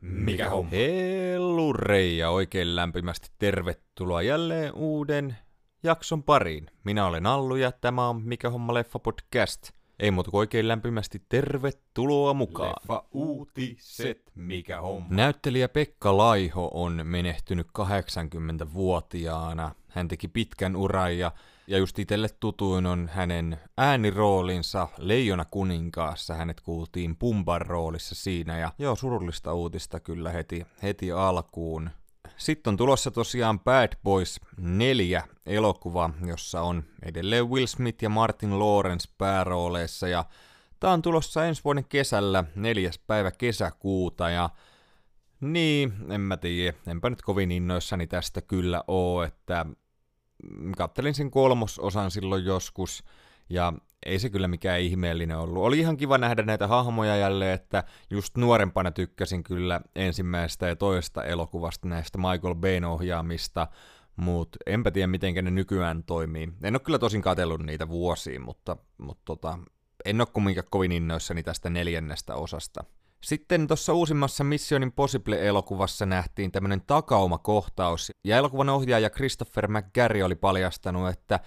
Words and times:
Mikä 0.00 0.50
homma? 0.50 0.70
Hellurei 0.70 2.18
ja 2.18 2.30
oikein 2.30 2.76
lämpimästi 2.76 3.28
tervetuloa 3.38 4.22
jälleen 4.22 4.74
uuden 4.74 5.36
jakson 5.82 6.22
pariin. 6.22 6.66
Minä 6.84 7.06
olen 7.06 7.26
Allu 7.26 7.56
ja 7.56 7.72
tämä 7.72 8.08
on 8.08 8.22
Mikä 8.22 8.50
homma 8.50 8.74
leffa 8.74 8.98
podcast. 8.98 9.70
Ei 9.98 10.10
muuta 10.10 10.30
kuin 10.30 10.38
oikein 10.38 10.68
lämpimästi 10.68 11.22
tervetuloa 11.28 12.34
mukaan. 12.34 12.74
Leffa 12.80 13.04
uutiset, 13.10 14.32
mikä 14.34 14.80
homma? 14.80 15.08
Näyttelijä 15.10 15.68
Pekka 15.68 16.16
Laiho 16.16 16.70
on 16.74 17.00
menehtynyt 17.04 17.66
80-vuotiaana. 17.78 19.74
Hän 19.88 20.08
teki 20.08 20.28
pitkän 20.28 20.76
uran 20.76 21.18
ja, 21.18 21.32
ja 21.66 21.78
just 21.78 21.98
itselle 21.98 22.28
tutuin 22.40 22.86
on 22.86 23.10
hänen 23.12 23.58
ääniroolinsa 23.76 24.88
Leijona 24.98 25.44
kuninkaassa. 25.44 26.34
Hänet 26.34 26.60
kuultiin 26.60 27.16
Pumban 27.16 27.60
roolissa 27.60 28.14
siinä 28.14 28.58
ja 28.58 28.72
joo, 28.78 28.96
surullista 28.96 29.54
uutista 29.54 30.00
kyllä 30.00 30.30
heti, 30.30 30.66
heti 30.82 31.12
alkuun. 31.12 31.90
Sitten 32.36 32.70
on 32.70 32.76
tulossa 32.76 33.10
tosiaan 33.10 33.60
Bad 33.60 33.92
Boys 34.04 34.40
4 34.60 35.22
elokuva, 35.46 36.10
jossa 36.26 36.62
on 36.62 36.84
edelleen 37.02 37.50
Will 37.50 37.66
Smith 37.66 38.02
ja 38.02 38.08
Martin 38.08 38.58
Lawrence 38.58 39.08
päärooleissa 39.18 40.08
ja 40.08 40.24
Tää 40.80 40.90
on 40.90 41.02
tulossa 41.02 41.44
ensi 41.46 41.64
vuoden 41.64 41.84
kesällä, 41.84 42.44
neljäs 42.54 42.98
päivä 42.98 43.30
kesäkuuta 43.30 44.30
ja 44.30 44.50
niin, 45.40 45.92
en 46.10 46.20
mä 46.20 46.36
tiedä, 46.36 46.78
enpä 46.86 47.10
nyt 47.10 47.22
kovin 47.22 47.52
innoissani 47.52 48.06
tästä 48.06 48.42
kyllä 48.42 48.84
oo, 48.88 49.22
että 49.22 49.66
kattelin 50.76 51.14
sen 51.14 51.30
kolmososan 51.30 52.10
silloin 52.10 52.44
joskus 52.44 53.04
ja 53.50 53.72
ei 54.06 54.18
se 54.18 54.30
kyllä 54.30 54.48
mikään 54.48 54.80
ihmeellinen 54.80 55.38
ollut. 55.38 55.62
Oli 55.62 55.78
ihan 55.78 55.96
kiva 55.96 56.18
nähdä 56.18 56.42
näitä 56.42 56.66
hahmoja 56.66 57.16
jälleen, 57.16 57.54
että 57.54 57.84
just 58.10 58.36
nuorempana 58.36 58.90
tykkäsin 58.90 59.42
kyllä 59.42 59.80
ensimmäistä 59.94 60.68
ja 60.68 60.76
toista 60.76 61.24
elokuvasta 61.24 61.88
näistä 61.88 62.18
Michael 62.18 62.54
Bayn 62.54 62.84
ohjaamista, 62.84 63.68
mutta 64.16 64.58
enpä 64.66 64.90
tiedä 64.90 65.06
miten 65.06 65.34
ne 65.34 65.50
nykyään 65.50 66.04
toimii. 66.04 66.52
En 66.62 66.74
ole 66.74 66.80
kyllä 66.80 66.98
tosin 66.98 67.22
katsellut 67.22 67.62
niitä 67.62 67.88
vuosiin, 67.88 68.42
mutta, 68.42 68.76
mutta 68.98 69.22
tota, 69.24 69.58
en 70.04 70.20
ole 70.20 70.28
kumminkaan 70.32 70.66
kovin 70.70 70.92
innoissani 70.92 71.42
tästä 71.42 71.70
neljännestä 71.70 72.34
osasta. 72.34 72.84
Sitten 73.26 73.66
tuossa 73.66 73.92
uusimmassa 73.92 74.44
Mission 74.44 74.82
Impossible-elokuvassa 74.82 76.06
nähtiin 76.06 76.52
tämmöinen 76.52 76.82
takaumakohtaus, 76.86 78.10
ja 78.24 78.36
elokuvan 78.36 78.68
ohjaaja 78.68 79.10
Christopher 79.10 79.68
McGarry 79.68 80.22
oli 80.22 80.34
paljastanut, 80.34 81.08
että 81.08 81.40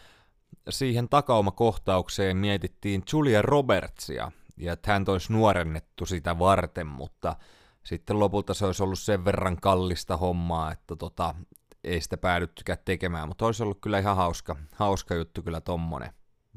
siihen 0.69 1.09
takaumakohtaukseen 1.09 2.37
mietittiin 2.37 3.03
Julia 3.13 3.41
Robertsia, 3.41 4.31
ja 4.57 4.73
että 4.73 4.91
hän 4.93 5.05
olisi 5.07 5.33
nuorennettu 5.33 6.05
sitä 6.05 6.39
varten, 6.39 6.87
mutta 6.87 7.35
sitten 7.83 8.19
lopulta 8.19 8.53
se 8.53 8.65
olisi 8.65 8.83
ollut 8.83 8.99
sen 8.99 9.25
verran 9.25 9.57
kallista 9.61 10.17
hommaa, 10.17 10.71
että 10.71 10.95
tota, 10.95 11.35
ei 11.83 12.01
sitä 12.01 12.17
päädyttykään 12.17 12.79
tekemään, 12.85 13.27
mutta 13.27 13.45
olisi 13.45 13.63
ollut 13.63 13.81
kyllä 13.81 13.99
ihan 13.99 14.15
hauska, 14.15 14.55
hauska 14.75 15.15
juttu 15.15 15.41
kyllä 15.43 15.61
tommonen. 15.61 16.13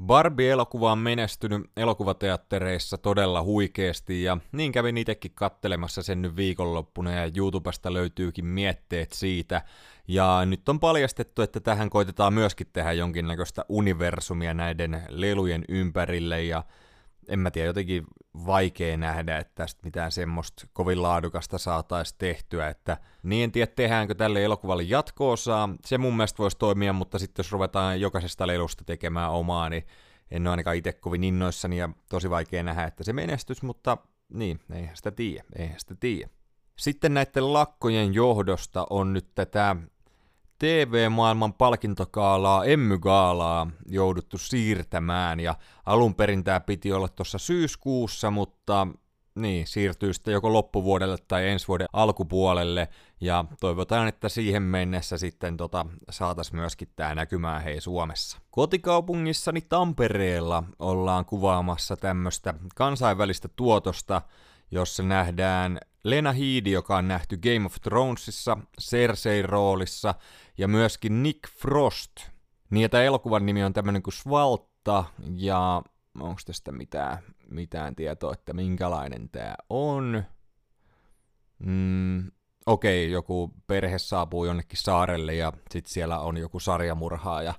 Barbie-elokuva 0.07 0.93
on 0.93 0.99
menestynyt 0.99 1.71
elokuvateattereissa 1.77 2.99
todella 2.99 3.43
huikeasti 3.43 4.23
ja 4.23 4.39
niin 4.53 4.73
kävin 4.73 4.97
itsekin 4.97 5.33
kattelemassa 5.35 6.03
sen 6.03 6.23
nyt 6.23 6.37
viikonloppuna 6.37 7.13
ja 7.13 7.31
YouTubesta 7.37 7.93
löytyykin 7.93 8.45
mietteet 8.45 9.13
siitä. 9.13 9.63
Ja 10.09 10.43
nyt 10.47 10.69
on 10.69 10.81
paljastettu, 10.81 11.43
että 11.43 11.61
tähän 11.61 11.91
koitetaan 11.91 12.35
myöskin 12.35 12.67
tehdä 12.73 12.93
jonkinnäköistä 12.93 13.65
universumia 13.69 14.55
näiden 14.55 15.03
lelujen 15.09 15.65
ympärille 15.69 16.43
ja 16.43 16.65
en 17.29 17.39
mä 17.39 17.51
tiedä, 17.51 17.67
jotenkin 17.67 18.05
vaikea 18.47 18.97
nähdä, 18.97 19.39
että 19.39 19.53
tästä 19.55 19.81
mitään 19.85 20.13
semmoista 20.13 20.67
kovin 20.73 21.03
laadukasta 21.03 21.59
saataisiin 21.59 22.19
tehtyä, 22.19 22.69
että 22.69 22.97
niin 23.23 23.45
en 23.45 23.53
tiedä, 23.53 23.73
tehdäänkö 23.77 24.15
tälle 24.15 24.45
elokuvalle 24.45 24.83
jatko-osaa, 24.83 25.69
se 25.85 25.99
mun 25.99 26.17
mielestä 26.17 26.39
voisi 26.39 26.59
toimia, 26.59 26.93
mutta 26.93 27.19
sitten 27.19 27.43
jos 27.43 27.53
ruvetaan 27.53 28.01
jokaisesta 28.01 28.47
lelusta 28.47 28.85
tekemään 28.85 29.31
omaa, 29.31 29.69
niin 29.69 29.87
en 30.31 30.47
ole 30.47 30.51
ainakaan 30.51 30.77
itse 30.77 30.93
kovin 30.93 31.25
innoissani 31.25 31.77
ja 31.79 31.89
tosi 32.09 32.31
vaikea 32.31 32.63
nähdä, 32.63 32.85
että 32.85 33.05
se 33.05 33.13
menestys, 33.13 33.63
mutta 33.63 33.99
niin, 34.33 34.61
eihän 34.75 34.97
sitä 34.97 35.11
tiedä, 35.11 35.45
eihän 35.57 35.81
sitä 35.81 35.95
tiedä. 36.01 36.29
Sitten 36.79 37.15
näiden 37.15 37.53
lakkojen 37.53 38.15
johdosta 38.15 38.87
on 38.91 39.13
nyt 39.13 39.35
tätä 39.35 39.77
TV-maailman 40.63 41.55
palkintokaalaa, 41.55 42.65
Emmygaalaa, 42.65 43.71
jouduttu 43.87 44.39
siirtämään, 44.39 45.41
ja 45.41 45.55
alun 45.87 46.15
perin 46.15 46.45
tämä 46.45 46.61
piti 46.61 46.93
olla 46.93 47.09
tuossa 47.09 47.39
syyskuussa, 47.39 48.31
mutta 48.31 48.87
niin, 49.35 49.67
siirtyy 49.67 50.13
sitten 50.13 50.33
joko 50.33 50.53
loppuvuodelle 50.53 51.17
tai 51.29 51.49
ensi 51.49 51.69
vuoden 51.69 51.87
alkupuolelle, 51.93 52.89
ja 53.21 53.45
toivotaan, 53.61 54.09
että 54.09 54.29
siihen 54.29 54.63
mennessä 54.63 55.19
sitten 55.19 55.57
tota, 55.57 55.87
saatas 56.11 56.53
myöskin 56.53 56.89
tämä 56.97 57.15
näkymään 57.15 57.63
hei 57.63 57.81
Suomessa. 57.81 58.39
Kotikaupungissani 58.51 59.61
Tampereella 59.61 60.63
ollaan 60.79 61.25
kuvaamassa 61.25 61.97
tämmöistä 61.97 62.55
kansainvälistä 62.75 63.49
tuotosta, 63.57 64.23
jossa 64.71 65.03
nähdään 65.03 65.81
Lena 66.05 66.33
Headey, 66.33 66.73
joka 66.73 66.97
on 66.97 67.09
nähty 67.09 67.37
Game 67.37 67.67
of 67.67 67.75
Thronesissa, 67.83 68.59
Cersei 68.81 69.43
roolissa, 69.43 70.15
ja 70.59 70.69
myöskin 70.69 71.23
Nick 71.23 71.49
Frost. 71.59 72.13
Niin, 72.71 72.85
että 72.85 73.03
elokuvan 73.03 73.47
nimi 73.47 73.65
on 73.65 73.73
tämmöinen 73.73 74.03
kuin 74.03 74.15
Svalta, 74.15 75.05
ja 75.37 75.83
onko 76.21 76.41
tästä 76.47 76.73
mitään, 76.73 77.19
mitään 77.51 77.97
tietoa, 77.97 78.33
että 78.33 78.53
minkälainen 78.53 79.29
tämä 79.29 79.55
on? 79.71 80.25
Mm, 81.59 82.31
okei, 82.67 83.05
okay, 83.05 83.13
joku 83.13 83.53
perhe 83.67 83.99
saapuu 83.99 84.45
jonnekin 84.45 84.79
saarelle 84.79 85.35
ja 85.35 85.53
sitten 85.71 85.93
siellä 85.93 86.19
on 86.19 86.37
joku 86.37 86.61
sarjamurhaa 86.61 87.43
ja, 87.43 87.55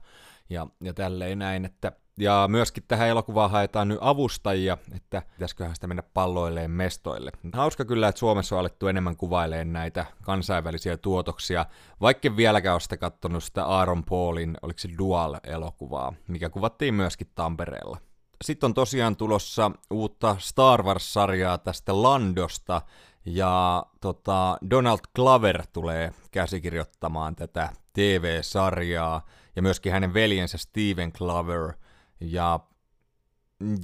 ja, 0.49 0.67
ja 0.83 0.93
tälleen 0.93 1.39
näin, 1.39 1.65
että 1.65 1.91
ja 2.17 2.45
myöskin 2.47 2.83
tähän 2.87 3.07
elokuvaan 3.07 3.51
haetaan 3.51 3.87
nyt 3.87 3.97
avustajia, 4.01 4.77
että 4.95 5.21
pitäisiköhän 5.33 5.75
sitä 5.75 5.87
mennä 5.87 6.03
palloilleen 6.13 6.71
mestoille. 6.71 7.31
Hauska 7.53 7.85
kyllä, 7.85 8.07
että 8.07 8.19
Suomessa 8.19 8.55
on 8.55 8.59
alettu 8.59 8.87
enemmän 8.87 9.17
kuvailemaan 9.17 9.73
näitä 9.73 10.05
kansainvälisiä 10.21 10.97
tuotoksia, 10.97 11.65
vaikka 12.01 12.37
vieläkään 12.37 12.73
ole 12.73 12.79
sitä 12.79 12.97
sitä 13.39 13.65
Aaron 13.65 14.03
Paulin, 14.03 14.57
oliko 14.61 14.79
se 14.79 14.89
Dual-elokuvaa, 14.97 16.13
mikä 16.27 16.49
kuvattiin 16.49 16.93
myöskin 16.93 17.27
Tampereella. 17.35 17.97
Sitten 18.43 18.67
on 18.67 18.73
tosiaan 18.73 19.15
tulossa 19.15 19.71
uutta 19.91 20.35
Star 20.39 20.83
Wars-sarjaa 20.83 21.57
tästä 21.57 22.01
Landosta, 22.01 22.81
ja 23.25 23.85
tota, 24.01 24.57
Donald 24.69 24.99
Glover 25.15 25.63
tulee 25.73 26.11
käsikirjoittamaan 26.31 27.35
tätä 27.35 27.69
TV-sarjaa, 27.93 29.25
ja 29.55 29.61
myöskin 29.61 29.91
hänen 29.91 30.13
veljensä 30.13 30.57
Steven 30.57 31.11
Glover– 31.17 31.73
ja 32.23 32.59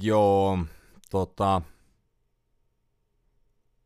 joo, 0.02 0.58
tota, 1.10 1.62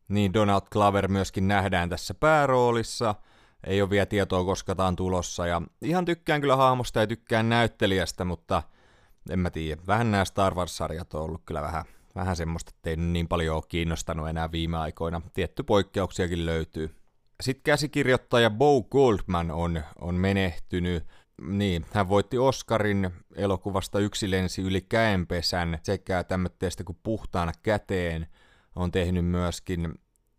niin 0.07 0.33
Donald 0.33 0.61
Glover 0.71 1.07
myöskin 1.07 1.47
nähdään 1.47 1.89
tässä 1.89 2.13
pääroolissa. 2.13 3.15
Ei 3.63 3.81
ole 3.81 3.89
vielä 3.89 4.05
tietoa, 4.05 4.45
koska 4.45 4.75
tämä 4.75 4.87
on 4.87 4.95
tulossa. 4.95 5.47
Ja 5.47 5.61
ihan 5.81 6.05
tykkään 6.05 6.41
kyllä 6.41 6.55
hahmosta 6.55 6.99
ja 6.99 7.07
tykkään 7.07 7.49
näyttelijästä, 7.49 8.25
mutta 8.25 8.63
en 9.29 9.39
mä 9.39 9.49
tiedä. 9.49 9.81
Vähän 9.87 10.11
nämä 10.11 10.25
Star 10.25 10.55
Wars-sarjat 10.55 11.13
on 11.13 11.21
ollut 11.21 11.41
kyllä 11.45 11.61
vähän, 11.61 11.85
vähän 12.15 12.35
semmoista, 12.35 12.71
että 12.75 12.89
ei 12.89 12.95
niin 12.95 13.27
paljon 13.27 13.55
ole 13.55 13.63
kiinnostanut 13.69 14.29
enää 14.29 14.51
viime 14.51 14.77
aikoina. 14.77 15.21
Tietty 15.33 15.63
poikkeuksiakin 15.63 16.45
löytyy. 16.45 16.95
Sitten 17.41 17.63
käsikirjoittaja 17.63 18.49
Bo 18.49 18.83
Goldman 18.83 19.51
on, 19.51 19.83
on 20.01 20.15
menehtynyt 20.15 21.07
niin, 21.41 21.85
hän 21.91 22.09
voitti 22.09 22.37
Oscarin 22.37 23.11
elokuvasta 23.35 23.99
Yksi 23.99 24.31
lensi 24.31 24.61
yli 24.61 24.81
käenpesän 24.81 25.79
sekä 25.83 26.23
tämmöistä 26.23 26.83
kuin 26.85 26.99
Puhtaana 27.03 27.51
käteen 27.63 28.27
on 28.75 28.91
tehnyt 28.91 29.25
myöskin 29.25 29.93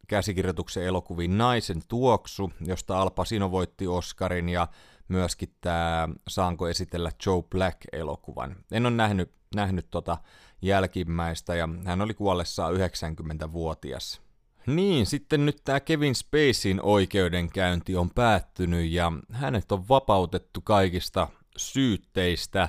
käsikirjoituksen 0.08 0.84
elokuviin 0.84 1.38
Naisen 1.38 1.82
tuoksu, 1.88 2.52
josta 2.60 3.00
Al 3.00 3.10
Pacino 3.10 3.50
voitti 3.50 3.86
Oscarin 3.86 4.48
ja 4.48 4.68
myöskin 5.08 5.54
tämä 5.60 6.08
Saanko 6.28 6.68
esitellä 6.68 7.10
Joe 7.26 7.42
Black-elokuvan. 7.42 8.56
En 8.72 8.86
ole 8.86 8.94
nähnyt, 8.94 9.32
nähnyt 9.54 9.86
tota 9.90 10.18
jälkimmäistä 10.62 11.54
ja 11.54 11.68
hän 11.84 12.02
oli 12.02 12.14
kuollessaan 12.14 12.74
90-vuotias. 12.74 14.25
Niin, 14.66 15.06
sitten 15.06 15.46
nyt 15.46 15.60
tämä 15.64 15.80
Kevin 15.80 16.14
Spacein 16.14 16.80
oikeudenkäynti 16.82 17.96
on 17.96 18.10
päättynyt 18.10 18.90
ja 18.90 19.12
hänet 19.32 19.72
on 19.72 19.88
vapautettu 19.88 20.60
kaikista 20.60 21.28
syytteistä. 21.56 22.68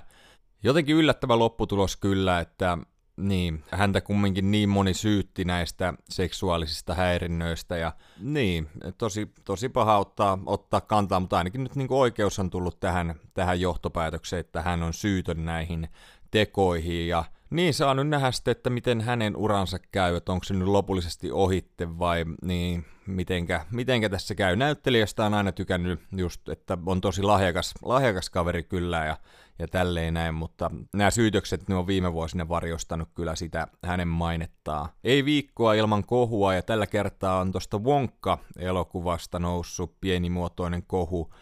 Jotenkin 0.63 0.95
yllättävä 0.95 1.39
lopputulos 1.39 1.97
kyllä, 1.97 2.39
että 2.39 2.77
niin, 3.17 3.63
häntä 3.71 4.01
kumminkin 4.01 4.51
niin 4.51 4.69
moni 4.69 4.93
syytti 4.93 5.45
näistä 5.45 5.93
seksuaalisista 6.09 6.93
häirinnöistä 6.93 7.77
ja 7.77 7.93
niin, 8.19 8.69
tosi, 8.97 9.31
tosi 9.43 9.69
paha 9.69 9.97
ottaa, 9.97 10.39
ottaa 10.45 10.81
kantaa, 10.81 11.19
mutta 11.19 11.37
ainakin 11.37 11.63
nyt 11.63 11.75
niin 11.75 11.87
oikeus 11.89 12.39
on 12.39 12.49
tullut 12.49 12.79
tähän, 12.79 13.15
tähän 13.33 13.61
johtopäätökseen, 13.61 14.39
että 14.39 14.61
hän 14.61 14.83
on 14.83 14.93
syytön 14.93 15.45
näihin 15.45 15.89
tekoihin 16.31 17.07
ja 17.07 17.23
Niin, 17.49 17.73
saa 17.73 17.93
nyt 17.93 18.07
nähdä 18.07 18.31
sitten, 18.31 18.51
että 18.51 18.69
miten 18.69 19.01
hänen 19.01 19.35
uransa 19.35 19.77
käy, 19.91 20.15
että 20.15 20.31
onko 20.31 20.43
se 20.43 20.53
nyt 20.53 20.67
lopullisesti 20.67 21.31
ohitte 21.31 21.99
vai 21.99 22.25
niin, 22.41 22.85
mitenkä, 23.05 23.65
mitenkä 23.71 24.09
tässä 24.09 24.35
käy. 24.35 24.55
Näyttelijästä 24.55 25.25
on 25.25 25.33
aina 25.33 25.51
tykännyt 25.51 25.99
just, 26.17 26.49
että 26.49 26.77
on 26.85 27.01
tosi 27.01 27.23
lahjakas, 27.23 27.73
lahjakas 27.81 28.29
kaveri 28.29 28.63
kyllä 28.63 29.05
ja, 29.05 29.17
ja 29.59 29.67
tälleen 29.67 30.13
näin, 30.13 30.35
mutta 30.35 30.71
nämä 30.93 31.11
syytökset 31.11 31.69
ne 31.69 31.75
on 31.75 31.87
viime 31.87 32.13
vuosina 32.13 32.49
varjostanut 32.49 33.09
kyllä 33.15 33.35
sitä 33.35 33.67
hänen 33.83 34.07
mainettaa. 34.07 34.89
Ei 35.03 35.25
viikkoa 35.25 35.73
ilman 35.73 36.03
kohua 36.05 36.53
ja 36.53 36.61
tällä 36.61 36.87
kertaa 36.87 37.39
on 37.39 37.51
tuosta 37.51 37.77
Wonka-elokuvasta 37.77 39.39
noussut 39.39 40.01
pienimuotoinen 40.01 40.83
kohu, 40.87 41.33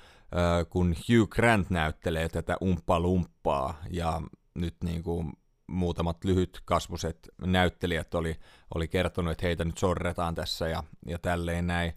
kun 0.70 0.96
Hugh 0.96 1.30
Grant 1.30 1.70
näyttelee 1.70 2.30
tätä 2.30 2.58
umppalumppaa 2.62 3.82
ja 3.90 4.22
nyt 4.56 4.76
niin 4.84 5.04
kuin 5.04 5.34
muutamat 5.68 6.24
lyhyt 6.24 6.62
kasvuset 6.66 7.30
näyttelijät 7.42 8.16
oli, 8.16 8.36
oli 8.76 8.88
kertonut, 8.88 9.32
että 9.32 9.46
heitä 9.46 9.66
nyt 9.66 9.78
sorretaan 9.78 10.36
tässä 10.36 10.68
ja, 10.68 10.84
ja 11.06 11.20
tälleen 11.20 11.68
näin. 11.68 11.94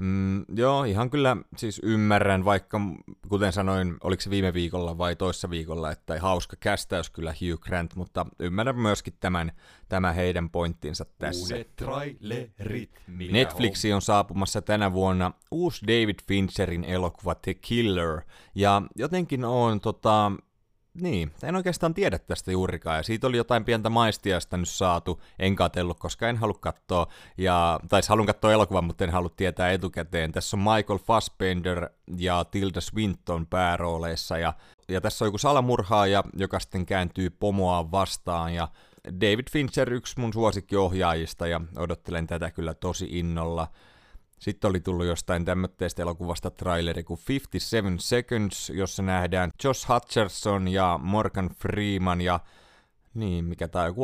Mm, 0.00 0.44
joo, 0.56 0.84
ihan 0.84 1.10
kyllä 1.10 1.36
siis 1.56 1.80
ymmärrän, 1.84 2.44
vaikka 2.44 2.80
kuten 3.28 3.52
sanoin, 3.52 3.96
oliko 4.04 4.20
se 4.20 4.30
viime 4.30 4.54
viikolla 4.54 4.98
vai 4.98 5.16
toissa 5.16 5.50
viikolla, 5.50 5.90
että 5.90 6.14
ei 6.14 6.20
hauska 6.20 6.56
kästäys 6.60 7.10
kyllä 7.10 7.32
Hugh 7.32 7.60
Grant, 7.60 7.96
mutta 7.96 8.26
ymmärrän 8.38 8.78
myöskin 8.78 9.14
tämän, 9.20 9.52
tämä 9.88 10.12
heidän 10.12 10.50
pointtinsa 10.50 11.06
tässä. 11.18 11.54
Uudet 11.54 11.76
trailerit, 11.76 12.90
Netflixi 13.30 13.92
on 13.92 14.02
saapumassa 14.02 14.62
tänä 14.62 14.92
vuonna 14.92 15.32
uusi 15.50 15.86
David 15.86 16.18
Fincherin 16.28 16.84
elokuva 16.84 17.34
The 17.34 17.54
Killer, 17.54 18.20
ja 18.54 18.82
jotenkin 18.96 19.44
on 19.44 19.80
tota, 19.80 20.32
niin, 20.94 21.32
en 21.42 21.56
oikeastaan 21.56 21.94
tiedä 21.94 22.18
tästä 22.18 22.52
juurikaan, 22.52 22.96
ja 22.96 23.02
siitä 23.02 23.26
oli 23.26 23.36
jotain 23.36 23.64
pientä 23.64 23.90
maistiasta 23.90 24.56
nyt 24.56 24.68
saatu, 24.68 25.22
en 25.38 25.56
katsellut, 25.56 25.98
koska 25.98 26.28
en 26.28 26.36
halua 26.36 26.58
katsoa, 26.60 27.06
ja, 27.38 27.80
tai 27.88 28.00
halun 28.08 28.26
katsoa 28.26 28.52
elokuvan, 28.52 28.84
mutta 28.84 29.04
en 29.04 29.10
halua 29.10 29.30
tietää 29.36 29.70
etukäteen. 29.70 30.32
Tässä 30.32 30.56
on 30.56 30.60
Michael 30.60 30.98
Fassbender 30.98 31.90
ja 32.16 32.44
Tilda 32.44 32.80
Swinton 32.80 33.46
päärooleissa, 33.46 34.38
ja, 34.38 34.52
ja 34.88 35.00
tässä 35.00 35.24
on 35.24 35.26
joku 35.26 35.38
salamurhaaja, 35.38 36.24
joka 36.36 36.60
sitten 36.60 36.86
kääntyy 36.86 37.30
pomoa 37.30 37.90
vastaan, 37.90 38.54
ja 38.54 38.68
David 39.06 39.46
Fincher 39.50 39.92
yksi 39.92 40.20
mun 40.20 40.32
suosikkiohjaajista, 40.32 41.46
ja 41.46 41.60
odottelen 41.76 42.26
tätä 42.26 42.50
kyllä 42.50 42.74
tosi 42.74 43.08
innolla. 43.10 43.68
Sitten 44.40 44.68
oli 44.68 44.80
tullut 44.80 45.06
jostain 45.06 45.44
tämmöistä 45.44 46.02
elokuvasta 46.02 46.50
traileri 46.50 47.04
kuin 47.04 47.20
57 47.28 47.98
Seconds, 47.98 48.70
jossa 48.70 49.02
nähdään 49.02 49.50
Josh 49.64 49.88
Hutcherson 49.88 50.68
ja 50.68 51.00
Morgan 51.02 51.48
Freeman 51.48 52.20
ja 52.20 52.40
niin, 53.14 53.44
mikä 53.44 53.68
tää 53.68 53.86
joku 53.86 54.02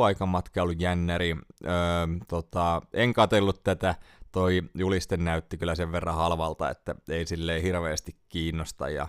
jännäri. 0.78 1.36
Öö, 1.64 1.72
tota, 2.28 2.82
en 2.92 3.12
katellut 3.12 3.62
tätä, 3.64 3.94
toi 4.32 4.62
juliste 4.74 5.16
näytti 5.16 5.56
kyllä 5.56 5.74
sen 5.74 5.92
verran 5.92 6.14
halvalta, 6.14 6.70
että 6.70 6.94
ei 7.08 7.26
silleen 7.26 7.62
hirveästi 7.62 8.16
kiinnosta 8.28 8.88
ja 8.88 9.08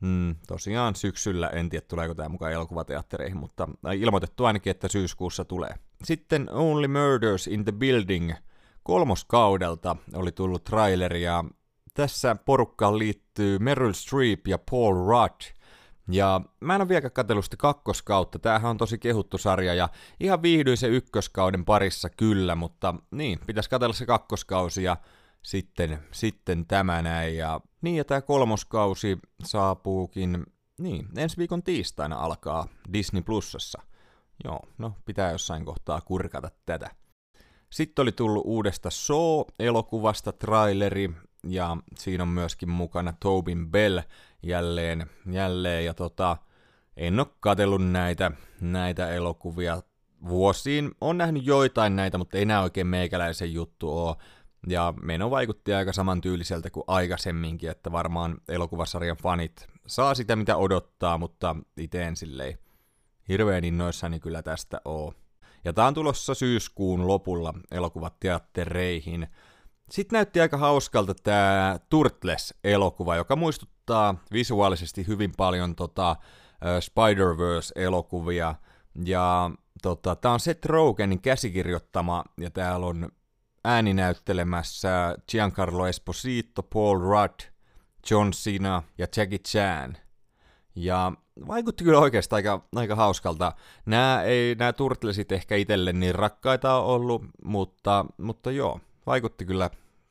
Mm, 0.00 0.36
tosiaan 0.46 0.94
syksyllä, 0.94 1.48
en 1.48 1.68
tiedä 1.68 1.86
tuleeko 1.88 2.14
tämä 2.14 2.28
mukaan 2.28 2.52
elokuvateattereihin, 2.52 3.36
mutta 3.36 3.68
ilmoitettu 3.98 4.44
ainakin, 4.44 4.70
että 4.70 4.88
syyskuussa 4.88 5.44
tulee. 5.44 5.74
Sitten 6.04 6.50
Only 6.50 6.88
Murders 6.88 7.46
in 7.46 7.64
the 7.64 7.72
Building– 7.72 8.32
kolmoskaudelta 8.82 9.96
oli 10.14 10.32
tullut 10.32 10.64
traileri 10.64 11.22
ja 11.22 11.44
tässä 11.94 12.34
porukkaan 12.34 12.98
liittyy 12.98 13.58
Meryl 13.58 13.92
Streep 13.92 14.48
ja 14.48 14.58
Paul 14.70 14.94
Rudd. 14.94 15.40
Ja 16.08 16.40
mä 16.60 16.74
en 16.74 16.80
ole 16.80 16.88
vielä 16.88 17.10
katsellut 17.10 17.44
sitä 17.44 17.56
kakkoskautta, 17.56 18.38
tämähän 18.38 18.70
on 18.70 18.76
tosi 18.76 18.98
kehuttu 18.98 19.38
sarja 19.38 19.74
ja 19.74 19.88
ihan 20.20 20.42
viihdyin 20.42 20.76
se 20.76 20.88
ykköskauden 20.88 21.64
parissa 21.64 22.10
kyllä, 22.10 22.54
mutta 22.54 22.94
niin, 23.10 23.38
pitäisi 23.46 23.70
katsella 23.70 23.94
se 23.94 24.06
kakkoskausi 24.06 24.82
ja 24.82 24.96
sitten, 25.42 25.98
sitten 26.12 26.66
tämä 26.66 27.02
näin. 27.02 27.36
Ja, 27.36 27.60
niin 27.82 27.96
ja 27.96 28.04
tämä 28.04 28.20
kolmoskausi 28.20 29.18
saapuukin, 29.44 30.46
niin, 30.78 31.08
ensi 31.16 31.36
viikon 31.36 31.62
tiistaina 31.62 32.16
alkaa 32.16 32.66
Disney 32.92 33.22
Plusassa. 33.22 33.82
Joo, 34.44 34.60
no 34.78 34.94
pitää 35.04 35.32
jossain 35.32 35.64
kohtaa 35.64 36.00
kurkata 36.00 36.50
tätä. 36.66 36.90
Sitten 37.72 38.02
oli 38.02 38.12
tullut 38.12 38.42
uudesta 38.46 38.90
Saw-elokuvasta 38.90 40.32
traileri, 40.32 41.10
ja 41.46 41.76
siinä 41.98 42.22
on 42.22 42.28
myöskin 42.28 42.70
mukana 42.70 43.14
Tobin 43.20 43.70
Bell 43.70 43.98
jälleen, 44.42 45.06
jälleen 45.30 45.84
ja 45.84 45.94
tota, 45.94 46.36
en 46.96 47.20
ole 47.20 47.26
katsellut 47.40 47.90
näitä, 47.90 48.30
näitä 48.60 49.10
elokuvia 49.10 49.82
vuosiin. 50.28 50.90
On 51.00 51.18
nähnyt 51.18 51.46
joitain 51.46 51.96
näitä, 51.96 52.18
mutta 52.18 52.36
ei 52.36 52.42
enää 52.42 52.62
oikein 52.62 52.86
meikäläisen 52.86 53.52
juttu 53.52 53.98
ole. 53.98 54.16
Ja 54.66 54.94
meno 55.02 55.30
vaikutti 55.30 55.74
aika 55.74 55.92
samantyyliseltä 55.92 56.70
kuin 56.70 56.84
aikaisemminkin, 56.86 57.70
että 57.70 57.92
varmaan 57.92 58.38
elokuvasarjan 58.48 59.16
fanit 59.22 59.66
saa 59.86 60.14
sitä 60.14 60.36
mitä 60.36 60.56
odottaa, 60.56 61.18
mutta 61.18 61.56
itse 61.76 62.02
en 62.02 62.16
silleen 62.16 62.58
hirveän 63.28 63.64
innoissani 63.64 64.20
kyllä 64.20 64.42
tästä 64.42 64.80
oo. 64.84 65.14
Ja 65.64 65.72
tää 65.72 65.86
on 65.86 65.94
tulossa 65.94 66.34
syyskuun 66.34 67.06
lopulla 67.06 67.54
elokuvateattereihin. 67.70 69.28
Sitten 69.90 70.16
näytti 70.16 70.40
aika 70.40 70.56
hauskalta 70.56 71.14
tämä 71.14 71.78
Turtles-elokuva, 71.88 73.16
joka 73.16 73.36
muistuttaa 73.36 74.14
visuaalisesti 74.32 75.06
hyvin 75.06 75.32
paljon 75.36 75.76
tota, 75.76 76.16
Spider-Verse-elokuvia. 76.80 78.54
Ja 79.04 79.50
tota, 79.82 80.16
tämä 80.16 80.34
on 80.34 80.40
Seth 80.40 80.66
Rogenin 80.66 81.20
käsikirjoittama, 81.20 82.24
ja 82.40 82.50
täällä 82.50 82.86
on 82.86 83.08
ääninäyttelemässä 83.64 85.16
Giancarlo 85.30 85.86
Esposito, 85.86 86.62
Paul 86.62 86.98
Rudd, 87.00 87.40
John 88.10 88.30
Cena 88.30 88.82
ja 88.98 89.06
Jackie 89.16 89.38
Chan. 89.38 89.96
Ja 90.74 91.12
vaikutti 91.48 91.84
kyllä 91.84 91.98
oikeastaan 91.98 92.38
aika, 92.38 92.60
aika 92.76 92.94
hauskalta. 92.94 93.52
Nämä, 93.86 94.22
ei, 94.22 94.54
nämä 94.54 94.72
Turtlesit 94.72 95.32
ehkä 95.32 95.56
itselle 95.56 95.92
niin 95.92 96.14
rakkaita 96.14 96.74
on 96.74 96.84
ollut, 96.84 97.22
mutta, 97.44 98.04
mutta 98.18 98.50
joo, 98.50 98.80
vaikutti 99.06 99.44
kyllä, 99.44 99.70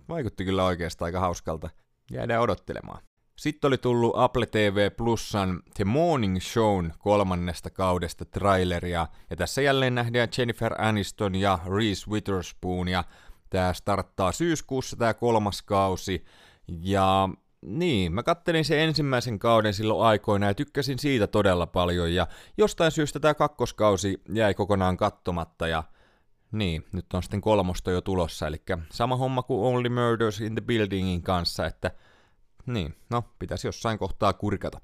vaikutti 0.09 0.45
kyllä 0.45 0.65
oikeastaan 0.65 1.07
aika 1.07 1.19
hauskalta. 1.19 1.69
Jäädään 2.11 2.41
odottelemaan. 2.41 3.03
Sitten 3.35 3.67
oli 3.67 3.77
tullut 3.77 4.13
Apple 4.15 4.45
TV 4.45 4.91
Plusan 4.91 5.63
The 5.75 5.83
Morning 5.85 6.39
Shown 6.39 6.91
kolmannesta 6.99 7.69
kaudesta 7.69 8.25
traileria, 8.25 9.07
ja 9.29 9.35
tässä 9.35 9.61
jälleen 9.61 9.95
nähdään 9.95 10.29
Jennifer 10.37 10.81
Aniston 10.81 11.35
ja 11.35 11.59
Reese 11.77 12.11
Witherspoon, 12.11 12.87
ja 12.87 13.03
tämä 13.49 13.73
starttaa 13.73 14.31
syyskuussa 14.31 14.95
tämä 14.95 15.13
kolmas 15.13 15.61
kausi, 15.61 16.25
ja 16.67 17.29
niin, 17.61 18.13
mä 18.13 18.23
kattelin 18.23 18.65
sen 18.65 18.79
ensimmäisen 18.79 19.39
kauden 19.39 19.73
silloin 19.73 20.07
aikoina 20.07 20.47
ja 20.47 20.53
tykkäsin 20.53 20.99
siitä 20.99 21.27
todella 21.27 21.67
paljon 21.67 22.13
ja 22.13 22.27
jostain 22.57 22.91
syystä 22.91 23.19
tämä 23.19 23.33
kakkoskausi 23.33 24.21
jäi 24.33 24.53
kokonaan 24.53 24.97
kattomatta 24.97 25.67
ja 25.67 25.83
niin, 26.51 26.85
nyt 26.91 27.13
on 27.13 27.23
sitten 27.23 27.41
kolmosta 27.41 27.91
jo 27.91 28.01
tulossa, 28.01 28.47
eli 28.47 28.61
sama 28.91 29.15
homma 29.15 29.43
kuin 29.43 29.75
Only 29.75 29.89
Murders 29.89 30.41
in 30.41 30.55
the 30.55 30.61
Buildingin 30.61 31.21
kanssa, 31.21 31.65
että 31.65 31.91
niin, 32.65 32.95
no, 33.09 33.23
pitäisi 33.39 33.67
jossain 33.67 33.97
kohtaa 33.97 34.33
kurkata. 34.33 34.79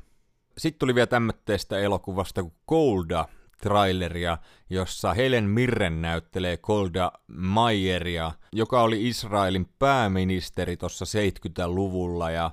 Sitten 0.57 0.79
tuli 0.79 0.95
vielä 0.95 1.07
tämmöistä 1.07 1.79
elokuvasta 1.79 2.43
kuin 2.43 2.53
Golda, 2.67 3.25
traileria, 3.61 4.37
jossa 4.69 5.13
Helen 5.13 5.43
Mirren 5.43 6.01
näyttelee 6.01 6.57
Golda 6.57 7.11
Mayeria, 7.27 8.31
joka 8.53 8.81
oli 8.81 9.07
Israelin 9.07 9.69
pääministeri 9.79 10.77
tuossa 10.77 11.05
70-luvulla 11.05 12.31
ja 12.31 12.51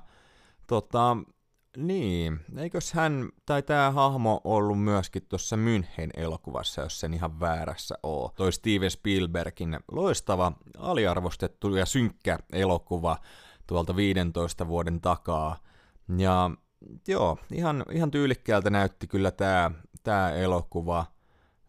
Tota, 0.67 1.17
niin, 1.77 2.39
eikös 2.57 2.93
hän, 2.93 3.29
tai 3.45 3.63
tämä 3.63 3.91
hahmo 3.91 4.41
ollut 4.43 4.83
myöskin 4.83 5.25
tuossa 5.29 5.55
München 5.55 6.09
elokuvassa, 6.17 6.81
jos 6.81 6.99
sen 6.99 7.13
ihan 7.13 7.39
väärässä 7.39 7.95
oo. 8.03 8.33
Toi 8.35 8.53
Steven 8.53 8.91
Spielbergin 8.91 9.79
loistava, 9.91 10.51
aliarvostettu 10.77 11.75
ja 11.75 11.85
synkkä 11.85 12.39
elokuva 12.53 13.17
tuolta 13.67 13.95
15 13.95 14.67
vuoden 14.67 15.01
takaa. 15.01 15.57
Ja 16.17 16.51
joo, 17.07 17.37
ihan, 17.51 17.85
ihan 17.91 18.11
tyylikkäältä 18.11 18.69
näytti 18.69 19.07
kyllä 19.07 19.31
tämä 19.31 19.71
tää 20.03 20.31
elokuva. 20.31 21.05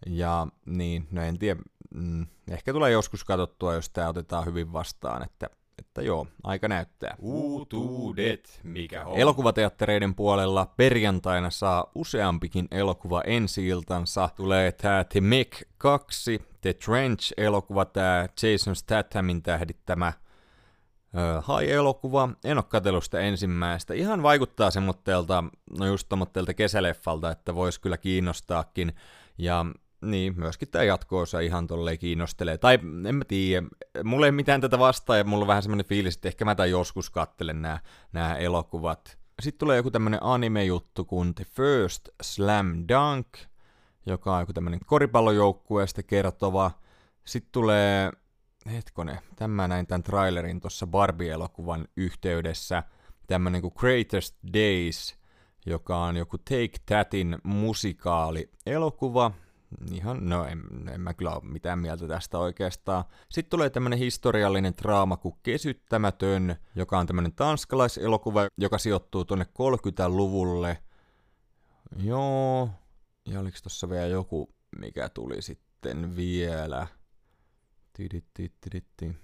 Ja 0.06 0.46
niin, 0.66 1.08
no 1.10 1.22
en 1.22 1.38
tiedä, 1.38 1.60
mm, 1.94 2.26
ehkä 2.50 2.72
tulee 2.72 2.90
joskus 2.90 3.24
katsottua, 3.24 3.74
jos 3.74 3.90
tämä 3.90 4.08
otetaan 4.08 4.44
hyvin 4.44 4.72
vastaan, 4.72 5.22
että 5.22 5.50
että 5.96 6.06
joo, 6.06 6.26
aika 6.42 6.68
näyttää. 6.68 7.16
Uutuudet, 7.18 8.60
mikä 8.62 9.04
on? 9.04 9.18
Elokuvateattereiden 9.18 10.14
puolella 10.14 10.66
perjantaina 10.76 11.50
saa 11.50 11.90
useampikin 11.94 12.68
elokuva 12.70 13.22
ensi-iltansa. 13.26 14.28
Tulee 14.36 14.72
tää 14.72 15.04
The 15.04 15.20
Meg 15.20 15.52
2, 15.78 16.42
The 16.60 16.72
Trench-elokuva, 16.72 17.84
tää 17.84 18.28
Jason 18.42 18.76
Stathamin 18.76 19.42
tähdittämä 19.42 20.12
Hai-elokuva, 21.42 22.28
en 22.44 22.58
ole 22.58 22.64
katsellut 22.68 23.04
sitä 23.04 23.20
ensimmäistä. 23.20 23.94
Ihan 23.94 24.22
vaikuttaa 24.22 24.70
semmoitteelta, 24.70 25.44
no 25.78 25.86
just 25.86 26.08
tommoitteelta 26.08 26.54
kesäleffalta, 26.54 27.30
että 27.30 27.54
voisi 27.54 27.80
kyllä 27.80 27.96
kiinnostaakin. 27.96 28.92
Ja 29.38 29.66
niin, 30.00 30.34
myöskin 30.36 30.68
tämä 30.68 30.84
jatkoosa 30.84 31.40
ihan 31.40 31.66
tolleen 31.66 31.98
kiinnostelee. 31.98 32.58
Tai 32.58 32.78
en 33.08 33.14
mä 33.14 33.24
tiedä, 33.24 33.66
mulla 34.04 34.26
ei 34.26 34.32
mitään 34.32 34.60
tätä 34.60 34.78
vastaa 34.78 35.16
ja 35.16 35.24
mulla 35.24 35.42
on 35.42 35.48
vähän 35.48 35.62
semmoinen 35.62 35.86
fiilis, 35.86 36.14
että 36.14 36.28
ehkä 36.28 36.44
mä 36.44 36.54
tämän 36.54 36.70
joskus 36.70 37.10
kattelen 37.10 37.62
nämä, 37.62 37.78
nämä 38.12 38.36
elokuvat. 38.36 39.18
Sitten 39.42 39.58
tulee 39.58 39.76
joku 39.76 39.90
tämmönen 39.90 40.22
anime-juttu 40.22 41.04
kuin 41.04 41.34
The 41.34 41.44
First 41.44 42.08
Slam 42.22 42.84
Dunk, 42.88 43.26
joka 44.06 44.34
on 44.34 44.42
joku 44.42 44.52
tämmönen 44.52 44.80
koripallojoukkueesta 44.86 46.02
kertova. 46.02 46.70
Sitten 47.24 47.52
tulee, 47.52 48.12
hetkone, 48.72 49.18
tämä 49.36 49.68
näin 49.68 49.86
tämän 49.86 50.02
trailerin 50.02 50.60
tuossa 50.60 50.86
Barbie-elokuvan 50.86 51.88
yhteydessä, 51.96 52.82
tämmönen 53.26 53.60
kuin 53.60 53.74
Greatest 53.76 54.36
Days, 54.54 55.16
joka 55.66 55.98
on 55.98 56.16
joku 56.16 56.38
Take 56.38 56.78
Thatin 56.86 57.38
musikaali 57.42 58.50
elokuva, 58.66 59.30
ihan, 59.92 60.28
no 60.28 60.44
en, 60.44 60.62
en 60.94 61.00
mä 61.00 61.14
kyllä 61.14 61.30
ole 61.30 61.44
mitään 61.44 61.78
mieltä 61.78 62.08
tästä 62.08 62.38
oikeastaan. 62.38 63.04
Sitten 63.28 63.50
tulee 63.50 63.70
tämmönen 63.70 63.98
historiallinen 63.98 64.74
draama 64.82 65.16
kuin 65.16 65.34
Kesyttämätön, 65.42 66.56
joka 66.74 66.98
on 66.98 67.06
tämmönen 67.06 67.32
tanskalaiselokuva, 67.32 68.48
joka 68.58 68.78
sijoittuu 68.78 69.24
tuonne 69.24 69.44
30-luvulle. 69.44 70.78
Joo, 71.96 72.70
ja 73.28 73.40
oliko 73.40 73.58
tossa 73.62 73.88
vielä 73.88 74.06
joku, 74.06 74.54
mikä 74.78 75.08
tuli 75.08 75.42
sitten 75.42 76.16
vielä? 76.16 76.86
Tidittitti. 77.92 79.16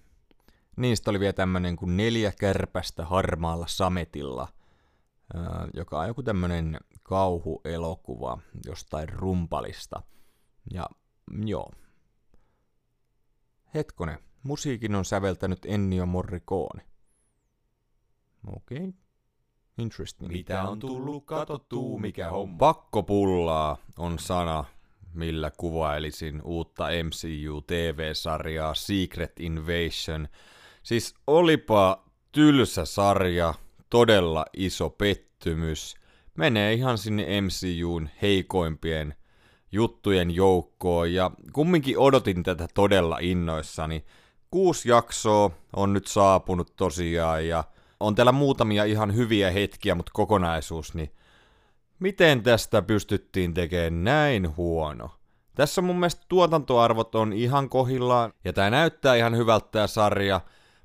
Niistä 0.77 1.11
oli 1.11 1.21
vielä 1.21 1.33
tämmönen 1.33 1.77
kuin 1.77 1.97
neljä 1.97 2.33
kärpästä 2.39 3.05
harmaalla 3.05 3.67
sametilla, 3.69 4.49
joka 5.75 6.01
on 6.01 6.09
joku 6.09 6.23
tämmönen 6.23 6.79
kauhuelokuva 7.03 8.39
jostain 8.67 9.09
rumpalista. 9.09 10.03
Ja 10.71 10.87
joo. 11.47 11.73
Hetkone, 13.75 14.19
musiikin 14.43 14.95
on 14.95 15.05
säveltänyt 15.05 15.65
Ennio 15.65 16.07
Morricone. 16.07 16.87
Okei. 18.47 18.79
Okay. 18.79 18.93
Interesting. 19.79 20.33
Mitä 20.33 20.63
on 20.63 20.79
tullut 20.79 21.25
katsottua, 21.25 21.99
mikä 21.99 22.31
homma? 22.31 22.59
Pakkopullaa 22.59 23.77
on 23.99 24.19
sana, 24.19 24.65
millä 25.15 25.51
kuvailisin 25.51 26.43
uutta 26.43 26.85
MCU-TV-sarjaa 26.85 28.75
Secret 28.75 29.41
Invasion. 29.41 30.29
Siis 30.83 31.15
olipa 31.27 32.05
tylsä 32.33 32.85
sarja, 32.85 33.55
todella 33.91 34.45
iso 34.57 34.91
pettymys. 34.91 35.95
Menee 36.35 36.73
ihan 36.73 36.99
sinne 36.99 37.41
MCUn 37.41 38.09
heikoimpien 38.23 39.15
juttujen 39.73 40.31
joukkoon 40.31 41.13
ja 41.13 41.31
kumminkin 41.53 41.99
odotin 41.99 42.43
tätä 42.43 42.69
todella 42.75 43.19
innoissani. 43.21 44.05
Kuusi 44.51 44.89
jaksoa 44.89 45.51
on 45.77 45.93
nyt 45.93 46.07
saapunut 46.07 46.77
tosiaan 46.77 47.49
ja 47.49 47.65
on 48.01 48.15
täällä 48.15 48.33
muutamia 48.33 48.85
ihan 48.85 49.15
hyviä 49.15 49.51
hetkiä, 49.51 49.95
mutta 49.95 50.13
kokonaisuus, 50.15 50.95
niin 50.95 51.11
miten 51.99 52.43
tästä 52.43 52.83
pystyttiin 52.83 53.55
tekemään 53.55 54.05
näin 54.05 54.57
huono? 54.57 55.11
Tässä 55.55 55.83
mun 55.83 55.97
mielestä 55.97 56.23
tuotantoarvot 56.29 57.15
on 57.15 57.33
ihan 57.33 57.69
kohillaan, 57.69 58.33
ja 58.45 58.53
tää 58.53 58.71
näyttää 58.71 59.15
ihan 59.15 59.37
hyvältä 59.37 59.69
tää 59.73 59.87
sarja, 59.87 60.41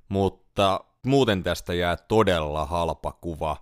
mutta 0.09 0.79
muuten 1.05 1.43
tästä 1.43 1.73
jää 1.73 1.97
todella 1.97 2.65
halpa 2.65 3.11
kuva. 3.11 3.57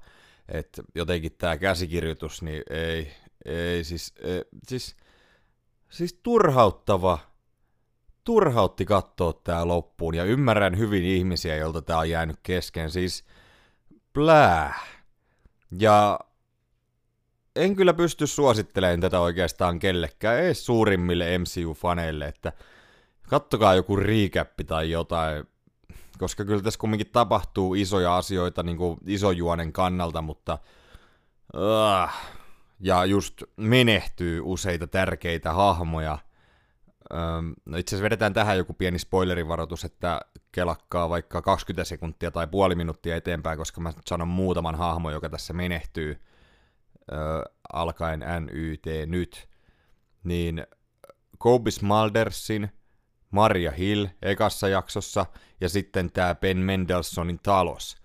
että 0.49 0.83
jotenkin 0.95 1.31
tää 1.37 1.57
käsikirjoitus, 1.57 2.41
niin 2.41 2.63
ei, 2.69 3.11
ei 3.45 3.83
siis, 3.83 4.13
ei, 4.23 4.43
siis 4.67 4.95
Siis 5.95 6.19
turhauttava. 6.23 7.19
Turhautti 8.23 8.85
katsoa 8.85 9.33
tää 9.33 9.67
loppuun 9.67 10.15
ja 10.15 10.23
ymmärrän 10.23 10.77
hyvin 10.77 11.03
ihmisiä, 11.03 11.55
joilta 11.55 11.81
tää 11.81 11.97
on 11.97 12.09
jäänyt 12.09 12.39
kesken. 12.43 12.91
Siis 12.91 13.23
plää. 14.13 14.79
Ja 15.79 16.19
en 17.55 17.75
kyllä 17.75 17.93
pysty 17.93 18.27
suosittelemaan 18.27 18.99
tätä 18.99 19.19
oikeastaan 19.19 19.79
kellekään, 19.79 20.39
ei 20.39 20.53
suurimmille 20.53 21.37
MCU-faneille, 21.37 22.27
että 22.27 22.53
kattokaa 23.29 23.75
joku 23.75 23.95
recap 23.95 24.49
tai 24.67 24.91
jotain, 24.91 25.45
koska 26.17 26.45
kyllä 26.45 26.61
tässä 26.61 26.79
kumminkin 26.79 27.11
tapahtuu 27.11 27.73
isoja 27.73 28.17
asioita 28.17 28.63
niin 28.63 28.77
kuin 28.77 28.97
isojuonen 29.05 29.73
kannalta, 29.73 30.21
mutta 30.21 30.57
uh, 31.53 32.09
ja 32.79 33.05
just 33.05 33.43
menehtyy 33.57 34.41
useita 34.43 34.87
tärkeitä 34.87 35.53
hahmoja. 35.53 36.17
No 37.65 37.77
itse 37.77 37.95
asiassa 37.95 38.03
vedetään 38.03 38.33
tähän 38.33 38.57
joku 38.57 38.73
pieni 38.73 38.99
spoilerivaroitus, 38.99 39.85
että 39.85 40.21
kelakkaa 40.51 41.09
vaikka 41.09 41.41
20 41.41 41.83
sekuntia 41.83 42.31
tai 42.31 42.47
puoli 42.47 42.75
minuuttia 42.75 43.15
eteenpäin, 43.15 43.57
koska 43.57 43.81
mä 43.81 43.93
sanon 44.05 44.27
muutaman 44.27 44.75
hahmo, 44.75 45.11
joka 45.11 45.29
tässä 45.29 45.53
menehtyy 45.53 46.21
alkaen 47.73 48.23
NYT 48.39 48.85
nyt. 49.05 49.47
Niin 50.23 50.67
Kobe 51.37 51.71
Smaldersin, 51.71 52.71
Maria 53.31 53.71
Hill 53.71 54.05
ekassa 54.21 54.67
jaksossa 54.67 55.25
ja 55.61 55.69
sitten 55.69 56.11
tämä 56.11 56.35
Ben 56.35 56.57
Mendelssohnin 56.57 57.39
talos. 57.43 57.97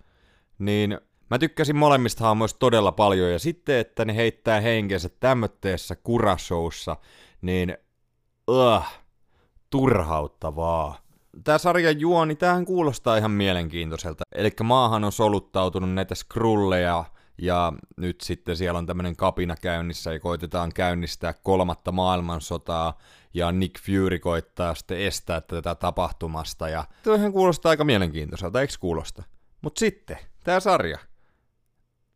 Niin 0.59 0.99
Mä 1.31 1.39
tykkäsin 1.39 1.75
molemmista 1.75 2.23
hahmoista 2.23 2.59
todella 2.59 2.91
paljon, 2.91 3.31
ja 3.31 3.39
sitten, 3.39 3.75
että 3.75 4.05
ne 4.05 4.15
heittää 4.15 4.61
henkensä 4.61 5.09
tämmötteessä 5.19 5.95
kurashoussa, 5.95 6.97
niin 7.41 7.77
uh, 8.47 8.83
turhauttavaa. 9.69 10.97
Tämä 11.43 11.57
sarjan 11.57 11.99
juoni, 11.99 12.35
tähän 12.35 12.65
kuulostaa 12.65 13.17
ihan 13.17 13.31
mielenkiintoiselta. 13.31 14.23
Eli 14.35 14.51
maahan 14.63 15.03
on 15.03 15.11
soluttautunut 15.11 15.93
näitä 15.93 16.15
skrulleja, 16.15 17.05
ja 17.37 17.73
nyt 17.97 18.21
sitten 18.21 18.57
siellä 18.57 18.77
on 18.77 18.85
tämmöinen 18.85 19.15
kapina 19.15 19.55
käynnissä, 19.61 20.13
ja 20.13 20.19
koitetaan 20.19 20.71
käynnistää 20.73 21.33
kolmatta 21.33 21.91
maailmansotaa, 21.91 22.97
ja 23.33 23.51
Nick 23.51 23.81
Fury 23.85 24.19
koittaa 24.19 24.75
sitten 24.75 24.99
estää 24.99 25.41
tätä 25.41 25.75
tapahtumasta, 25.75 26.69
ja 26.69 26.85
toihan 27.03 27.31
kuulostaa 27.31 27.69
aika 27.69 27.83
mielenkiintoiselta, 27.83 28.61
eikö 28.61 28.73
kuulosta? 28.79 29.23
Mut 29.61 29.77
sitten, 29.77 30.17
tämä 30.43 30.59
sarja, 30.59 30.97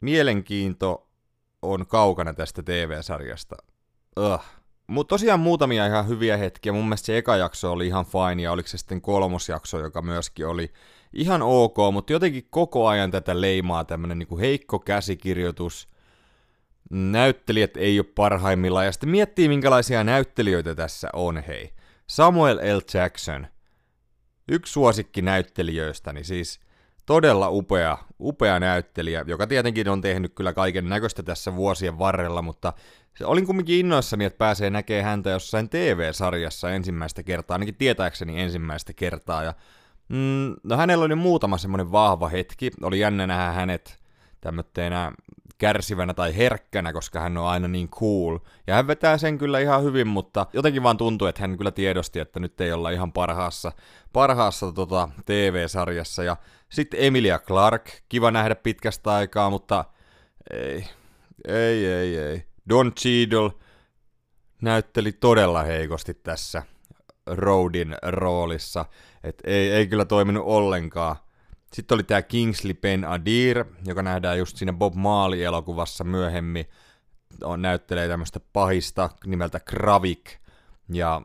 mielenkiinto 0.02 1.10
on 1.62 1.88
kaukana 1.88 2.34
tästä 2.34 2.64
TV-sarjasta. 2.64 3.56
Ugh. 4.20 4.44
Mutta 4.88 5.10
tosiaan 5.10 5.40
muutamia 5.40 5.88
ihan 5.88 6.08
hyviä 6.08 6.38
hetkiä. 6.38 6.72
Mun 6.72 6.86
mielestä 6.86 7.06
se 7.06 7.18
eka 7.18 7.36
jakso 7.36 7.72
oli 7.72 7.88
ihan 7.88 8.06
fine, 8.06 8.42
ja 8.42 8.52
oliko 8.52 8.68
se 8.68 8.78
sitten 8.78 9.02
kolmosjakso, 9.02 9.80
joka 9.80 10.02
myöskin 10.02 10.48
oli 10.48 10.74
ihan 11.14 11.42
ok, 11.42 11.78
mutta 11.94 12.14
jotenkin 12.14 12.48
koko 12.50 12.88
ajan 12.88 13.12
tätä 13.12 13.42
leimaa 13.42 13.84
tämmönen 13.84 14.20
niinku 14.20 14.38
heikko 14.38 14.80
käsikirjoitus. 14.80 15.90
Näyttelijät 16.90 17.78
ei 17.78 18.00
ole 18.00 18.06
parhaimmillaan, 18.16 18.86
ja 18.86 18.92
sitten 18.92 19.10
miettii 19.10 19.48
minkälaisia 19.48 20.04
näyttelijöitä 20.04 20.76
tässä 20.76 21.10
on, 21.14 21.44
hei. 21.48 21.74
Samuel 22.08 22.58
L. 22.58 22.80
Jackson, 22.94 23.48
yksi 24.48 24.74
suosikki 24.74 25.22
näyttelijöistäni, 25.22 26.24
siis 26.24 26.60
todella 27.06 27.50
upea, 27.50 27.98
upea 28.20 28.60
näyttelijä, 28.60 29.26
joka 29.28 29.48
tietenkin 29.48 29.90
on 29.90 30.02
tehnyt 30.02 30.34
kyllä 30.36 30.54
kaiken 30.54 30.90
näköistä 30.90 31.24
tässä 31.24 31.56
vuosien 31.56 32.00
varrella, 32.00 32.42
mutta 32.42 32.74
olin 33.24 33.46
kumminkin 33.46 33.80
innoissani, 33.80 34.26
että 34.26 34.38
pääsee 34.38 34.70
näkee 34.70 35.02
häntä 35.02 35.30
jossain 35.30 35.70
TV-sarjassa 35.70 36.72
ensimmäistä 36.72 37.24
kertaa, 37.24 37.56
ainakin 37.56 37.76
tietääkseni 37.76 38.42
ensimmäistä 38.42 38.94
kertaa, 38.94 39.44
ja 39.44 39.54
mm, 40.10 40.56
no 40.64 40.78
hänellä 40.78 41.06
oli 41.06 41.16
muutama 41.16 41.58
semmoinen 41.58 41.92
vahva 41.92 42.28
hetki, 42.28 42.72
oli 42.82 43.00
jännä 43.00 43.28
nähdä 43.28 43.52
hänet 43.52 44.00
tämmötteenä 44.42 45.12
kärsivänä 45.58 46.14
tai 46.14 46.38
herkkänä, 46.38 46.94
koska 46.94 47.20
hän 47.20 47.38
on 47.38 47.48
aina 47.48 47.68
niin 47.68 47.90
cool. 47.90 48.38
Ja 48.68 48.76
hän 48.76 48.88
vetää 48.88 49.18
sen 49.18 49.38
kyllä 49.38 49.60
ihan 49.60 49.84
hyvin, 49.84 50.08
mutta 50.08 50.46
jotenkin 50.54 50.84
vaan 50.84 50.98
tuntuu, 50.98 51.28
että 51.28 51.42
hän 51.42 51.58
kyllä 51.58 51.72
tiedosti, 51.72 52.20
että 52.20 52.40
nyt 52.40 52.62
ei 52.62 52.72
olla 52.72 52.90
ihan 52.90 53.12
parhaassa, 53.12 53.72
parhaassa 54.14 54.72
tota, 54.72 55.10
TV-sarjassa. 55.26 56.24
Ja 56.24 56.38
sitten 56.76 57.00
Emilia 57.04 57.40
Clark, 57.40 57.92
kiva 58.10 58.32
nähdä 58.32 58.56
pitkästä 58.56 59.14
aikaa, 59.14 59.50
mutta 59.50 59.86
ei, 60.52 60.88
ei, 61.48 61.86
ei, 61.86 62.18
ei. 62.18 62.44
Don 62.70 62.94
Cheadle 62.94 63.52
näytteli 64.62 65.12
todella 65.12 65.64
heikosti 65.64 66.14
tässä 66.14 66.64
Roadin 67.28 67.96
roolissa, 68.04 68.86
että 69.24 69.44
ei, 69.52 69.72
ei 69.72 69.88
kyllä 69.88 70.06
toiminut 70.06 70.44
ollenkaan. 70.46 71.16
Sitten 71.74 71.96
oli 71.96 72.04
tämä 72.04 72.22
Kingsley 72.22 72.74
Ben 72.74 73.06
Adir, 73.06 73.66
joka 73.86 74.02
nähdään 74.02 74.38
just 74.38 74.58
siinä 74.58 74.74
Bob 74.74 74.96
Marley-elokuvassa 74.96 76.04
myöhemmin. 76.04 76.66
On, 77.44 77.62
näyttelee 77.62 78.08
tämmöistä 78.08 78.40
pahista 78.54 79.10
nimeltä 79.26 79.60
Kravik 79.60 80.32
ja 80.94 81.22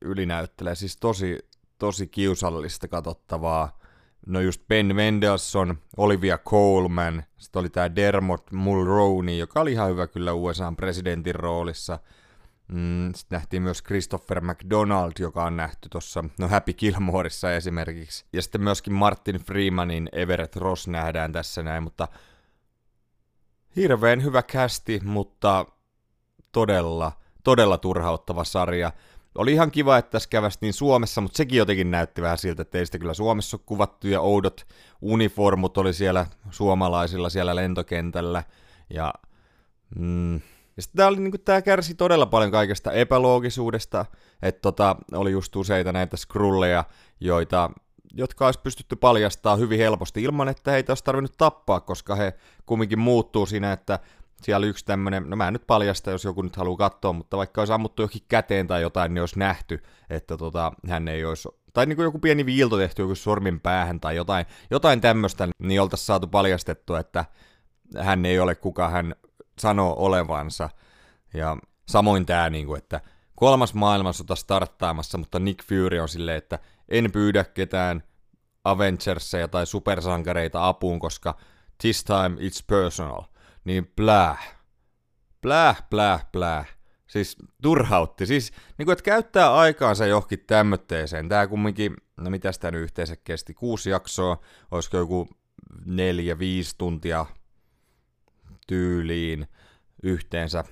ylinäyttelee 0.00 0.74
siis 0.74 0.96
tosi, 0.96 1.38
tosi 1.78 2.06
kiusallista 2.06 2.88
katsottavaa. 2.88 3.78
No 4.26 4.40
just 4.40 4.62
Ben 4.68 4.96
Mendelssohn, 4.96 5.74
Olivia 5.96 6.38
Coleman, 6.38 7.22
sitten 7.36 7.60
oli 7.60 7.70
tämä 7.70 7.96
Dermot 7.96 8.52
Mulroney, 8.52 9.36
joka 9.36 9.60
oli 9.60 9.72
ihan 9.72 9.90
hyvä 9.90 10.06
kyllä 10.06 10.32
USA 10.32 10.72
presidentin 10.76 11.34
roolissa. 11.34 11.98
Mm, 12.68 13.14
sitten 13.14 13.36
nähtiin 13.36 13.62
myös 13.62 13.82
Christopher 13.82 14.40
McDonald, 14.40 15.12
joka 15.18 15.44
on 15.44 15.56
nähty 15.56 15.88
tuossa 15.88 16.24
no 16.38 16.48
Happy 16.48 16.72
Gilmoreissa 16.72 17.52
esimerkiksi. 17.52 18.24
Ja 18.32 18.42
sitten 18.42 18.60
myöskin 18.60 18.92
Martin 18.92 19.36
Freemanin 19.36 20.08
Everett 20.12 20.56
Ross 20.56 20.88
nähdään 20.88 21.32
tässä 21.32 21.62
näin, 21.62 21.82
mutta 21.82 22.08
hirveän 23.76 24.22
hyvä 24.22 24.42
kästi, 24.42 25.00
mutta 25.04 25.66
todella, 26.52 27.12
todella 27.44 27.78
turhauttava 27.78 28.44
sarja. 28.44 28.92
Oli 29.36 29.52
ihan 29.52 29.70
kiva, 29.70 29.98
että 29.98 30.10
tässä 30.10 30.28
kävästiin 30.28 30.72
Suomessa, 30.72 31.20
mutta 31.20 31.36
sekin 31.36 31.58
jotenkin 31.58 31.90
näytti 31.90 32.22
vähän 32.22 32.38
siltä, 32.38 32.62
että 32.62 32.78
ei 32.78 32.86
sitä 32.86 32.98
kyllä 32.98 33.14
Suomessa 33.14 33.56
ole 33.56 33.62
kuvattu, 33.66 34.08
ja 34.08 34.20
oudot 34.20 34.66
uniformut 35.02 35.78
oli 35.78 35.92
siellä 35.92 36.26
suomalaisilla 36.50 37.28
siellä 37.28 37.56
lentokentällä, 37.56 38.42
ja 38.90 39.14
mm, 39.98 40.40
ja 40.76 40.82
sitten 40.82 40.96
tää, 40.96 41.06
oli, 41.06 41.20
niin 41.20 41.40
tää 41.44 41.62
kärsi 41.62 41.94
todella 41.94 42.26
paljon 42.26 42.50
kaikesta 42.50 42.92
epäloogisuudesta, 42.92 44.06
että 44.42 44.60
tota, 44.62 44.96
oli 45.12 45.32
just 45.32 45.56
useita 45.56 45.92
näitä 45.92 46.16
skrulleja, 46.16 46.84
joita, 47.20 47.70
jotka 48.14 48.46
olisi 48.46 48.60
pystytty 48.60 48.96
paljastaa 48.96 49.56
hyvin 49.56 49.78
helposti 49.78 50.22
ilman, 50.22 50.48
että 50.48 50.70
heitä 50.70 50.90
olisi 50.90 51.04
tarvinnut 51.04 51.34
tappaa, 51.38 51.80
koska 51.80 52.14
he 52.14 52.34
kumminkin 52.66 52.98
muuttuu 52.98 53.46
siinä, 53.46 53.72
että 53.72 53.98
siellä 54.42 54.66
yksi 54.66 54.84
tämmönen, 54.84 55.30
no 55.30 55.36
mä 55.36 55.46
en 55.46 55.52
nyt 55.52 55.66
paljasta, 55.66 56.10
jos 56.10 56.24
joku 56.24 56.42
nyt 56.42 56.56
haluaa 56.56 56.76
katsoa, 56.76 57.12
mutta 57.12 57.36
vaikka 57.36 57.60
olisi 57.60 57.72
ammuttu 57.72 58.02
johonkin 58.02 58.22
käteen 58.28 58.66
tai 58.66 58.82
jotain, 58.82 59.14
niin 59.14 59.22
olisi 59.22 59.38
nähty, 59.38 59.82
että 60.10 60.36
tota, 60.36 60.72
hän 60.88 61.08
ei 61.08 61.24
olisi, 61.24 61.48
tai 61.72 61.86
niin 61.86 61.96
kuin 61.96 62.04
joku 62.04 62.18
pieni 62.18 62.46
viilto 62.46 62.76
tehty 62.78 63.02
joku 63.02 63.14
sormin 63.14 63.60
päähän 63.60 64.00
tai 64.00 64.16
jotain, 64.16 64.46
jotain 64.70 65.00
tämmöistä, 65.00 65.48
niin 65.58 65.80
oltaisiin 65.80 66.06
saatu 66.06 66.26
paljastettua, 66.26 67.00
että 67.00 67.24
hän 67.98 68.26
ei 68.26 68.40
ole 68.40 68.54
kuka 68.54 68.88
hän 68.88 69.14
sanoo 69.58 69.94
olevansa. 69.98 70.70
Ja 71.34 71.56
samoin 71.88 72.26
tämä, 72.26 72.50
niin 72.50 72.66
kuin, 72.66 72.78
että 72.78 73.00
kolmas 73.34 73.74
maailmansota 73.74 74.36
starttaamassa, 74.36 75.18
mutta 75.18 75.38
Nick 75.38 75.64
Fury 75.64 75.98
on 75.98 76.08
silleen, 76.08 76.38
että 76.38 76.58
en 76.88 77.12
pyydä 77.12 77.44
ketään 77.44 78.02
Avengersia 78.64 79.48
tai 79.48 79.66
supersankareita 79.66 80.68
apuun, 80.68 80.98
koska 80.98 81.36
this 81.80 82.04
time 82.04 82.36
it's 82.40 82.64
personal 82.66 83.22
niin 83.66 83.92
pläh. 83.96 84.56
Pläh, 85.40 85.82
pläh, 85.90 86.26
pläh. 86.32 86.76
Siis 87.06 87.36
turhautti. 87.62 88.26
Siis 88.26 88.52
niin 88.78 88.86
kuin, 88.86 88.92
että 88.92 89.02
käyttää 89.02 89.54
aikaansa 89.54 90.06
johonkin 90.06 90.44
tämmötteeseen. 90.46 91.28
Tää 91.28 91.46
kumminkin, 91.46 91.96
no 92.16 92.30
mitä 92.30 92.52
sitä 92.52 92.70
nyt 92.70 92.82
yhteensä 92.82 93.16
kesti? 93.16 93.54
Kuusi 93.54 93.90
jaksoa, 93.90 94.40
olisiko 94.70 94.96
joku 94.96 95.28
neljä, 95.84 96.38
viisi 96.38 96.74
tuntia 96.78 97.26
tyyliin 98.66 99.46
yhteensä 100.02 100.64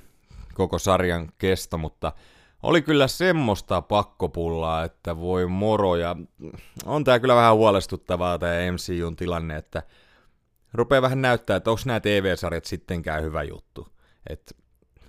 koko 0.54 0.78
sarjan 0.78 1.32
kesto, 1.38 1.78
mutta 1.78 2.12
oli 2.62 2.82
kyllä 2.82 3.08
semmoista 3.08 3.82
pakkopullaa, 3.82 4.84
että 4.84 5.16
voi 5.16 5.46
moro, 5.46 5.96
ja 5.96 6.16
on 6.84 7.04
tää 7.04 7.20
kyllä 7.20 7.34
vähän 7.34 7.56
huolestuttavaa 7.56 8.38
tämä 8.38 8.52
MCUn 8.72 9.16
tilanne, 9.16 9.56
että 9.56 9.82
rupeaa 10.74 11.02
vähän 11.02 11.22
näyttää, 11.22 11.56
että 11.56 11.70
onko 11.70 11.82
nämä 11.84 12.00
TV-sarjat 12.00 12.64
sittenkään 12.64 13.22
hyvä 13.22 13.42
juttu. 13.42 13.88
Et 14.30 14.56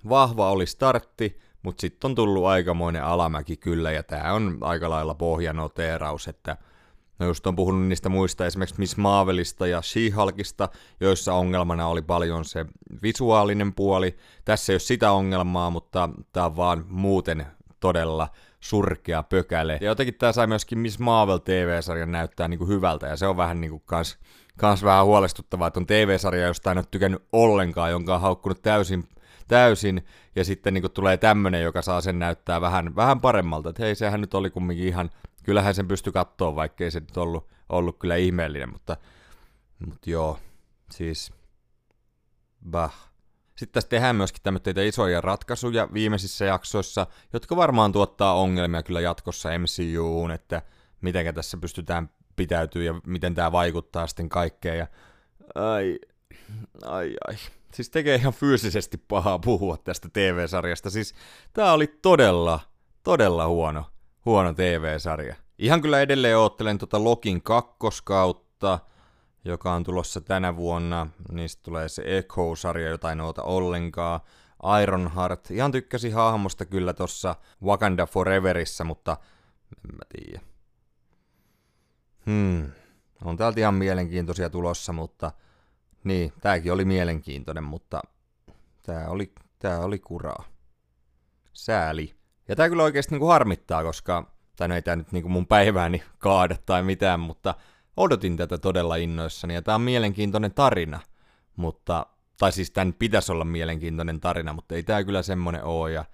vahva 0.10 0.51
oli 0.51 0.65
startti, 0.65 1.39
mutta 1.63 1.81
sitten 1.81 2.10
on 2.10 2.15
tullut 2.15 2.45
aikamoinen 2.45 3.03
alamäki 3.03 3.57
kyllä, 3.57 3.91
ja 3.91 4.03
tämä 4.03 4.34
on 4.34 4.57
aika 4.62 4.89
lailla 4.89 5.15
pohjanoteeraus, 5.15 6.27
että 6.27 6.57
No 7.19 7.25
just 7.25 7.48
on 7.48 7.55
puhunut 7.55 7.88
niistä 7.88 8.10
muista 8.10 8.45
esimerkiksi 8.45 8.79
Miss 8.79 8.98
Marvelista 8.98 9.67
ja 9.67 9.81
She-Hulkista, 9.81 10.69
joissa 11.00 11.34
ongelmana 11.34 11.88
oli 11.88 12.01
paljon 12.01 12.45
se 12.45 12.65
visuaalinen 13.03 13.74
puoli. 13.74 14.17
Tässä 14.45 14.72
ei 14.72 14.74
ole 14.74 14.79
sitä 14.79 15.12
ongelmaa, 15.12 15.69
mutta 15.69 16.10
tämä 16.34 16.45
on 16.45 16.55
vaan 16.55 16.86
muuten 16.88 17.45
todella 17.79 18.27
surkea 18.60 19.24
pökäle. 19.24 19.77
Ja 19.81 19.88
jotenkin 19.88 20.15
tämä 20.15 20.31
sai 20.31 20.48
myöskin 20.48 20.79
Miss 20.79 21.00
Marvel 21.00 21.38
TV-sarjan 21.38 22.12
näyttää 22.12 22.48
niinku 22.48 22.67
hyvältä, 22.67 23.07
ja 23.07 23.17
se 23.17 23.27
on 23.27 23.38
vähän 23.38 23.62
niinku 23.62 23.79
kans 23.79 24.17
kans 24.58 24.84
vähän 24.84 25.06
huolestuttavaa, 25.06 25.68
että 25.68 25.80
on 25.80 25.86
TV-sarja, 25.86 26.48
josta 26.48 26.72
en 26.72 26.78
ole 26.78 26.86
tykännyt 26.91 27.24
ollenkaan, 27.32 27.91
jonka 27.91 28.15
on 28.15 28.22
haukkunut 28.22 28.62
täysin, 28.62 29.10
täysin 29.48 30.06
ja 30.36 30.46
sitten 30.46 30.74
niin 30.74 30.91
tulee 30.94 31.18
tämmönen, 31.18 31.63
joka 31.63 31.82
saa 31.82 32.02
sen 32.02 32.20
näyttää 32.20 32.62
vähän, 32.62 32.96
vähän 32.96 33.22
paremmalta, 33.22 33.70
että 33.70 33.84
hei, 33.84 33.96
sehän 33.96 34.22
nyt 34.22 34.34
oli 34.34 34.50
kumminkin 34.50 34.88
ihan, 34.88 35.10
kyllähän 35.44 35.76
sen 35.76 35.88
pysty 35.88 36.12
katsoa, 36.12 36.56
vaikkei 36.56 36.91
se 36.91 37.00
nyt 37.00 37.18
ollut, 37.18 37.48
ollut 37.70 38.00
kyllä 38.00 38.15
ihmeellinen, 38.15 38.72
mutta, 38.72 38.98
mutta 39.86 40.10
joo, 40.10 40.39
siis, 40.91 41.34
bah. 42.70 42.94
Sitten 43.56 43.74
tässä 43.74 43.89
tehdään 43.89 44.15
myöskin 44.15 44.44
tämmöitä 44.44 44.82
isoja 44.82 45.22
ratkaisuja 45.22 45.88
viimeisissä 45.94 46.46
jaksoissa, 46.46 47.08
jotka 47.34 47.56
varmaan 47.56 47.91
tuottaa 47.91 48.34
ongelmia 48.34 48.84
kyllä 48.84 49.02
jatkossa 49.02 49.50
MCUun, 49.60 50.32
että 50.32 50.62
miten 51.02 51.36
tässä 51.36 51.58
pystytään 51.58 52.10
pitäytyy 52.36 52.84
ja 52.84 52.93
miten 53.08 53.36
tämä 53.36 53.52
vaikuttaa 53.52 54.08
sitten 54.08 54.30
kaikkeen. 54.30 54.78
Ja... 54.78 54.88
Ai, 55.56 56.00
ai, 56.84 57.13
ai. 57.28 57.36
Siis 57.74 57.89
tekee 57.89 58.15
ihan 58.15 58.34
fyysisesti 58.34 58.98
pahaa 58.98 59.39
puhua 59.39 59.78
tästä 59.78 60.10
TV-sarjasta. 60.13 60.89
Siis 60.89 61.15
tää 61.54 61.74
oli 61.74 61.88
todella, 61.88 62.60
todella 63.04 63.48
huono, 63.48 63.86
huono 64.26 64.54
TV-sarja. 64.54 65.36
Ihan 65.60 65.82
kyllä 65.82 66.02
edelleen 66.02 66.38
oottelen 66.38 66.78
tota 66.78 67.04
Lokin 67.04 67.41
kakkoskautta, 67.41 68.80
joka 69.45 69.74
on 69.74 69.84
tulossa 69.84 70.21
tänä 70.21 70.56
vuonna. 70.56 71.08
Niistä 71.32 71.63
tulee 71.63 71.89
se 71.89 72.04
Echo-sarja, 72.06 72.89
jota 72.89 73.12
en 73.12 73.21
oota 73.21 73.43
ollenkaan. 73.43 74.19
Ironheart. 74.84 75.52
Ihan 75.52 75.71
tykkäsin 75.71 76.13
hahmosta 76.13 76.65
kyllä 76.65 76.93
tossa 76.93 77.36
Wakanda 77.63 78.06
Foreverissa, 78.06 78.84
mutta 78.84 79.17
en 79.89 79.95
mä 79.95 80.06
tiedä. 80.10 80.55
Hmm. 82.26 82.72
On 83.26 83.38
täältä 83.38 83.60
ihan 83.60 83.74
mielenkiintoisia 83.74 84.50
tulossa, 84.50 84.94
mutta 84.94 85.32
niin, 86.04 86.34
tääkin 86.42 86.74
oli 86.74 86.86
mielenkiintoinen, 86.86 87.64
mutta 87.64 88.02
tää 88.84 89.10
oli, 89.10 89.34
tää 89.60 89.80
oli 89.80 90.00
kuraa. 90.00 90.44
Sääli. 91.54 92.16
Ja 92.48 92.56
tää 92.56 92.70
kyllä 92.70 92.84
oikeasti 92.84 93.12
niinku 93.12 93.28
harmittaa, 93.28 93.84
koska, 93.84 94.32
tai 94.56 94.68
no 94.68 94.76
ei 94.76 94.82
tää 94.82 94.96
nyt 94.96 95.12
niinku 95.12 95.30
mun 95.30 95.48
päivääni 95.48 96.04
kaada 96.18 96.56
tai 96.66 96.84
mitään, 96.84 97.20
mutta 97.20 97.56
odotin 97.98 98.38
tätä 98.38 98.58
todella 98.58 98.96
innoissani, 98.96 99.54
ja 99.54 99.62
tää 99.62 99.76
on 99.76 99.82
mielenkiintoinen 99.82 100.54
tarina, 100.54 101.00
mutta, 101.56 102.06
tai 102.40 102.52
siis 102.52 102.72
tän 102.72 102.94
pitäisi 102.94 103.32
olla 103.32 103.46
mielenkiintoinen 103.46 104.20
tarina, 104.20 104.54
mutta 104.54 104.76
ei 104.76 104.84
tää 104.84 105.04
kyllä 105.04 105.22
semmonen 105.22 105.64
oo, 105.64 105.88
ja 105.88 106.06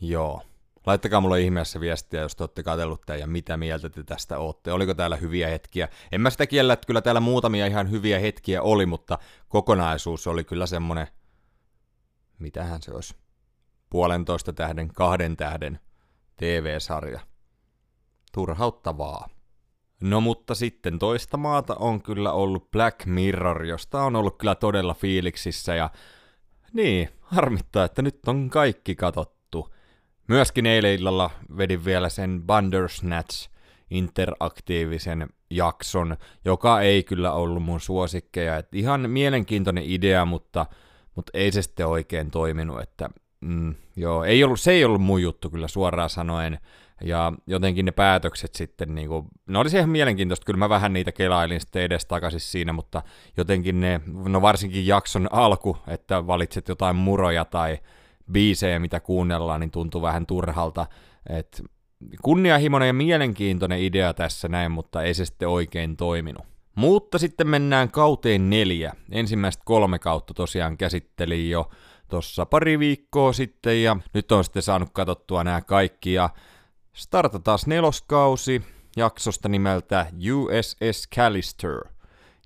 joo. 0.00 0.42
Laittakaa 0.86 1.20
mulle 1.20 1.40
ihmeessä 1.40 1.80
viestiä, 1.80 2.20
jos 2.20 2.36
te 2.36 2.42
olette 2.42 2.62
katsellut 2.62 3.02
tämän 3.06 3.20
ja 3.20 3.26
mitä 3.26 3.56
mieltä 3.56 3.90
te 3.90 4.04
tästä 4.04 4.38
olette. 4.38 4.72
Oliko 4.72 4.94
täällä 4.94 5.16
hyviä 5.16 5.48
hetkiä? 5.48 5.88
En 6.12 6.20
mä 6.20 6.30
sitä 6.30 6.46
kiellä, 6.46 6.72
että 6.72 6.86
kyllä 6.86 7.00
täällä 7.00 7.20
muutamia 7.20 7.66
ihan 7.66 7.90
hyviä 7.90 8.18
hetkiä 8.18 8.62
oli, 8.62 8.86
mutta 8.86 9.18
kokonaisuus 9.48 10.26
oli 10.26 10.44
kyllä 10.44 10.66
semmonen, 10.66 11.06
mitähän 12.38 12.82
se 12.82 12.92
olisi, 12.92 13.14
puolentoista 13.90 14.52
tähden, 14.52 14.88
kahden 14.88 15.36
tähden 15.36 15.80
TV-sarja. 16.36 17.20
Turhauttavaa. 18.32 19.28
No 20.00 20.20
mutta 20.20 20.54
sitten 20.54 20.98
toista 20.98 21.36
maata 21.36 21.74
on 21.74 22.02
kyllä 22.02 22.32
ollut 22.32 22.70
Black 22.70 23.06
Mirror, 23.06 23.64
josta 23.64 24.02
on 24.02 24.16
ollut 24.16 24.38
kyllä 24.38 24.54
todella 24.54 24.94
fiiliksissä 24.94 25.74
ja 25.74 25.90
niin, 26.72 27.08
harmittaa, 27.20 27.84
että 27.84 28.02
nyt 28.02 28.18
on 28.26 28.50
kaikki 28.50 28.94
katot 28.94 29.33
Myöskin 30.28 30.66
eilen 30.66 30.92
illalla 30.92 31.30
vedin 31.56 31.84
vielä 31.84 32.08
sen 32.08 32.42
Bandersnatch 32.46 33.48
interaktiivisen 33.90 35.28
jakson, 35.50 36.16
joka 36.44 36.80
ei 36.80 37.02
kyllä 37.02 37.32
ollut 37.32 37.62
mun 37.62 37.80
suosikkeja. 37.80 38.56
Et 38.56 38.74
ihan 38.74 39.10
mielenkiintoinen 39.10 39.84
idea, 39.86 40.24
mutta, 40.24 40.66
mutta 41.14 41.30
ei 41.34 41.52
se 41.52 41.62
sitten 41.62 41.86
oikein 41.86 42.30
toiminut. 42.30 42.80
Että, 42.80 43.10
mm, 43.40 43.74
joo, 43.96 44.24
ei 44.24 44.44
ollut, 44.44 44.60
se 44.60 44.72
ei 44.72 44.84
ollut 44.84 45.02
mun 45.02 45.22
juttu 45.22 45.50
kyllä 45.50 45.68
suoraan 45.68 46.10
sanoen. 46.10 46.58
Ja 47.04 47.32
jotenkin 47.46 47.84
ne 47.84 47.92
päätökset 47.92 48.54
sitten, 48.54 48.94
niin 48.94 49.08
kuin, 49.08 49.26
no 49.46 49.60
oli 49.60 49.70
se 49.70 49.78
ihan 49.78 49.90
mielenkiintoista, 49.90 50.44
kyllä 50.44 50.58
mä 50.58 50.68
vähän 50.68 50.92
niitä 50.92 51.12
kelailin 51.12 51.60
sitten 51.60 51.82
edes 51.82 52.06
takaisin 52.06 52.40
siinä, 52.40 52.72
mutta 52.72 53.02
jotenkin 53.36 53.80
ne, 53.80 54.00
no 54.06 54.42
varsinkin 54.42 54.86
jakson 54.86 55.28
alku, 55.32 55.76
että 55.88 56.26
valitset 56.26 56.68
jotain 56.68 56.96
muroja 56.96 57.44
tai 57.44 57.78
biisejä, 58.32 58.78
mitä 58.78 59.00
kuunnellaan, 59.00 59.60
niin 59.60 59.70
tuntuu 59.70 60.02
vähän 60.02 60.26
turhalta. 60.26 60.86
Et 61.28 61.62
kunnianhimoinen 62.22 62.86
ja 62.86 62.92
mielenkiintoinen 62.92 63.80
idea 63.80 64.14
tässä 64.14 64.48
näin, 64.48 64.72
mutta 64.72 65.02
ei 65.02 65.14
se 65.14 65.24
sitten 65.24 65.48
oikein 65.48 65.96
toiminut. 65.96 66.46
Mutta 66.74 67.18
sitten 67.18 67.48
mennään 67.48 67.90
kauteen 67.90 68.50
neljä. 68.50 68.92
Ensimmäistä 69.10 69.62
kolme 69.66 69.98
kautta 69.98 70.34
tosiaan 70.34 70.76
käsittelin 70.76 71.50
jo 71.50 71.70
tuossa 72.08 72.46
pari 72.46 72.78
viikkoa 72.78 73.32
sitten 73.32 73.82
ja 73.82 73.96
nyt 74.14 74.32
on 74.32 74.44
sitten 74.44 74.62
saanut 74.62 74.88
katsottua 74.92 75.44
nämä 75.44 75.60
kaikki 75.60 76.12
ja 76.12 76.30
startataan 76.92 77.58
neloskausi 77.66 78.62
jaksosta 78.96 79.48
nimeltä 79.48 80.06
USS 80.34 81.08
Callister, 81.16 81.80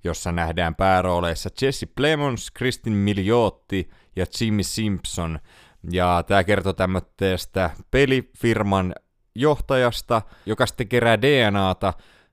jossa 0.04 0.32
nähdään 0.32 0.74
päärooleissa 0.74 1.50
Jesse 1.62 1.86
Plemons, 1.86 2.50
Kristin 2.50 2.92
Miliotti 2.92 3.90
ja 4.16 4.26
Jimmy 4.40 4.62
Simpson– 4.62 5.38
Ja 5.90 6.24
tämä 6.26 6.44
kertoo 6.44 6.72
tämmöistä 6.72 7.70
pelifirman 7.90 8.94
johtajasta, 9.34 10.22
joka 10.46 10.66
sitten 10.66 10.88
kerää 10.88 11.22
DNAta 11.22 11.92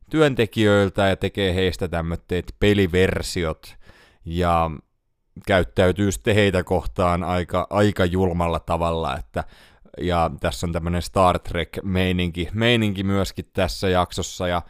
työntekijöiltä 0.10 1.08
ja 1.08 1.16
tekee 1.16 1.56
heistä 1.56 1.88
tämmöiset 1.88 2.56
peliversiot. 2.60 3.76
Ja 4.26 4.72
käyttäytyy 5.48 6.12
sitten 6.12 6.36
heitä 6.36 6.64
kohtaan 6.64 7.24
aika, 7.24 7.68
aika 7.70 8.06
julmalla 8.06 8.60
tavalla, 8.60 9.18
että 9.18 9.44
ja 10.02 10.32
tässä 10.40 10.68
on 10.68 10.74
tämmöinen 10.74 11.02
Star 11.02 11.40
Trek-meininki 11.40 12.50
meininki 12.54 13.04
myöskin 13.04 13.46
tässä 13.54 13.90
jaksossa, 13.90 14.48
ja 14.48 14.62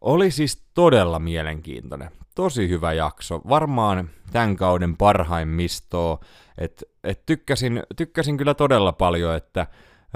oli 0.00 0.30
siis 0.30 0.62
todella 0.74 1.18
mielenkiintoinen. 1.18 2.10
Tosi 2.34 2.68
hyvä 2.68 2.92
jakso. 2.92 3.40
Varmaan 3.48 4.10
tämän 4.32 4.56
kauden 4.56 4.96
parhaimmistoa. 4.96 6.18
Et, 6.58 6.84
et 7.08 7.26
tykkäsin, 7.26 7.82
tykkäsin 7.96 8.36
kyllä 8.36 8.54
todella 8.54 8.92
paljon, 8.92 9.36
että 9.36 9.60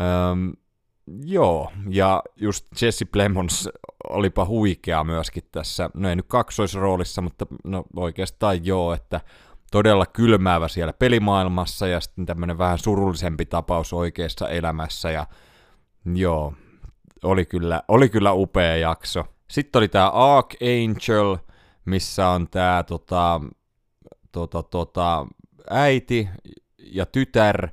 ähm, 0.00 0.50
joo, 1.24 1.72
ja 1.88 2.22
just 2.36 2.66
Jesse 2.82 3.04
Plemons 3.04 3.68
olipa 4.08 4.44
huikea 4.44 5.04
myöskin 5.04 5.42
tässä, 5.52 5.90
no 5.94 6.08
ei 6.08 6.16
nyt 6.16 6.26
kaksoisroolissa, 6.28 7.22
mutta 7.22 7.46
no 7.64 7.84
oikeastaan 7.96 8.66
joo, 8.66 8.92
että 8.92 9.20
todella 9.70 10.06
kylmäävä 10.06 10.68
siellä 10.68 10.92
pelimaailmassa 10.92 11.86
ja 11.86 12.00
sitten 12.00 12.26
tämmöinen 12.26 12.58
vähän 12.58 12.78
surullisempi 12.78 13.46
tapaus 13.46 13.92
oikeassa 13.92 14.48
elämässä 14.48 15.10
ja 15.10 15.26
joo, 16.14 16.54
oli 17.22 17.46
kyllä, 17.46 17.82
oli 17.88 18.08
kyllä 18.08 18.32
upea 18.32 18.76
jakso. 18.76 19.24
Sitten 19.50 19.78
oli 19.78 19.88
tämä 19.88 20.08
Archangel, 20.08 21.36
missä 21.84 22.28
on 22.28 22.48
tämä 22.48 22.82
tota, 22.82 23.40
tota, 24.32 24.62
tota, 24.62 25.26
äiti 25.70 26.28
ja 26.84 27.06
tytär, 27.06 27.68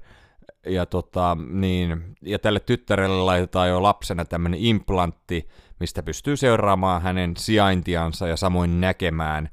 ja, 0.66 0.86
tota, 0.86 1.38
niin, 1.50 2.16
ja 2.22 2.40
tälle 2.40 2.60
tyttärelle 2.60 3.22
laitetaan 3.22 3.70
jo 3.70 3.84
lapsena 3.84 4.26
tämmöinen 4.26 4.60
implantti, 4.60 5.50
mistä 5.80 6.04
pystyy 6.04 6.38
seuraamaan 6.38 7.02
hänen 7.02 7.38
sijaintiansa 7.38 8.28
ja 8.28 8.38
samoin 8.38 8.82
näkemään, 8.82 9.50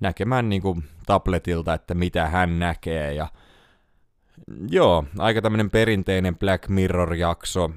näkemään 0.00 0.48
niin 0.48 0.62
kuin 0.62 0.84
tabletilta, 1.06 1.74
että 1.74 1.94
mitä 1.94 2.26
hän 2.26 2.58
näkee. 2.58 3.14
Ja, 3.14 3.28
joo, 4.70 5.04
aika 5.18 5.42
tämmöinen 5.42 5.70
perinteinen 5.70 6.36
Black 6.36 6.68
Mirror-jakso, 6.68 7.70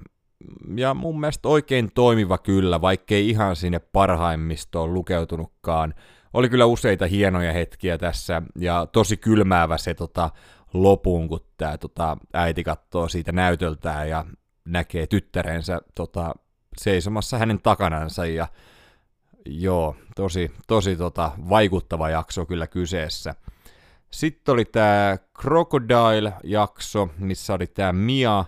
ja 0.76 0.94
mun 0.94 1.20
mielestä 1.20 1.50
oikein 1.50 1.92
toimiva 1.96 2.38
kyllä, 2.38 2.82
vaikkei 2.82 3.30
ihan 3.30 3.56
sinne 3.56 3.80
parhaimmistoon 3.80 4.94
lukeutunutkaan. 4.94 5.94
Oli 6.34 6.50
kyllä 6.50 6.66
useita 6.66 7.08
hienoja 7.08 7.54
hetkiä 7.54 7.98
tässä, 7.98 8.42
ja 8.60 8.88
tosi 8.92 9.18
kylmäävä 9.18 9.78
se 9.78 9.94
tota, 9.94 10.30
lopun, 10.74 11.30
kun 11.30 11.40
tämä 11.58 11.78
tota, 11.78 12.18
äiti 12.34 12.64
katsoo 12.64 13.08
siitä 13.08 13.32
näytöltään 13.32 14.10
ja 14.10 14.26
näkee 14.66 15.08
tyttärensä 15.08 15.80
tota, 15.96 16.34
seisomassa 16.78 17.38
hänen 17.38 17.60
takanansa, 17.62 18.26
ja 18.26 18.48
joo, 19.46 19.96
tosi, 20.16 20.52
tosi 20.68 20.96
tota, 20.96 21.32
vaikuttava 21.50 22.10
jakso 22.10 22.46
kyllä 22.46 22.68
kyseessä. 22.68 23.36
Sitten 24.12 24.54
oli 24.54 24.66
tämä 24.66 25.18
Crocodile-jakso, 25.40 27.10
missä 27.18 27.54
oli 27.54 27.68
tämä 27.68 27.94
Mia, 27.94 28.46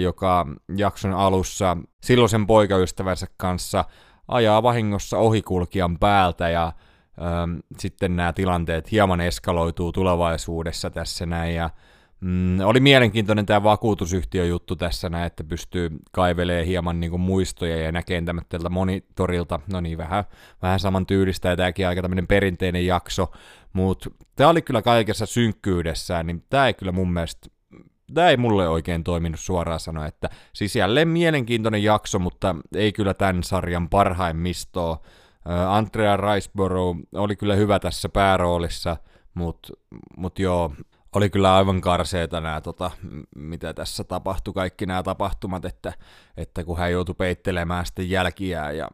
joka 0.00 0.46
jakson 0.76 1.12
alussa 1.12 1.76
silloisen 2.02 2.46
poikaystävänsä 2.46 3.26
kanssa 3.36 3.84
ajaa 4.28 4.62
vahingossa 4.62 5.18
ohikulkijan 5.18 5.98
päältä 5.98 6.48
ja 6.48 6.72
sitten 7.78 8.16
nämä 8.16 8.32
tilanteet 8.32 8.92
hieman 8.92 9.20
eskaloituu 9.20 9.92
tulevaisuudessa 9.92 10.90
tässä 10.90 11.26
näin 11.26 11.54
ja 11.54 11.70
Mm, 12.20 12.60
oli 12.60 12.80
mielenkiintoinen 12.80 13.46
tämä 13.46 13.62
vakuutusyhtiöjuttu 13.62 14.76
tässä 14.76 15.08
näin, 15.10 15.26
että 15.26 15.44
pystyy 15.44 15.90
kaivelee 16.12 16.66
hieman 16.66 17.00
niin 17.00 17.20
muistoja 17.20 17.76
ja 17.76 17.92
näkee 17.92 18.22
tämmöiseltä 18.22 18.68
monitorilta, 18.68 19.60
no 19.72 19.80
niin, 19.80 19.98
vähän, 19.98 20.24
vähän 20.62 20.80
saman 20.80 21.06
tyylistä 21.06 21.48
ja 21.48 21.56
tämäkin 21.56 21.88
aika 21.88 22.02
tämmöinen 22.02 22.26
perinteinen 22.26 22.86
jakso, 22.86 23.32
mutta 23.72 24.10
tämä 24.36 24.50
oli 24.50 24.62
kyllä 24.62 24.82
kaikessa 24.82 25.26
synkkyydessään, 25.26 26.26
niin 26.26 26.44
tämä 26.50 26.66
ei 26.66 26.74
kyllä 26.74 26.92
mun 26.92 27.12
mielestä 27.12 27.48
tämä 28.14 28.28
ei 28.28 28.36
mulle 28.36 28.68
oikein 28.68 29.04
toiminut 29.04 29.40
suoraan 29.40 29.80
sanoa, 29.80 30.06
että 30.06 30.30
siis 30.52 30.76
jälleen 30.76 31.08
mielenkiintoinen 31.08 31.82
jakso, 31.82 32.18
mutta 32.18 32.56
ei 32.74 32.92
kyllä 32.92 33.14
tämän 33.14 33.42
sarjan 33.42 33.88
parhaimmistoa. 33.88 35.00
Andrea 35.68 36.16
Riceborough 36.16 37.00
oli 37.14 37.36
kyllä 37.36 37.54
hyvä 37.54 37.78
tässä 37.78 38.08
pääroolissa, 38.08 38.96
mutta 39.34 39.72
mut 40.16 40.38
joo, 40.38 40.72
oli 41.12 41.30
kyllä 41.30 41.54
aivan 41.54 41.80
karseita 41.80 42.40
nämä, 42.40 42.60
tota, 42.60 42.90
mitä 43.36 43.74
tässä 43.74 44.04
tapahtui, 44.04 44.54
kaikki 44.54 44.86
nämä 44.86 45.02
tapahtumat, 45.02 45.64
että, 45.64 45.92
että 46.36 46.64
kun 46.64 46.78
hän 46.78 46.92
joutui 46.92 47.14
peittelemään 47.14 47.86
sitten 47.86 48.10
jälkiään 48.10 48.76
ja 48.76 48.88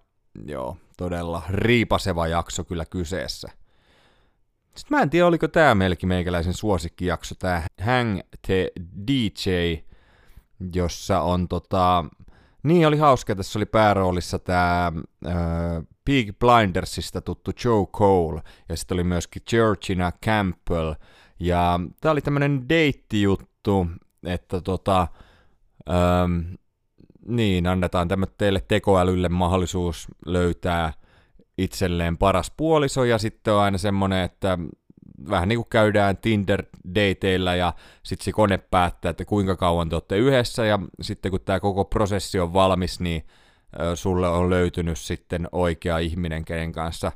joo, 0.46 0.76
todella 0.96 1.42
riipaseva 1.50 2.26
jakso 2.26 2.64
kyllä 2.64 2.84
kyseessä. 2.84 3.48
Sitten 4.76 4.98
mä 4.98 5.02
en 5.02 5.10
tiedä, 5.10 5.26
oliko 5.26 5.48
tämä 5.48 5.74
melkein 5.74 6.08
meikäläisen 6.08 6.54
suosikkijakso, 6.54 7.34
tämä 7.34 7.62
Hang 7.80 8.20
the 8.46 8.72
DJ, 9.06 9.50
jossa 10.74 11.20
on 11.20 11.48
tota... 11.48 12.04
Niin, 12.62 12.86
oli 12.86 12.96
hauska, 12.98 13.34
tässä 13.34 13.58
oli 13.58 13.66
pääroolissa 13.66 14.38
tämä 14.38 14.92
äh, 15.26 15.34
Peak 16.04 16.26
Blindersista 16.38 17.20
tuttu 17.20 17.50
Joe 17.64 17.86
Cole, 17.86 18.42
ja 18.68 18.76
sitten 18.76 18.94
oli 18.94 19.04
myöskin 19.04 19.42
Georgina 19.50 20.12
Campbell, 20.26 20.94
ja 21.40 21.80
tämä 22.00 22.12
oli 22.12 22.20
tämmöinen 22.20 22.68
deittijuttu, 22.68 23.86
että 24.26 24.60
tota, 24.60 25.08
ähm, 25.90 26.40
niin, 27.26 27.66
annetaan 27.66 28.08
teille 28.38 28.64
tekoälylle 28.68 29.28
mahdollisuus 29.28 30.08
löytää 30.26 30.92
itselleen 31.58 32.18
paras 32.18 32.52
puoliso, 32.56 33.04
ja 33.04 33.18
sitten 33.18 33.54
on 33.54 33.60
aina 33.60 33.78
semmoinen, 33.78 34.24
että 34.24 34.58
vähän 35.30 35.48
niin 35.48 35.58
kuin 35.58 35.68
käydään 35.70 36.16
Tinder-dateilla 36.16 37.54
ja 37.54 37.72
sitten 38.02 38.24
se 38.24 38.32
kone 38.32 38.58
päättää, 38.58 39.10
että 39.10 39.24
kuinka 39.24 39.56
kauan 39.56 39.88
te 39.88 39.96
olette 39.96 40.16
yhdessä 40.16 40.64
ja 40.64 40.78
sitten 41.00 41.30
kun 41.30 41.40
tämä 41.40 41.60
koko 41.60 41.84
prosessi 41.84 42.40
on 42.40 42.52
valmis, 42.52 43.00
niin 43.00 43.26
sulle 43.94 44.28
on 44.28 44.50
löytynyt 44.50 44.98
sitten 44.98 45.48
oikea 45.52 45.98
ihminen, 45.98 46.44
kenen 46.44 46.72
kanssa 46.72 47.12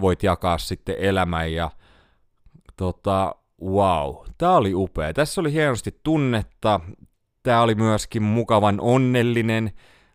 voit 0.00 0.22
jakaa 0.22 0.58
sitten 0.58 0.96
elämän 0.98 1.52
ja 1.52 1.70
tota, 2.76 3.34
wow, 3.62 4.16
tämä 4.38 4.56
oli 4.56 4.74
upea. 4.74 5.12
Tässä 5.12 5.40
oli 5.40 5.52
hienosti 5.52 6.00
tunnetta, 6.02 6.80
tämä 7.42 7.62
oli 7.62 7.74
myöskin 7.74 8.22
mukavan 8.22 8.80
onnellinen 8.80 9.72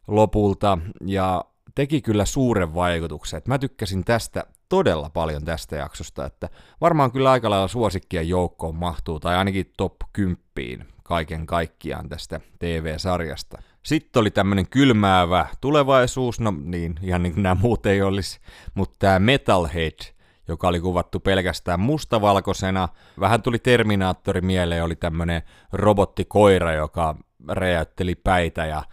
lopulta 0.07 0.77
ja 1.05 1.45
teki 1.75 2.01
kyllä 2.01 2.25
suuren 2.25 2.73
vaikutuksen. 2.73 3.41
Mä 3.47 3.59
tykkäsin 3.59 4.05
tästä 4.05 4.43
todella 4.69 5.09
paljon 5.09 5.45
tästä 5.45 5.75
jaksosta, 5.75 6.25
että 6.25 6.49
varmaan 6.81 7.11
kyllä 7.11 7.31
aika 7.31 7.49
lailla 7.49 7.67
suosikkien 7.67 8.29
joukkoon 8.29 8.75
mahtuu, 8.75 9.19
tai 9.19 9.35
ainakin 9.35 9.73
top 9.77 9.95
10 10.13 10.87
kaiken 11.03 11.45
kaikkiaan 11.45 12.09
tästä 12.09 12.41
TV-sarjasta. 12.59 13.61
Sitten 13.89 14.21
oli 14.21 14.31
tämmönen 14.31 14.67
kylmäävä 14.67 15.47
tulevaisuus, 15.61 16.39
no 16.39 16.53
niin, 16.63 16.95
ihan 17.01 17.23
niin 17.23 17.33
kuin 17.33 17.43
nämä 17.43 17.55
muut 17.61 17.85
ei 17.85 18.01
olisi, 18.01 18.39
mutta 18.73 18.95
tämä 18.99 19.19
Metalhead, 19.19 19.99
joka 20.47 20.67
oli 20.67 20.79
kuvattu 20.79 21.19
pelkästään 21.19 21.79
mustavalkoisena. 21.79 22.89
Vähän 23.19 23.41
tuli 23.41 23.59
Terminaattori 23.59 24.41
mieleen, 24.41 24.83
oli 24.83 24.95
tämmönen 24.95 25.41
robottikoira, 25.73 26.73
joka 26.73 27.15
räjäytteli 27.47 28.15
päitä 28.15 28.65
ja 28.65 28.83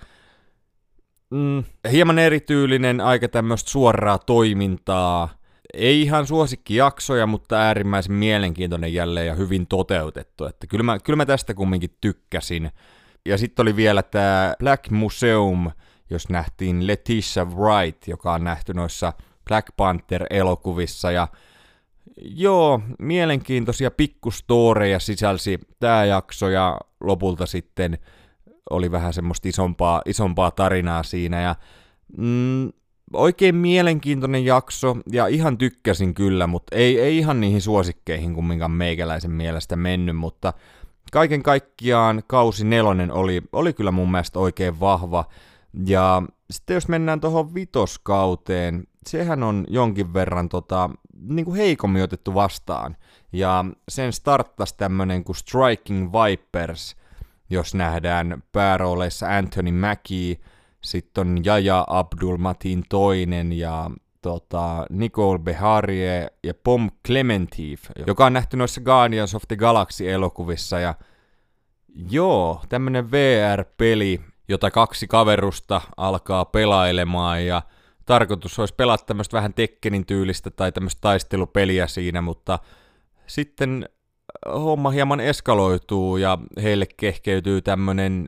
mm, 1.30 1.64
hieman 1.90 2.18
erityylinen, 2.18 3.00
aika 3.00 3.28
tämmöistä 3.28 3.70
suoraa 3.70 4.18
toimintaa. 4.18 5.28
Ei 5.74 6.02
ihan 6.02 6.26
suosikkijaksoja, 6.26 7.26
mutta 7.26 7.56
äärimmäisen 7.56 8.14
mielenkiintoinen 8.14 8.94
jälleen 8.94 9.26
ja 9.26 9.35
hyvin 9.35 9.66
toteutettu. 9.66 10.44
Että 10.44 10.66
kyllä, 10.66 10.82
mä, 10.82 10.98
kyllä 10.98 11.16
mä 11.16 11.26
tästä 11.26 11.54
kumminkin 11.54 11.96
tykkäsin. 12.00 12.70
Ja 13.27 13.39
sitten 13.39 13.62
oli 13.62 13.77
vielä 13.77 14.03
tämä 14.03 14.55
Black 14.59 14.91
Museum, 14.91 15.71
jos 16.11 16.29
nähtiin 16.29 16.87
Letitia 16.87 17.45
Wright, 17.45 18.09
joka 18.09 18.33
on 18.33 18.45
nähty 18.45 18.75
noissa 18.75 19.12
Black 19.49 19.69
Panther-elokuvissa. 19.77 21.11
Ja 21.11 21.29
joo, 22.17 22.81
mielenkiintoisia 22.99 23.91
pikkustoreja 23.91 25.01
sisälsi 25.01 25.59
tämä 25.81 26.05
jakso 26.05 26.49
ja 26.49 26.81
lopulta 27.01 27.47
sitten 27.47 27.99
oli 28.71 28.91
vähän 28.91 29.12
semmoista 29.12 29.49
isompaa, 29.49 30.03
isompaa 30.07 30.51
tarinaa 30.51 31.03
siinä 31.03 31.41
ja 31.41 31.55
mm, 32.19 32.73
oikein 33.12 33.55
mielenkiintoinen 33.55 34.45
jakso 34.45 34.97
ja 35.12 35.27
ihan 35.27 35.59
tykkäsin 35.59 36.15
kyllä, 36.15 36.47
mutta 36.47 36.77
ei, 36.77 37.01
ei 37.01 37.19
ihan 37.19 37.41
niihin 37.41 37.61
suosikkeihin 37.61 38.35
kumminkaan 38.35 38.71
meikäläisen 38.71 39.31
mielestä 39.31 39.77
mennyt, 39.77 40.17
mutta 40.17 40.53
kaiken 41.12 41.42
kaikkiaan 41.42 42.23
kausi 42.27 42.64
nelonen 42.64 43.12
oli, 43.12 43.42
oli 43.53 43.73
kyllä 43.73 43.90
mun 43.90 44.11
mielestä 44.11 44.38
oikein 44.38 44.81
vahva 44.81 45.25
ja 45.85 46.23
sitten 46.51 46.75
jos 46.75 46.88
mennään 46.88 47.21
tuohon 47.21 47.55
vitoskauteen, 47.55 48.87
sehän 49.07 49.42
on 49.42 49.64
jonkin 49.69 50.14
verran 50.14 50.49
tota, 50.49 50.90
niin 51.29 51.45
kuin 51.45 51.57
heikommin 51.57 52.03
otettu 52.03 52.35
vastaan. 52.35 52.97
Ja 53.33 53.64
sen 53.88 54.12
starttasi 54.12 54.75
tämmönen 54.77 55.25
kuin 55.25 55.37
Striking 55.37 56.12
Vipers, 56.12 56.97
jos 57.51 57.75
nähdään 57.75 58.42
päärooleissa 58.53 59.37
Anthony 59.37 59.73
Mackie, 59.73 60.37
sitten 60.81 61.29
on 61.29 61.45
Jaja 61.45 61.85
Abdul 61.88 62.37
Matin 62.37 62.85
toinen 62.88 63.53
ja 63.53 63.90
tota, 64.27 64.87
Nicole 64.91 65.39
Beharie 65.39 66.27
ja 66.45 66.55
Pom 66.55 66.91
Clementif, 67.07 67.85
joka 68.07 68.27
on 68.27 68.33
nähty 68.33 68.57
noissa 68.57 68.81
Guardians 68.81 69.35
of 69.35 69.43
the 69.49 69.57
Galaxy-elokuvissa. 69.57 70.81
Ja 70.81 70.95
joo, 72.11 72.61
tämmönen 72.69 73.11
VR-peli, 73.11 74.21
jota 74.49 74.71
kaksi 74.71 75.07
kaverusta 75.09 75.81
alkaa 75.97 76.45
pelailemaan 76.45 77.47
ja 77.47 77.62
tarkoitus 78.07 78.59
olisi 78.59 78.75
pelata 78.75 79.05
tämmöistä 79.05 79.37
vähän 79.37 79.55
Tekkenin 79.55 80.07
tyylistä 80.07 80.51
tai 80.51 80.73
tämmöistä 80.73 81.01
taistelupeliä 81.01 81.87
siinä, 81.87 82.23
mutta 82.23 82.59
sitten 83.27 83.89
homma 84.53 84.91
hieman 84.91 85.21
eskaloituu 85.21 86.17
ja 86.17 86.39
heille 86.62 86.87
kehkeytyy 86.97 87.62
tämmönen 87.62 88.27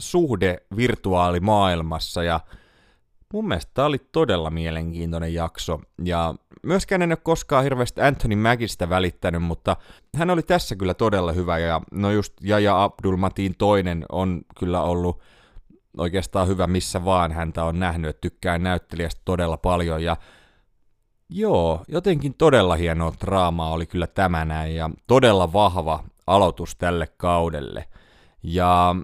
suhde 0.00 0.62
virtuaalimaailmassa 0.76 2.22
ja 2.22 2.40
mun 3.36 3.48
mielestä 3.48 3.70
tämä 3.74 3.86
oli 3.86 3.98
todella 4.12 4.50
mielenkiintoinen 4.50 5.34
jakso 5.34 5.80
ja 6.04 6.34
myöskään 6.62 7.02
en 7.02 7.10
ole 7.10 7.16
koskaan 7.16 7.64
hirveästi 7.64 8.00
Anthony 8.00 8.36
Mäkistä 8.36 8.88
välittänyt, 8.88 9.42
mutta 9.42 9.76
hän 10.16 10.30
oli 10.30 10.42
tässä 10.42 10.76
kyllä 10.76 10.94
todella 10.94 11.32
hyvä 11.32 11.58
ja 11.58 11.80
no 11.92 12.10
just 12.10 12.32
Jaja 12.40 12.82
Abdul 12.82 13.16
Matin 13.16 13.54
toinen 13.58 14.04
on 14.12 14.42
kyllä 14.58 14.82
ollut 14.82 15.22
oikeastaan 15.98 16.48
hyvä 16.48 16.66
missä 16.66 17.04
vaan 17.04 17.32
häntä 17.32 17.64
on 17.64 17.78
nähnyt, 17.78 18.10
että 18.10 18.20
tykkään 18.20 18.62
näyttelijästä 18.62 19.20
todella 19.24 19.56
paljon 19.56 20.02
ja 20.02 20.16
joo, 21.28 21.84
jotenkin 21.88 22.34
todella 22.34 22.76
hienoa 22.76 23.12
draamaa 23.20 23.70
oli 23.70 23.86
kyllä 23.86 24.06
tämä 24.06 24.44
näin 24.44 24.74
ja 24.74 24.90
todella 25.06 25.52
vahva 25.52 26.04
aloitus 26.26 26.76
tälle 26.76 27.06
kaudelle. 27.06 27.84
Ja 28.42 28.96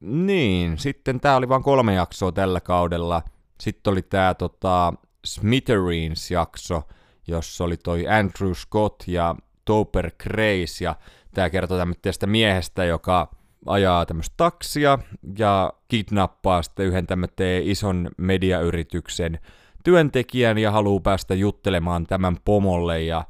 niin, 0.00 0.78
sitten 0.78 1.20
tää 1.20 1.36
oli 1.36 1.48
vain 1.48 1.62
kolme 1.62 1.94
jaksoa 1.94 2.32
tällä 2.32 2.60
kaudella. 2.60 3.22
Sitten 3.60 3.92
oli 3.92 4.02
tää 4.02 4.34
tota, 4.34 4.92
Smithereens-jakso, 5.26 6.82
jossa 7.26 7.64
oli 7.64 7.76
toi 7.76 8.08
Andrew 8.08 8.52
Scott 8.52 9.02
ja 9.06 9.34
Topper 9.64 10.10
Grace, 10.22 10.84
ja 10.84 10.96
tää 11.34 11.50
kertoo 11.50 11.78
tämmöistä 11.78 12.26
miehestä, 12.26 12.84
joka 12.84 13.30
ajaa 13.66 14.06
tämmöistä 14.06 14.34
taksia 14.36 14.98
ja 15.38 15.72
kidnappaa 15.88 16.62
sitten 16.62 16.86
yhden 16.86 17.06
tämmöisen 17.06 17.62
ison 17.62 18.10
mediayrityksen 18.16 19.38
työntekijän 19.84 20.58
ja 20.58 20.70
haluaa 20.70 21.00
päästä 21.00 21.34
juttelemaan 21.34 22.06
tämän 22.06 22.36
pomolle. 22.44 23.02
Ja 23.02 23.24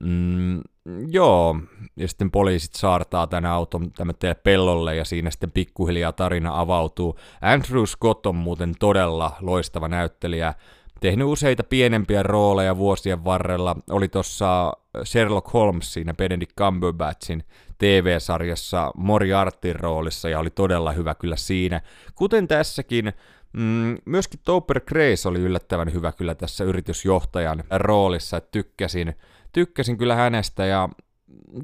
mm, 0.00 0.60
joo, 1.08 1.60
ja 1.96 2.08
sitten 2.08 2.30
poliisit 2.30 2.74
saartaa 2.74 3.26
tämän 3.26 3.50
auton 3.50 3.92
tämmöiselle 3.92 4.34
pellolle 4.34 4.96
ja 4.96 5.04
siinä 5.04 5.30
sitten 5.30 5.50
pikkuhiljaa 5.50 6.12
tarina 6.12 6.60
avautuu. 6.60 7.18
Andrew 7.40 7.84
Scott 7.84 8.26
on 8.26 8.36
muuten 8.36 8.74
todella 8.78 9.36
loistava 9.40 9.88
näyttelijä, 9.88 10.54
tehnyt 11.00 11.26
useita 11.26 11.64
pienempiä 11.64 12.22
rooleja 12.22 12.76
vuosien 12.76 13.24
varrella. 13.24 13.76
Oli 13.90 14.08
tuossa 14.08 14.72
Sherlock 15.04 15.52
Holmes 15.52 15.92
siinä 15.92 16.14
Benedict 16.14 16.52
Cumberbatchin 16.58 17.44
TV-sarjassa 17.78 18.92
Moriartyn 18.96 19.76
roolissa 19.76 20.28
ja 20.28 20.38
oli 20.38 20.50
todella 20.50 20.92
hyvä 20.92 21.14
kyllä 21.14 21.36
siinä. 21.36 21.80
Kuten 22.14 22.48
tässäkin, 22.48 23.12
mm, 23.52 23.98
myöskin 24.04 24.40
Topper 24.44 24.80
Grace 24.80 25.28
oli 25.28 25.40
yllättävän 25.40 25.92
hyvä 25.92 26.12
kyllä 26.12 26.34
tässä 26.34 26.64
yritysjohtajan 26.64 27.64
roolissa, 27.70 28.36
että 28.36 28.48
tykkäsin, 28.52 29.14
tykkäsin 29.56 29.98
kyllä 29.98 30.14
hänestä 30.14 30.66
ja 30.66 30.88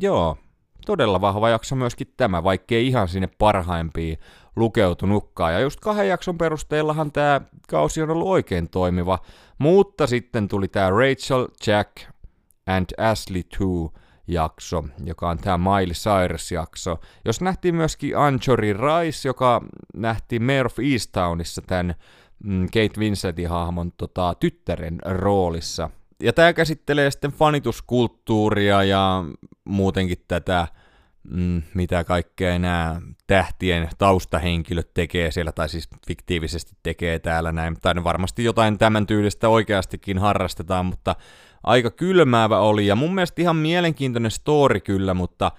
joo, 0.00 0.36
todella 0.86 1.20
vahva 1.20 1.48
jakso 1.48 1.76
myöskin 1.76 2.14
tämä, 2.16 2.44
vaikkei 2.44 2.86
ihan 2.86 3.08
sinne 3.08 3.28
parhaimpiin 3.38 4.18
lukeutunutkaan. 4.56 5.52
Ja 5.52 5.60
just 5.60 5.80
kahden 5.80 6.08
jakson 6.08 6.38
perusteellahan 6.38 7.12
tämä 7.12 7.40
kausi 7.68 8.02
on 8.02 8.10
ollut 8.10 8.28
oikein 8.28 8.68
toimiva, 8.68 9.18
mutta 9.58 10.06
sitten 10.06 10.48
tuli 10.48 10.68
tämä 10.68 10.90
Rachel, 10.90 11.48
Jack 11.66 11.90
and 12.66 12.86
Ashley 12.98 13.42
2 13.42 14.02
jakso, 14.26 14.84
joka 15.04 15.30
on 15.30 15.38
tämä 15.38 15.58
Miley 15.58 15.94
Cyrus-jakso. 15.94 17.00
Jos 17.24 17.40
nähtiin 17.40 17.74
myöskin 17.74 18.16
Anjori 18.16 18.72
Rice, 18.72 19.28
joka 19.28 19.60
nähtiin 19.94 20.42
Mayor 20.42 20.66
of 20.66 20.78
Easttownissa 20.92 21.62
tämän 21.66 21.94
mm, 22.44 22.66
Kate 22.66 23.00
Vincentin 23.00 23.48
hahmon 23.48 23.92
tota, 23.96 24.34
tyttären 24.40 24.98
roolissa. 25.04 25.90
Ja 26.22 26.32
tämä 26.32 26.52
käsittelee 26.52 27.10
sitten 27.10 27.32
fanituskulttuuria 27.32 28.84
ja 28.84 29.24
muutenkin 29.64 30.24
tätä 30.28 30.68
mm, 31.30 31.62
mitä 31.74 32.04
kaikkea 32.04 32.58
nämä 32.58 33.00
tähtien 33.26 33.88
taustahenkilöt 33.98 34.94
tekee 34.94 35.30
siellä, 35.30 35.52
tai 35.52 35.68
siis 35.68 35.88
fiktiivisesti 36.06 36.72
tekee 36.82 37.18
täällä 37.18 37.52
näin, 37.52 37.76
tai 37.80 37.94
varmasti 38.04 38.44
jotain 38.44 38.78
tämän 38.78 39.06
tyylistä 39.06 39.48
oikeastikin 39.48 40.18
harrastetaan, 40.18 40.86
mutta 40.86 41.16
aika 41.62 41.90
kylmäävä 41.90 42.58
oli, 42.58 42.86
ja 42.86 42.96
mun 42.96 43.14
mielestä 43.14 43.42
ihan 43.42 43.56
mielenkiintoinen 43.56 44.30
story 44.30 44.80
kyllä, 44.80 45.14
mutta, 45.14 45.52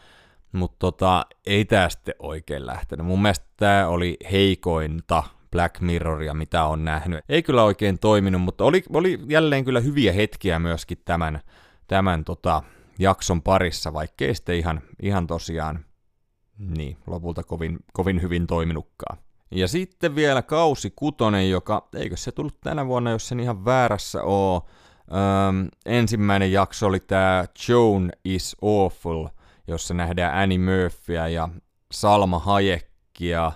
mutta 0.52 0.78
tota, 0.80 1.26
ei 1.46 1.66
tää 1.66 1.90
sitten 1.90 2.16
oikein 2.20 2.66
lähtenyt. 2.66 3.06
Mun 3.06 3.22
mielestä 3.22 3.46
tämä 3.58 3.88
oli 3.88 4.18
heikointa 4.32 5.24
Black 5.54 5.82
Mirroria, 5.82 6.34
mitä 6.34 6.64
on 6.66 6.86
nähnyt. 6.86 7.26
Ei 7.30 7.44
kyllä 7.44 7.64
oikein 7.64 8.00
toiminut, 8.00 8.42
mutta 8.42 8.64
oli, 8.64 8.84
oli 8.94 9.20
jälleen 9.28 9.66
kyllä 9.66 9.80
hyviä 9.80 10.14
hetkiä 10.14 10.60
myöskin 10.60 10.98
tämän, 11.06 11.40
tämän 11.88 12.24
tota, 12.24 12.64
jakson 13.00 13.42
parissa, 13.42 13.94
vaikkei 13.94 14.36
sitten 14.36 14.56
ihan, 14.56 14.82
ihan 15.02 15.28
tosiaan 15.28 15.86
niin, 16.58 16.98
lopulta 17.08 17.44
kovin, 17.44 17.80
kovin 17.94 18.22
hyvin 18.22 18.48
toiminutkaan. 18.48 19.18
Ja 19.52 19.68
sitten 19.68 20.16
vielä 20.16 20.42
kausi 20.42 20.94
kutonen, 20.96 21.50
joka, 21.50 21.88
eikö 21.96 22.18
se 22.18 22.32
tullut 22.32 22.62
tänä 22.62 22.88
vuonna, 22.88 23.12
jos 23.12 23.28
sen 23.28 23.40
ihan 23.40 23.66
väärässä 23.66 24.24
oo. 24.24 24.68
Öm, 25.08 25.68
ensimmäinen 25.86 26.52
jakso 26.52 26.88
oli 26.88 27.00
tämä 27.00 27.46
Joan 27.68 28.12
is 28.26 28.56
Awful, 28.62 29.28
jossa 29.68 29.94
nähdään 29.94 30.38
Annie 30.38 30.58
Murphyä 30.58 31.28
ja 31.28 31.50
Salma 31.92 32.40
Hayekia. 32.40 33.52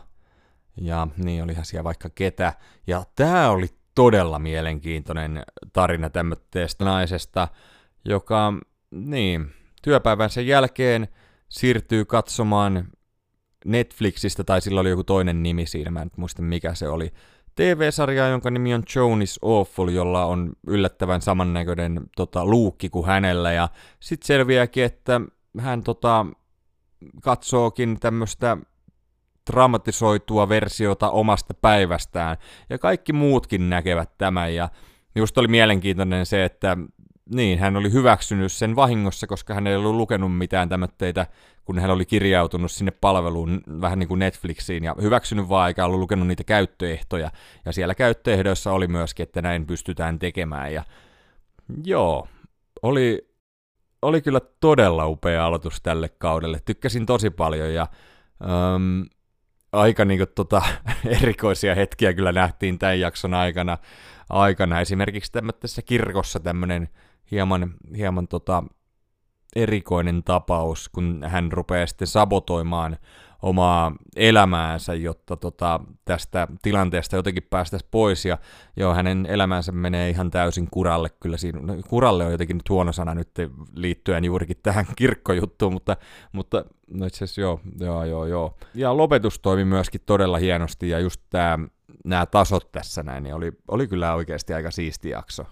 Ja 0.81 1.07
niin, 1.17 1.43
olihan 1.43 1.65
siellä 1.65 1.83
vaikka 1.83 2.09
ketä. 2.09 2.53
Ja 2.87 3.03
tämä 3.15 3.49
oli 3.49 3.67
todella 3.95 4.39
mielenkiintoinen 4.39 5.43
tarina 5.73 6.09
tämmöistä 6.09 6.59
naisesta, 6.79 7.47
joka 8.05 8.53
niin, 8.91 9.51
työpäivän 9.81 10.29
sen 10.29 10.47
jälkeen 10.47 11.07
siirtyy 11.49 12.05
katsomaan 12.05 12.87
Netflixistä, 13.65 14.43
tai 14.43 14.61
sillä 14.61 14.81
oli 14.81 14.89
joku 14.89 15.03
toinen 15.03 15.43
nimi 15.43 15.65
siinä, 15.65 15.91
mä 15.91 16.01
en 16.01 16.11
muista 16.17 16.41
mikä 16.41 16.73
se 16.73 16.87
oli, 16.87 17.11
TV-sarjaa, 17.55 18.27
jonka 18.27 18.51
nimi 18.51 18.73
on 18.73 18.83
Joan 18.95 19.21
is 19.21 19.39
Awful, 19.41 19.87
jolla 19.87 20.25
on 20.25 20.51
yllättävän 20.67 21.21
samannäköinen 21.21 22.01
tota, 22.15 22.45
luukki 22.45 22.89
kuin 22.89 23.05
hänellä, 23.07 23.51
ja 23.51 23.69
sitten 23.99 24.27
selviääkin, 24.27 24.83
että 24.83 25.21
hän 25.59 25.83
tota, 25.83 26.25
katsookin 27.21 27.99
tämmöistä 27.99 28.57
dramatisoitua 29.47 30.49
versiota 30.49 31.09
omasta 31.09 31.53
päivästään, 31.53 32.37
ja 32.69 32.77
kaikki 32.77 33.13
muutkin 33.13 33.69
näkevät 33.69 34.09
tämän, 34.17 34.55
ja 34.55 34.69
just 35.15 35.37
oli 35.37 35.47
mielenkiintoinen 35.47 36.25
se, 36.25 36.45
että 36.45 36.77
niin, 37.35 37.59
hän 37.59 37.77
oli 37.77 37.91
hyväksynyt 37.91 38.51
sen 38.51 38.75
vahingossa, 38.75 39.27
koska 39.27 39.53
hän 39.53 39.67
ei 39.67 39.75
ollut 39.75 39.95
lukenut 39.95 40.37
mitään 40.37 40.69
tämmöitä, 40.69 41.27
kun 41.65 41.79
hän 41.79 41.89
oli 41.91 42.05
kirjautunut 42.05 42.71
sinne 42.71 42.91
palveluun 42.91 43.61
vähän 43.81 43.99
niin 43.99 44.07
kuin 44.07 44.19
Netflixiin 44.19 44.83
ja 44.83 44.95
hyväksynyt 45.01 45.49
vaan 45.49 45.67
eikä 45.67 45.85
ollut 45.85 45.99
lukenut 45.99 46.27
niitä 46.27 46.43
käyttöehtoja. 46.43 47.31
Ja 47.65 47.71
siellä 47.71 47.95
käyttöehdoissa 47.95 48.71
oli 48.71 48.87
myöskin, 48.87 49.23
että 49.23 49.41
näin 49.41 49.65
pystytään 49.65 50.19
tekemään. 50.19 50.73
Ja 50.73 50.83
joo, 51.85 52.27
oli, 52.81 53.29
oli 54.01 54.21
kyllä 54.21 54.41
todella 54.59 55.07
upea 55.07 55.45
aloitus 55.45 55.81
tälle 55.81 56.09
kaudelle. 56.09 56.59
Tykkäsin 56.65 57.05
tosi 57.05 57.29
paljon 57.29 57.73
ja 57.73 57.87
um, 58.75 59.05
aika 59.71 60.05
niin 60.05 60.19
kuin, 60.19 60.29
tota, 60.35 60.61
erikoisia 61.21 61.75
hetkiä 61.75 62.13
kyllä 62.13 62.31
nähtiin 62.31 62.79
tämän 62.79 62.99
jakson 62.99 63.33
aikana. 63.33 63.77
aikana. 64.29 64.81
Esimerkiksi 64.81 65.31
tämmöisessä 65.31 65.81
kirkossa 65.81 66.39
tämmöinen 66.39 66.89
hieman, 67.31 67.73
hieman 67.97 68.27
tota, 68.27 68.63
erikoinen 69.55 70.23
tapaus, 70.23 70.89
kun 70.89 71.23
hän 71.27 71.51
rupeaa 71.51 71.87
sitten 71.87 72.07
sabotoimaan 72.07 72.97
omaa 73.41 73.95
elämäänsä, 74.15 74.93
jotta 74.93 75.37
tota, 75.37 75.79
tästä 76.05 76.47
tilanteesta 76.61 77.15
jotenkin 77.15 77.47
päästäisiin 77.49 77.89
pois, 77.91 78.25
ja 78.25 78.37
joo, 78.77 78.93
hänen 78.93 79.25
elämänsä 79.25 79.71
menee 79.71 80.09
ihan 80.09 80.31
täysin 80.31 80.67
kuralle, 80.71 81.09
kyllä 81.09 81.37
siinä, 81.37 81.59
no, 81.61 81.75
kuralle 81.89 82.25
on 82.25 82.31
jotenkin 82.31 82.57
nyt 82.57 82.69
huono 82.69 82.91
sana 82.91 83.13
nyt 83.13 83.29
liittyen 83.75 84.25
juurikin 84.25 84.57
tähän 84.63 84.85
kirkkojuttuun, 84.95 85.73
mutta, 85.73 85.97
mutta 86.31 86.65
no 86.91 87.05
itse 87.05 87.23
asiassa 87.23 87.41
joo, 87.41 87.59
joo, 87.79 88.05
joo, 88.05 88.25
joo. 88.25 88.57
Ja 88.73 88.97
lopetus 88.97 89.39
toimi 89.39 89.65
myöskin 89.65 90.01
todella 90.05 90.37
hienosti, 90.37 90.89
ja 90.89 90.99
just 90.99 91.21
tämä 91.29 91.59
nämä 92.05 92.25
tasot 92.25 92.71
tässä 92.71 93.03
näin, 93.03 93.23
niin 93.23 93.35
oli, 93.35 93.51
oli 93.67 93.87
kyllä 93.87 94.13
oikeasti 94.13 94.53
aika 94.53 94.71
siisti 94.71 95.09
jakso. 95.09 95.45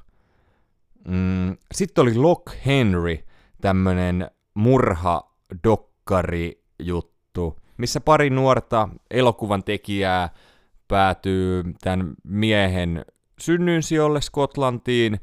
Mm, 1.08 1.58
Sitten 1.74 2.02
oli 2.02 2.16
Lock 2.16 2.46
Henry, 2.66 3.18
tämmönen 3.62 4.32
murha-dokkari 4.54 6.64
juttu, 6.80 7.60
missä 7.78 8.02
pari 8.02 8.30
nuorta 8.30 8.90
elokuvan 9.12 9.64
tekijää 9.64 10.30
päätyy 10.88 11.64
tämän 11.82 12.14
miehen 12.24 13.06
synnynsijolle 13.40 14.22
Skotlantiin, 14.22 15.20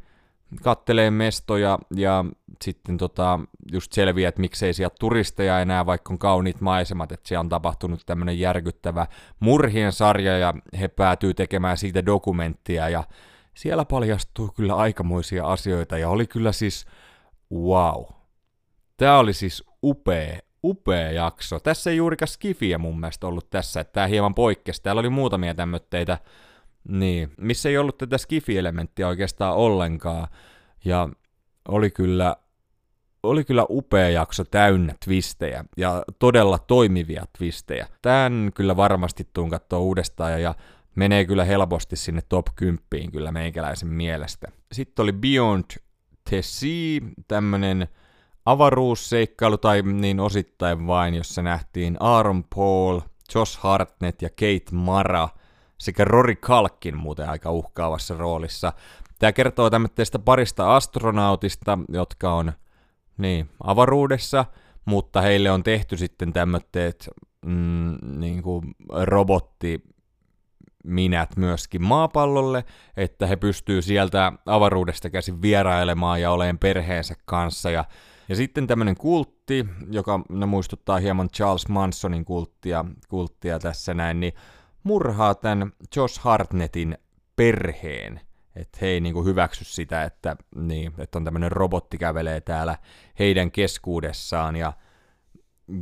kattelee 0.63 1.11
mestoja 1.11 1.79
ja 1.97 2.25
sitten 2.65 2.99
tota, 2.99 3.41
just 3.73 3.93
selviää, 3.93 4.29
että 4.29 4.41
miksei 4.41 4.75
sieltä 4.75 4.97
turisteja 5.01 5.61
enää, 5.61 5.87
vaikka 5.87 6.13
on 6.13 6.19
kauniit 6.19 6.61
maisemat, 6.61 7.13
että 7.13 7.29
siellä 7.29 7.41
on 7.41 7.49
tapahtunut 7.49 8.01
tämmöinen 8.07 8.39
järkyttävä 8.39 9.07
murhien 9.41 9.93
sarja 9.93 10.39
ja 10.39 10.55
he 10.81 10.89
päätyy 10.89 11.35
tekemään 11.35 11.77
siitä 11.77 12.07
dokumenttia 12.07 12.89
ja 12.89 13.05
siellä 13.55 13.85
paljastuu 13.85 14.49
kyllä 14.57 14.75
aikamoisia 14.75 15.47
asioita 15.47 15.99
ja 15.99 16.09
oli 16.09 16.27
kyllä 16.27 16.53
siis 16.53 16.87
wow. 17.53 18.05
Tämä 18.97 19.19
oli 19.19 19.33
siis 19.33 19.65
upea, 19.83 20.39
upea 20.65 21.13
jakso. 21.13 21.61
Tässä 21.61 21.91
ei 21.91 21.97
juurikaan 21.97 22.29
skifiä 22.29 22.79
mun 22.79 23.01
mielestä 23.01 23.27
ollut 23.27 23.51
tässä, 23.51 23.81
että 23.81 23.93
tämä 23.93 24.07
hieman 24.07 24.35
poikkesi. 24.35 24.83
Täällä 24.83 25.01
oli 25.01 25.09
muutamia 25.09 25.55
tämmöitteitä, 25.55 26.19
niin, 26.89 27.33
missä 27.37 27.69
ei 27.69 27.79
ollut 27.79 27.99
tätä 27.99 28.19
skifi-elementtiä 28.19 29.09
oikeastaan 29.09 29.57
ollenkaan. 29.57 30.29
Ja 30.85 31.09
oli 31.69 31.91
kyllä, 31.91 32.37
oli 33.23 33.45
kyllä 33.45 33.67
upea 33.71 34.09
jakso 34.09 34.45
täynnä 34.45 34.95
twistejä 35.05 35.65
ja 35.77 36.03
todella 36.19 36.59
toimivia 36.59 37.25
twistejä. 37.39 37.87
Tän 38.03 38.51
kyllä 38.55 38.77
varmasti 38.77 39.29
tuun 39.33 39.51
katsoa 39.51 39.79
uudestaan 39.79 40.33
ja, 40.33 40.39
ja 40.39 40.55
menee 40.95 41.25
kyllä 41.25 41.45
helposti 41.45 41.97
sinne 41.97 42.23
top 42.29 42.47
10 42.57 42.81
kyllä 43.13 43.33
meikäläisen 43.33 43.89
mielestä. 43.89 44.49
Sitten 44.73 45.03
oli 45.03 45.13
Beyond 45.13 45.65
the 46.31 46.43
Sea, 46.43 47.01
tämmönen 47.29 47.89
avaruusseikkailu, 48.47 49.59
tai 49.59 49.83
niin 49.83 50.21
osittain 50.21 50.87
vain, 50.87 51.15
jossa 51.15 51.43
nähtiin 51.43 51.97
Aaron 52.01 52.45
Paul, 52.55 53.01
Josh 53.35 53.59
Hartnett 53.61 54.23
ja 54.23 54.29
Kate 54.29 54.65
Mara 54.73 55.29
sekä 55.83 56.05
Rory 56.05 56.37
Kalkin 56.37 56.97
muuten 56.97 57.29
aika 57.29 57.51
uhkaavassa 57.51 58.15
roolissa. 58.15 58.73
Tämä 59.19 59.33
kertoo 59.33 59.71
tämmöistä 59.71 60.19
parista 60.19 60.77
astronautista, 60.77 61.79
jotka 61.89 62.33
on 62.33 62.53
niin, 63.19 63.51
avaruudessa, 63.65 64.45
mutta 64.85 65.21
heille 65.21 65.51
on 65.51 65.63
tehty 65.63 65.97
sitten 65.97 66.33
tämmöiset 66.33 67.11
mm, 67.47 67.97
niin 68.03 68.43
kuin 68.43 68.75
robotti 69.03 69.83
minät 70.85 71.37
myöskin 71.37 71.83
maapallolle, 71.83 72.65
että 72.97 73.27
he 73.27 73.37
pystyy 73.37 73.83
sieltä 73.83 74.33
avaruudesta 74.47 75.11
käsin 75.11 75.43
vierailemaan 75.43 76.21
ja 76.21 76.31
olemaan 76.31 76.59
perheensä 76.59 77.15
kanssa. 77.25 77.71
Ja, 77.71 77.85
ja 78.29 78.37
sitten 78.37 78.67
tämmöinen 78.67 78.97
kultti, 78.97 79.67
joka 79.91 80.21
ne 80.29 80.47
muistuttaa 80.47 80.99
hieman 80.99 81.29
Charles 81.29 81.69
Mansonin 81.69 82.25
kulttia, 82.25 82.85
kulttia 83.09 83.59
tässä 83.59 83.95
näin, 83.95 84.21
niin 84.21 84.33
murhaa 84.83 85.35
tämän 85.35 85.73
Josh 85.97 86.21
Hartnetin 86.21 86.99
perheen. 87.37 88.21
Että 88.57 88.79
he 88.81 88.87
ei 88.87 89.01
niinku 89.01 89.25
hyväksy 89.25 89.65
sitä, 89.65 90.05
että, 90.05 90.37
niin, 90.57 90.93
että 90.99 91.19
on 91.19 91.25
tämmöinen 91.25 91.53
robotti 91.53 91.99
kävelee 91.99 92.41
täällä 92.41 92.79
heidän 93.19 93.51
keskuudessaan. 93.51 94.57
Ja 94.57 94.73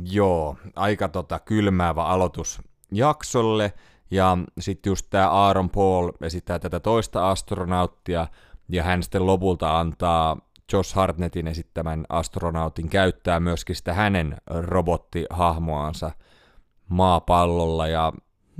joo, 0.03 0.55
aika 0.75 1.07
tota 1.07 1.39
kylmäävä 1.39 2.03
aloitus 2.03 2.61
jaksolle. 2.91 3.73
Ja 4.11 4.37
sitten 4.59 4.91
just 4.91 5.05
tämä 5.09 5.29
Aaron 5.29 5.69
Paul 5.69 6.11
esittää 6.21 6.59
tätä 6.59 6.79
toista 6.79 7.29
astronauttia, 7.29 8.27
ja 8.69 8.83
hän 8.83 9.03
sitten 9.03 9.25
lopulta 9.25 9.79
antaa 9.79 10.37
Josh 10.73 10.95
Hartnetin 10.95 11.47
esittämän 11.47 12.05
astronautin 12.09 12.89
käyttää 12.89 13.39
myöskin 13.39 13.75
sitä 13.75 13.93
hänen 13.93 14.37
robottihahmoansa 14.47 16.11
maapallolla, 16.89 17.87
ja 17.87 18.13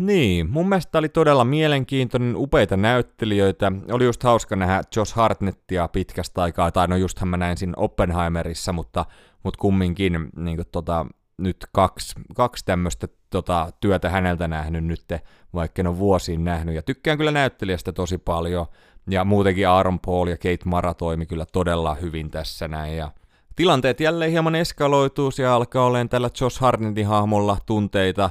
niin, 0.05 0.49
mun 0.49 0.69
mielestä 0.69 0.97
oli 0.97 1.09
todella 1.09 1.45
mielenkiintoinen, 1.45 2.35
upeita 2.35 2.77
näyttelijöitä. 2.77 3.71
Oli 3.91 4.05
just 4.05 4.23
hauska 4.23 4.55
nähdä 4.55 4.81
Josh 4.95 5.15
Hartnettia 5.15 5.87
pitkästä 5.87 6.41
aikaa, 6.41 6.71
tai 6.71 6.87
no 6.87 6.95
justhan 6.95 7.27
mä 7.27 7.37
näin 7.37 7.57
siinä 7.57 7.73
Oppenheimerissa, 7.77 8.73
mutta, 8.73 9.05
mutta 9.43 9.57
kumminkin 9.57 10.29
niin 10.35 10.57
kuin, 10.57 10.67
tota, 10.71 11.05
nyt 11.37 11.57
kaksi, 11.71 12.15
kaksi 12.35 12.65
tämmöistä 12.65 13.07
tota, 13.29 13.69
työtä 13.79 14.09
häneltä 14.09 14.47
nähnyt 14.47 14.83
nyt, 14.83 15.05
vaikka 15.53 15.81
en 15.81 15.87
ole 15.87 15.97
vuosiin 15.97 16.43
nähnyt. 16.43 16.75
Ja 16.75 16.81
tykkään 16.81 17.17
kyllä 17.17 17.31
näyttelijästä 17.31 17.91
tosi 17.91 18.17
paljon. 18.17 18.65
Ja 19.09 19.25
muutenkin 19.25 19.67
Aaron 19.67 19.99
Paul 19.99 20.27
ja 20.27 20.37
Kate 20.37 20.65
Mara 20.65 20.93
toimi 20.93 21.25
kyllä 21.25 21.45
todella 21.53 21.95
hyvin 21.95 22.31
tässä 22.31 22.67
näin. 22.67 22.97
Ja 22.97 23.11
tilanteet 23.55 23.99
jälleen 23.99 24.31
hieman 24.31 24.55
eskaloituu. 24.55 25.31
ja 25.37 25.55
alkaa 25.55 25.85
olemaan 25.85 26.09
tällä 26.09 26.29
Josh 26.41 26.61
Hartnetin 26.61 27.07
hahmolla 27.07 27.57
tunteita 27.65 28.29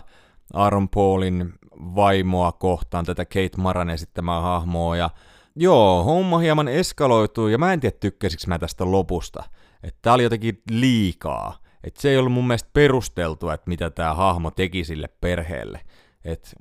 Aaron 0.52 0.88
Paulin 0.88 1.52
vaimoa 1.72 2.52
kohtaan, 2.52 3.04
tätä 3.04 3.24
Kate 3.24 3.56
Maran 3.56 3.90
esittämää 3.90 4.40
hahmoa. 4.40 4.96
Ja 4.96 5.10
joo, 5.56 6.04
homma 6.04 6.38
hieman 6.38 6.68
eskaloituu 6.68 7.48
ja 7.48 7.58
mä 7.58 7.72
en 7.72 7.80
tiedä 7.80 7.96
tykkäsikö 8.00 8.42
mä 8.46 8.58
tästä 8.58 8.90
lopusta. 8.90 9.44
Että 9.82 9.98
tää 10.02 10.12
oli 10.12 10.22
jotenkin 10.22 10.62
liikaa. 10.70 11.58
Että 11.84 12.02
se 12.02 12.10
ei 12.10 12.18
ollut 12.18 12.32
mun 12.32 12.46
mielestä 12.46 12.70
perusteltua, 12.72 13.54
että 13.54 13.68
mitä 13.68 13.90
tämä 13.90 14.14
hahmo 14.14 14.50
teki 14.50 14.84
sille 14.84 15.08
perheelle. 15.20 15.80
Et 16.24 16.54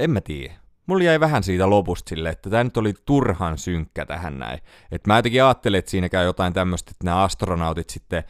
en 0.00 0.10
mä 0.10 0.20
tiedä. 0.20 0.54
Mulla 0.86 1.04
jäi 1.04 1.20
vähän 1.20 1.42
siitä 1.42 1.70
lopusta 1.70 2.08
sille, 2.08 2.28
että 2.28 2.50
tämä 2.50 2.64
nyt 2.64 2.76
oli 2.76 2.94
turhan 3.04 3.58
synkkä 3.58 4.06
tähän 4.06 4.38
näin. 4.38 4.58
Et 4.92 5.06
mä 5.06 5.16
jotenkin 5.16 5.44
ajattelin, 5.44 5.78
että 5.78 5.90
siinäkään 5.90 6.24
jotain 6.24 6.52
tämmöistä, 6.52 6.90
että 6.90 7.04
nämä 7.04 7.22
astronautit 7.22 7.90
sitten 7.90 8.24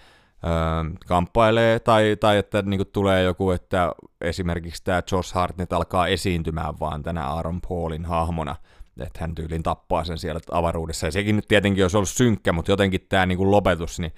kamppailee, 1.07 1.79
tai, 1.79 2.17
tai 2.21 2.39
että 2.39 2.63
niinku 2.63 2.85
tulee 2.85 3.23
joku, 3.23 3.51
että 3.51 3.93
esimerkiksi 4.21 4.85
tämä 4.85 5.03
Josh 5.13 5.35
Hartnett 5.35 5.73
alkaa 5.73 6.07
esiintymään 6.07 6.75
vaan 6.81 7.03
tänä 7.03 7.27
Aaron 7.27 7.61
Paulin 7.61 8.05
hahmona, 8.05 8.57
että 9.01 9.21
hän 9.21 9.35
tyyliin 9.35 9.63
tappaa 9.63 10.05
sen 10.05 10.19
siellä 10.19 10.41
avaruudessa. 10.51 11.07
Ja 11.07 11.11
sekin 11.11 11.37
nyt 11.37 11.49
tietenkin 11.49 11.85
olisi 11.85 11.97
ollut 11.97 12.09
synkkä, 12.09 12.53
mutta 12.53 12.73
jotenkin 12.73 13.07
tämä 13.09 13.27
niinku 13.27 13.51
lopetus, 13.51 13.99
niin 13.99 14.13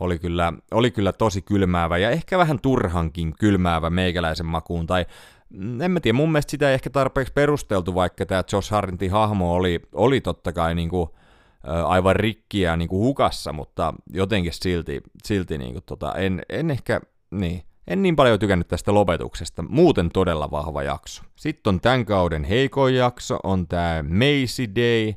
oli 0.00 0.18
kyllä, 0.18 0.52
oli 0.70 0.90
kyllä 0.90 1.12
tosi 1.12 1.42
kylmäävä 1.42 1.98
ja 1.98 2.10
ehkä 2.10 2.38
vähän 2.38 2.60
turhankin 2.60 3.34
kylmäävä 3.38 3.90
meikäläisen 3.90 4.46
makuun, 4.46 4.86
tai 4.86 5.06
en 5.80 5.90
mä 5.90 6.00
tiedä, 6.00 6.16
mun 6.16 6.32
mielestä 6.32 6.50
sitä 6.50 6.68
ei 6.68 6.74
ehkä 6.74 6.90
tarpeeksi 6.90 7.32
perusteltu, 7.32 7.94
vaikka 7.94 8.26
tämä 8.26 8.44
Josh 8.52 8.70
Hartintin 8.70 9.10
hahmo 9.10 9.54
oli, 9.54 9.80
oli 9.92 10.20
totta 10.20 10.52
kai 10.52 10.74
niinku, 10.74 11.14
ä, 11.16 11.21
aivan 11.86 12.16
rikkiä 12.16 12.76
niinku 12.76 12.98
hukassa, 13.04 13.52
mutta 13.52 13.94
jotenkin 14.12 14.52
silti, 14.52 15.02
silti 15.24 15.58
niinku 15.58 15.80
tota, 15.80 16.12
en, 16.14 16.42
en 16.48 16.70
ehkä, 16.70 17.00
niin, 17.30 17.62
en 17.86 18.02
niin 18.02 18.16
paljon 18.16 18.38
tykännyt 18.38 18.68
tästä 18.68 18.94
lopetuksesta. 18.94 19.62
Muuten 19.68 20.10
todella 20.10 20.50
vahva 20.50 20.82
jakso. 20.82 21.22
Sitten 21.36 21.74
on 21.74 21.80
tämän 21.80 22.04
kauden 22.04 22.44
heikoin 22.44 22.94
jakso, 22.94 23.38
on 23.44 23.68
tämä 23.68 24.02
Macy 24.02 24.74
Day, 24.76 25.14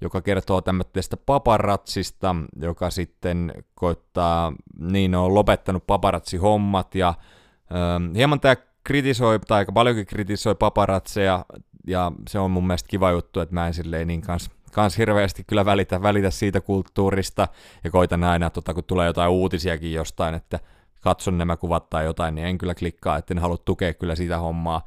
joka 0.00 0.20
kertoo 0.20 0.60
tämmöistä 0.60 1.16
paparatsista, 1.16 2.36
joka 2.60 2.90
sitten 2.90 3.52
koittaa, 3.74 4.52
niin 4.78 5.14
on 5.14 5.34
lopettanut 5.34 5.86
paparatsi-hommat 5.86 6.94
ja 6.94 7.14
ö, 7.70 8.14
hieman 8.14 8.40
tämä 8.40 8.56
kritisoi, 8.84 9.40
tai 9.40 9.58
aika 9.58 9.72
paljonkin 9.72 10.06
kritisoi 10.06 10.54
paparatseja, 10.54 11.44
ja 11.86 12.12
se 12.28 12.38
on 12.38 12.50
mun 12.50 12.66
mielestä 12.66 12.88
kiva 12.88 13.10
juttu, 13.10 13.40
että 13.40 13.54
mä 13.54 13.66
en 13.66 13.74
silleen 13.74 14.06
niin 14.06 14.20
kans, 14.20 14.50
kans 14.72 14.98
hirveästi 14.98 15.44
kyllä 15.46 15.64
välitä, 15.64 16.02
välitä 16.02 16.30
siitä 16.30 16.60
kulttuurista, 16.60 17.48
ja 17.84 17.90
koitan 17.90 18.24
aina, 18.24 18.50
tota, 18.50 18.74
kun 18.74 18.84
tulee 18.84 19.06
jotain 19.06 19.30
uutisiakin 19.30 19.92
jostain, 19.92 20.34
että 20.34 20.60
katson 21.00 21.38
nämä 21.38 21.56
kuvat 21.56 21.90
tai 21.90 22.04
jotain, 22.04 22.34
niin 22.34 22.46
en 22.46 22.58
kyllä 22.58 22.74
klikkaa, 22.74 23.16
että 23.16 23.34
en 23.34 23.38
halua 23.38 23.58
tukea 23.64 23.94
kyllä 23.94 24.14
sitä 24.14 24.38
hommaa, 24.38 24.84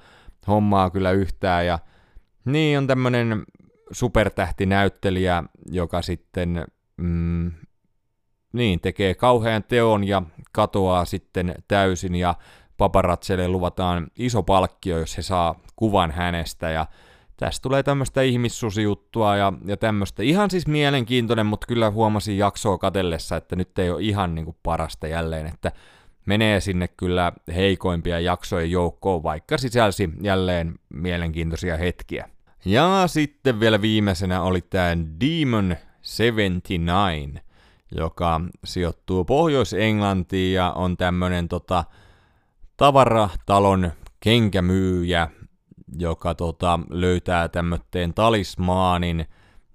hommaa 0.47 0.89
kyllä 0.89 1.11
yhtään, 1.11 1.65
ja 1.65 1.79
niin 2.45 2.77
on 2.77 2.87
tämmönen 2.87 3.43
supertähtinäyttelijä, 3.91 5.43
joka 5.71 6.01
sitten 6.01 6.65
mm, 6.97 7.51
niin, 8.53 8.79
tekee 8.79 9.15
kauhean 9.15 9.63
teon 9.63 10.07
ja 10.07 10.21
katoaa 10.51 11.05
sitten 11.05 11.55
täysin. 11.67 12.15
Ja 12.15 12.35
paparatselle 12.77 13.47
luvataan 13.47 14.07
iso 14.15 14.43
palkkio, 14.43 14.99
jos 14.99 15.17
he 15.17 15.21
saa 15.21 15.55
kuvan 15.75 16.11
hänestä. 16.11 16.69
Ja 16.69 16.85
tästä 17.41 17.63
tulee 17.63 17.83
tämmöistä 17.83 18.21
ihmissusijuttua 18.21 19.35
ja, 19.35 19.53
ja 19.65 19.77
tämmöistä. 19.77 20.23
Ihan 20.23 20.49
siis 20.51 20.67
mielenkiintoinen, 20.67 21.45
mutta 21.45 21.67
kyllä 21.67 21.91
huomasin 21.91 22.37
jaksoa 22.37 22.77
katellessa, 22.77 23.37
että 23.37 23.55
nyt 23.55 23.79
ei 23.79 23.91
ole 23.91 24.01
ihan 24.01 24.35
niin 24.35 24.45
kuin 24.45 24.57
parasta 24.63 25.07
jälleen, 25.07 25.45
että 25.45 25.71
menee 26.25 26.59
sinne 26.59 26.87
kyllä 26.87 27.31
heikoimpia 27.55 28.19
jaksojen 28.19 28.71
joukkoon, 28.71 29.23
vaikka 29.23 29.57
sisälsi 29.57 30.09
jälleen 30.21 30.75
mielenkiintoisia 30.93 31.77
hetkiä. 31.77 32.29
Ja 32.65 33.03
sitten 33.07 33.59
vielä 33.59 33.81
viimeisenä 33.81 34.41
oli 34.41 34.61
tämä 34.61 34.97
Demon 34.97 35.75
79, 36.01 37.41
joka 37.95 38.41
sijoittuu 38.65 39.25
Pohjois-Englantiin 39.25 40.53
ja 40.53 40.71
on 40.71 40.97
tämmönen 40.97 41.47
tota, 41.47 41.83
tavaratalon 42.77 43.91
kenkämyyjä, 44.19 45.27
joka 45.99 46.35
tota, 46.35 46.79
löytää 46.89 47.47
tämmötteen 47.47 48.13
talismaanin, 48.13 49.25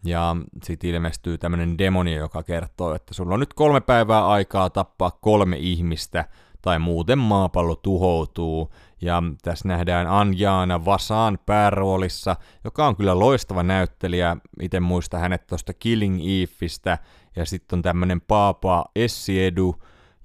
Ja 0.04 0.36
sitten 0.62 0.90
ilmestyy 0.90 1.38
tämmönen 1.38 1.78
demoni, 1.78 2.14
joka 2.14 2.42
kertoo, 2.42 2.94
että 2.94 3.14
sulla 3.14 3.34
on 3.34 3.40
nyt 3.40 3.54
kolme 3.54 3.80
päivää 3.80 4.26
aikaa 4.26 4.70
tappaa 4.70 5.10
kolme 5.10 5.56
ihmistä, 5.56 6.24
tai 6.62 6.78
muuten 6.78 7.18
maapallo 7.18 7.76
tuhoutuu. 7.76 8.72
Ja 9.00 9.22
tässä 9.42 9.68
nähdään 9.68 10.06
Anjaana 10.06 10.84
Vasaan 10.84 11.38
pääroolissa, 11.46 12.36
joka 12.64 12.86
on 12.86 12.96
kyllä 12.96 13.18
loistava 13.18 13.62
näyttelijä. 13.62 14.36
Itse 14.62 14.80
muista 14.80 15.18
hänet 15.18 15.46
tuosta 15.46 15.72
Killing 15.72 16.20
Eveistä. 16.20 16.98
Ja 17.36 17.46
sitten 17.46 17.76
on 17.76 17.82
tämmönen 17.82 18.20
Paapa 18.20 18.84
Essiedu, 18.96 19.74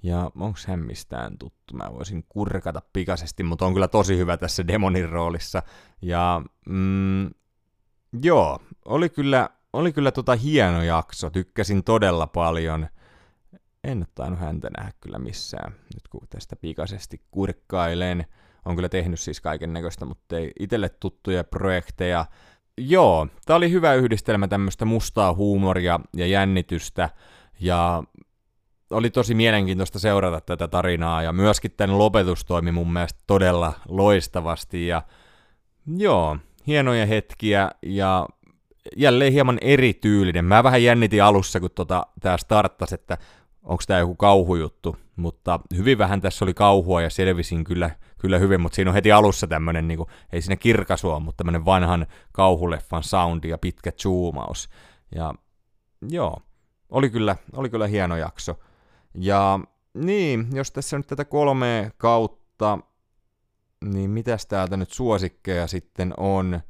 ja 0.03 0.31
onko 0.35 0.59
hän 0.67 0.79
mistään 0.79 1.37
tuttu? 1.37 1.75
Mä 1.75 1.93
voisin 1.93 2.25
kurkata 2.29 2.81
pikaisesti, 2.93 3.43
mutta 3.43 3.65
on 3.65 3.73
kyllä 3.73 3.87
tosi 3.87 4.17
hyvä 4.17 4.37
tässä 4.37 4.67
demonin 4.67 5.09
roolissa. 5.09 5.63
Ja 6.01 6.41
mm, 6.65 7.29
joo, 8.21 8.59
oli 8.85 9.09
kyllä, 9.09 9.49
oli 9.73 9.93
kyllä 9.93 10.11
tota 10.11 10.35
hieno 10.35 10.83
jakso. 10.83 11.29
Tykkäsin 11.29 11.83
todella 11.83 12.27
paljon. 12.27 12.87
En 13.83 13.97
ole 13.97 14.07
tainnut 14.15 14.39
häntä 14.39 14.69
nähdä 14.77 14.91
kyllä 15.01 15.19
missään, 15.19 15.71
nyt 15.71 16.07
kun 16.09 16.27
tästä 16.29 16.55
pikaisesti 16.55 17.21
kurkkailen. 17.31 18.25
On 18.65 18.75
kyllä 18.75 18.89
tehnyt 18.89 19.19
siis 19.19 19.41
kaiken 19.41 19.73
näköistä, 19.73 20.05
mutta 20.05 20.37
ei 20.37 20.51
itselle 20.59 20.89
tuttuja 20.89 21.43
projekteja. 21.43 22.25
Joo, 22.77 23.27
tää 23.45 23.55
oli 23.55 23.71
hyvä 23.71 23.93
yhdistelmä 23.93 24.47
tämmöistä 24.47 24.85
mustaa 24.85 25.33
huumoria 25.33 25.99
ja 26.15 26.27
jännitystä. 26.27 27.09
Ja 27.59 28.03
oli 28.91 29.09
tosi 29.09 29.33
mielenkiintoista 29.33 29.99
seurata 29.99 30.41
tätä 30.41 30.67
tarinaa 30.67 31.23
ja 31.23 31.33
myöskin 31.33 31.71
tämän 31.71 31.97
lopetus 31.97 32.45
toimi 32.45 32.71
mun 32.71 32.93
mielestä 32.93 33.19
todella 33.27 33.73
loistavasti 33.87 34.87
ja 34.87 35.01
joo, 35.97 36.37
hienoja 36.67 37.05
hetkiä 37.05 37.71
ja 37.81 38.27
jälleen 38.97 39.33
hieman 39.33 39.57
erityylinen. 39.61 40.45
Mä 40.45 40.63
vähän 40.63 40.83
jännitin 40.83 41.23
alussa, 41.23 41.59
kun 41.59 41.69
tota, 41.75 42.07
tää 42.19 42.37
starttasi, 42.37 42.95
että 42.95 43.17
onko 43.63 43.83
tämä 43.87 43.99
joku 43.99 44.15
kauhujuttu, 44.15 44.95
mutta 45.15 45.59
hyvin 45.75 45.97
vähän 45.97 46.21
tässä 46.21 46.45
oli 46.45 46.53
kauhua 46.53 47.01
ja 47.01 47.09
selvisin 47.09 47.63
kyllä, 47.63 47.89
kyllä 48.17 48.39
hyvin, 48.39 48.61
mutta 48.61 48.75
siinä 48.75 48.91
on 48.91 48.95
heti 48.95 49.11
alussa 49.11 49.47
tämmönen, 49.47 49.87
niin 49.87 49.99
ei 50.31 50.41
siinä 50.41 50.55
kirkasua, 50.55 51.19
mutta 51.19 51.37
tämmönen 51.37 51.65
vanhan 51.65 52.07
kauhuleffan 52.31 53.03
soundi 53.03 53.49
ja 53.49 53.57
pitkä 53.57 53.91
zoomaus. 53.91 54.69
Ja 55.15 55.33
joo, 56.09 56.41
oli 56.89 57.09
kyllä, 57.09 57.35
oli 57.53 57.69
kyllä 57.69 57.87
hieno 57.87 58.17
jakso. 58.17 58.59
Ja 59.13 59.59
niin, 59.93 60.47
jos 60.53 60.71
tässä 60.71 60.97
nyt 60.97 61.07
tätä 61.07 61.25
kolme 61.25 61.91
kautta, 61.97 62.79
niin 63.85 64.09
mitäs 64.09 64.45
täältä 64.45 64.77
nyt 64.77 64.91
suosikkeja 64.91 65.67
sitten 65.67 66.13
on? 66.17 66.61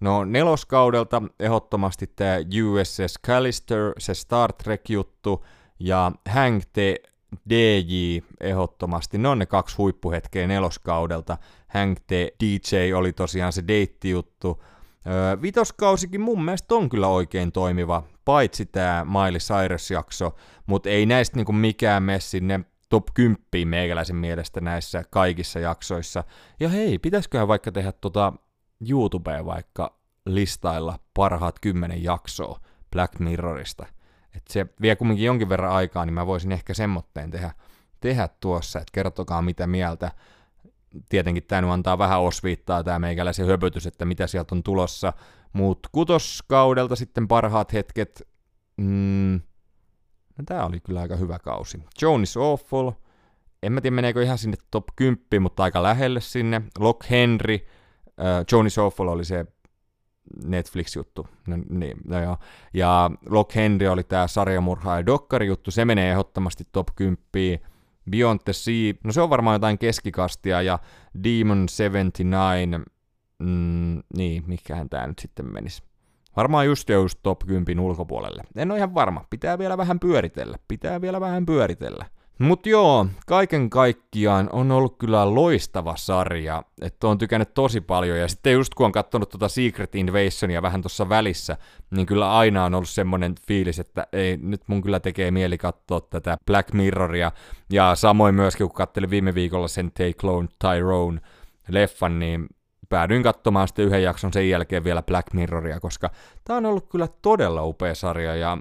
No 0.00 0.24
neloskaudelta 0.24 1.22
ehdottomasti 1.40 2.06
tämä 2.06 2.36
USS 2.36 3.18
Callister, 3.26 3.92
se 3.98 4.14
Star 4.14 4.52
Trek-juttu, 4.52 5.44
ja 5.78 6.12
Hank 6.28 6.64
the 6.72 6.96
DJ 7.50 8.18
ehdottomasti. 8.40 9.18
Ne 9.18 9.28
on 9.28 9.38
ne 9.38 9.46
kaksi 9.46 9.76
huippuhetkeä 9.76 10.46
neloskaudelta. 10.46 11.38
Hank 11.68 11.98
the 12.06 12.32
DJ 12.44 12.92
oli 12.94 13.12
tosiaan 13.12 13.52
se 13.52 13.64
deittijuttu. 13.68 14.62
Öö, 15.06 15.42
vitoskausikin 15.42 16.20
mun 16.20 16.44
mielestä 16.44 16.74
on 16.74 16.88
kyllä 16.88 17.08
oikein 17.08 17.52
toimiva, 17.52 18.02
paitsi 18.24 18.66
tämä 18.66 19.04
Miley 19.04 19.38
Cyrus-jakso, 19.38 20.34
mutta 20.66 20.88
ei 20.88 21.06
näistä 21.06 21.36
niinku 21.36 21.52
mikään 21.52 22.02
mene 22.02 22.20
sinne 22.20 22.60
top 22.88 23.06
10 23.14 23.68
meikäläisen 23.68 24.16
mielestä 24.16 24.60
näissä 24.60 25.04
kaikissa 25.10 25.58
jaksoissa. 25.58 26.24
Ja 26.60 26.68
hei, 26.68 26.98
pitäisiköhän 26.98 27.48
vaikka 27.48 27.72
tehdä 27.72 27.92
tota 27.92 28.32
YouTubea 28.90 29.44
vaikka 29.44 29.96
listailla 30.26 30.98
parhaat 31.14 31.58
kymmenen 31.60 32.02
jaksoa 32.02 32.60
Black 32.90 33.18
Mirrorista. 33.18 33.86
Et 34.36 34.42
se 34.48 34.66
vie 34.80 34.96
kumminkin 34.96 35.26
jonkin 35.26 35.48
verran 35.48 35.72
aikaa, 35.72 36.06
niin 36.06 36.14
mä 36.14 36.26
voisin 36.26 36.52
ehkä 36.52 36.74
semmoitteen 36.74 37.30
tehdä, 37.30 37.50
tehdä 38.00 38.28
tuossa, 38.40 38.78
että 38.78 38.92
kertokaa 38.92 39.42
mitä 39.42 39.66
mieltä 39.66 40.10
tietenkin 41.08 41.42
tämä 41.42 41.60
nyt 41.60 41.70
antaa 41.70 41.98
vähän 41.98 42.20
osviittaa 42.20 42.84
tämä 42.84 42.98
meikäläisen 42.98 43.46
höpötys, 43.46 43.86
että 43.86 44.04
mitä 44.04 44.26
sieltä 44.26 44.54
on 44.54 44.62
tulossa. 44.62 45.12
Mutta 45.52 45.88
kutoskaudelta 45.92 46.96
sitten 46.96 47.28
parhaat 47.28 47.72
hetket, 47.72 48.28
mm, 48.76 49.40
no 50.38 50.44
tämä 50.46 50.66
oli 50.66 50.80
kyllä 50.80 51.00
aika 51.00 51.16
hyvä 51.16 51.38
kausi. 51.38 51.82
Joan 52.02 52.22
is 52.22 52.36
Awful, 52.36 52.90
en 53.62 53.72
mä 53.72 53.80
tiedä 53.80 53.94
meneekö 53.94 54.22
ihan 54.22 54.38
sinne 54.38 54.56
top 54.70 54.84
10, 54.96 55.42
mutta 55.42 55.62
aika 55.62 55.82
lähelle 55.82 56.20
sinne. 56.20 56.62
Lock 56.78 57.10
Henry, 57.10 57.58
Joan 58.52 58.66
is 58.66 58.78
Awful 58.78 59.08
oli 59.08 59.24
se 59.24 59.46
Netflix-juttu. 60.44 61.26
No, 61.46 61.56
niin, 61.68 61.96
no 62.04 62.22
joo. 62.22 62.36
Ja 62.74 63.10
Lock 63.28 63.54
Henry 63.54 63.88
oli 63.88 64.04
tämä 64.04 64.26
sarjamurha 64.26 64.96
ja 64.96 65.06
dokkari-juttu, 65.06 65.70
se 65.70 65.84
menee 65.84 66.10
ehdottomasti 66.10 66.64
top 66.72 66.88
10. 66.96 67.71
Beyond 68.10 68.40
the 68.44 68.52
Sea, 68.52 68.94
no 69.04 69.12
se 69.12 69.20
on 69.20 69.30
varmaan 69.30 69.54
jotain 69.54 69.78
keskikastia, 69.78 70.62
ja 70.62 70.78
Demon 71.24 71.68
79, 71.68 72.84
mm, 73.38 74.02
niin, 74.16 74.42
mikähän 74.46 74.88
tämä 74.88 75.06
nyt 75.06 75.18
sitten 75.18 75.52
menisi. 75.52 75.82
Varmaan 76.36 76.66
just 76.66 76.88
just 76.88 77.18
top 77.22 77.38
10 77.46 77.80
ulkopuolelle. 77.80 78.42
En 78.56 78.70
ole 78.70 78.78
ihan 78.78 78.94
varma, 78.94 79.24
pitää 79.30 79.58
vielä 79.58 79.78
vähän 79.78 80.00
pyöritellä, 80.00 80.58
pitää 80.68 81.00
vielä 81.00 81.20
vähän 81.20 81.46
pyöritellä. 81.46 82.06
Mut 82.38 82.66
joo, 82.66 83.06
kaiken 83.26 83.70
kaikkiaan 83.70 84.48
on 84.52 84.70
ollut 84.70 84.98
kyllä 84.98 85.34
loistava 85.34 85.96
sarja, 85.96 86.62
että 86.82 87.08
on 87.08 87.18
tykännyt 87.18 87.54
tosi 87.54 87.80
paljon, 87.80 88.18
ja 88.18 88.28
sitten 88.28 88.52
just 88.52 88.74
kun 88.74 88.86
on 88.86 88.92
katsonut 88.92 89.28
tuota 89.28 89.48
Secret 89.48 89.94
Invasionia 89.94 90.62
vähän 90.62 90.82
tuossa 90.82 91.08
välissä, 91.08 91.56
niin 91.90 92.06
kyllä 92.06 92.38
aina 92.38 92.64
on 92.64 92.74
ollut 92.74 92.88
semmoinen 92.88 93.34
fiilis, 93.46 93.78
että 93.78 94.06
ei, 94.12 94.36
nyt 94.36 94.62
mun 94.66 94.82
kyllä 94.82 95.00
tekee 95.00 95.30
mieli 95.30 95.58
katsoa 95.58 96.00
tätä 96.00 96.36
Black 96.46 96.72
Mirroria, 96.72 97.32
ja 97.70 97.94
samoin 97.94 98.34
myöskin 98.34 98.66
kun 98.66 98.76
katselin 98.76 99.10
viime 99.10 99.34
viikolla 99.34 99.68
sen 99.68 99.90
Take 99.90 100.12
Clone 100.12 100.48
Tyrone 100.58 101.20
leffan, 101.68 102.18
niin 102.18 102.46
päädyin 102.88 103.22
katsomaan 103.22 103.68
sitten 103.68 103.84
yhden 103.84 104.02
jakson 104.02 104.32
sen 104.32 104.48
jälkeen 104.48 104.84
vielä 104.84 105.02
Black 105.02 105.32
Mirroria, 105.32 105.80
koska 105.80 106.10
tää 106.44 106.56
on 106.56 106.66
ollut 106.66 106.88
kyllä 106.88 107.08
todella 107.22 107.64
upea 107.64 107.94
sarja, 107.94 108.36
ja 108.36 108.58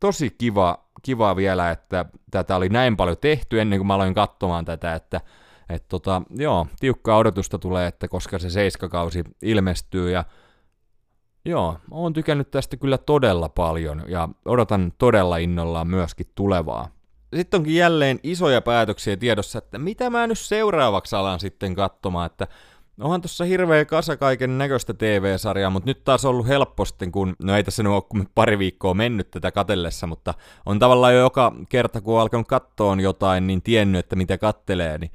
tosi 0.00 0.30
kiva, 0.30 0.84
kiva 1.02 1.36
vielä, 1.36 1.70
että 1.70 2.04
tätä 2.30 2.56
oli 2.56 2.68
näin 2.68 2.96
paljon 2.96 3.16
tehty 3.20 3.60
ennen 3.60 3.78
kuin 3.78 3.86
mä 3.86 3.94
aloin 3.94 4.14
katsomaan 4.14 4.64
tätä, 4.64 4.94
että 4.94 5.20
et 5.68 5.88
tota, 5.88 6.22
joo, 6.30 6.66
tiukkaa 6.80 7.16
odotusta 7.16 7.58
tulee, 7.58 7.86
että 7.86 8.08
koska 8.08 8.38
se 8.38 8.50
seiskakausi 8.50 9.24
ilmestyy 9.42 10.10
ja 10.10 10.24
joo, 11.44 11.78
oon 11.90 12.12
tykännyt 12.12 12.50
tästä 12.50 12.76
kyllä 12.76 12.98
todella 12.98 13.48
paljon 13.48 14.04
ja 14.08 14.28
odotan 14.44 14.92
todella 14.98 15.36
innollaan 15.36 15.86
myöskin 15.86 16.26
tulevaa. 16.34 16.88
Sitten 17.36 17.58
onkin 17.58 17.74
jälleen 17.74 18.20
isoja 18.22 18.60
päätöksiä 18.60 19.16
tiedossa, 19.16 19.58
että 19.58 19.78
mitä 19.78 20.10
mä 20.10 20.26
nyt 20.26 20.38
seuraavaksi 20.38 21.16
alan 21.16 21.40
sitten 21.40 21.74
katsomaan, 21.74 22.26
että 22.26 22.46
Onhan 23.00 23.20
tuossa 23.20 23.44
hirveä 23.44 23.84
kasa 23.84 24.16
kaiken 24.16 24.58
näköistä 24.58 24.94
TV-sarjaa, 24.94 25.70
mutta 25.70 25.90
nyt 25.90 26.04
taas 26.04 26.24
ollut 26.24 26.48
helppo 26.48 26.84
sitten, 26.84 27.12
kun, 27.12 27.36
no 27.42 27.56
ei 27.56 27.64
tässä 27.64 27.82
nyt 27.82 27.92
ole 27.92 28.26
pari 28.34 28.58
viikkoa 28.58 28.94
mennyt 28.94 29.30
tätä 29.30 29.52
katellessa, 29.52 30.06
mutta 30.06 30.34
on 30.66 30.78
tavallaan 30.78 31.14
jo 31.14 31.20
joka 31.20 31.52
kerta, 31.68 32.00
kun 32.00 32.14
on 32.14 32.20
alkanut 32.20 32.48
kattoon 32.48 33.00
jotain, 33.00 33.46
niin 33.46 33.62
tiennyt, 33.62 33.98
että 33.98 34.16
mitä 34.16 34.38
kattelee, 34.38 34.98
niin 34.98 35.10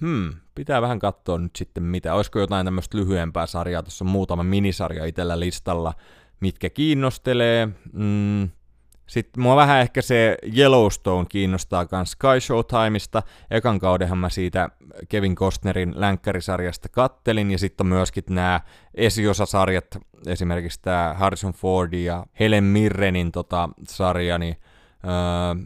hmm, 0.00 0.32
pitää 0.54 0.82
vähän 0.82 0.98
katsoa 0.98 1.38
nyt 1.38 1.56
sitten 1.56 1.82
mitä. 1.82 2.14
Olisiko 2.14 2.38
jotain 2.38 2.66
tämmöistä 2.66 2.98
lyhyempää 2.98 3.46
sarjaa, 3.46 3.82
tuossa 3.82 4.04
on 4.04 4.10
muutama 4.10 4.42
minisarja 4.42 5.04
itsellä 5.04 5.40
listalla, 5.40 5.94
mitkä 6.40 6.70
kiinnostelee. 6.70 7.68
Mm, 7.92 8.48
sitten 9.08 9.42
mua 9.42 9.56
vähän 9.56 9.80
ehkä 9.80 10.02
se 10.02 10.36
Yellowstone 10.56 11.26
kiinnostaa 11.28 11.86
myös 11.92 12.10
Sky 12.10 12.40
Showtimeista. 12.40 13.22
Ekan 13.50 13.78
kaudenhan 13.78 14.18
mä 14.18 14.28
siitä 14.28 14.68
Kevin 15.08 15.34
Costnerin 15.34 15.92
länkkärisarjasta 15.96 16.88
kattelin, 16.88 17.50
ja 17.50 17.58
sitten 17.58 17.86
myöskin 17.86 18.24
nämä 18.30 18.60
esiosasarjat, 18.94 19.98
esimerkiksi 20.26 20.82
tämä 20.82 21.14
Harrison 21.18 21.52
Ford 21.52 21.92
ja 21.92 22.26
Helen 22.40 22.64
Mirrenin 22.64 23.32
tota, 23.32 23.68
sarja, 23.88 24.38
niin, 24.38 24.56
öö, 25.04 25.64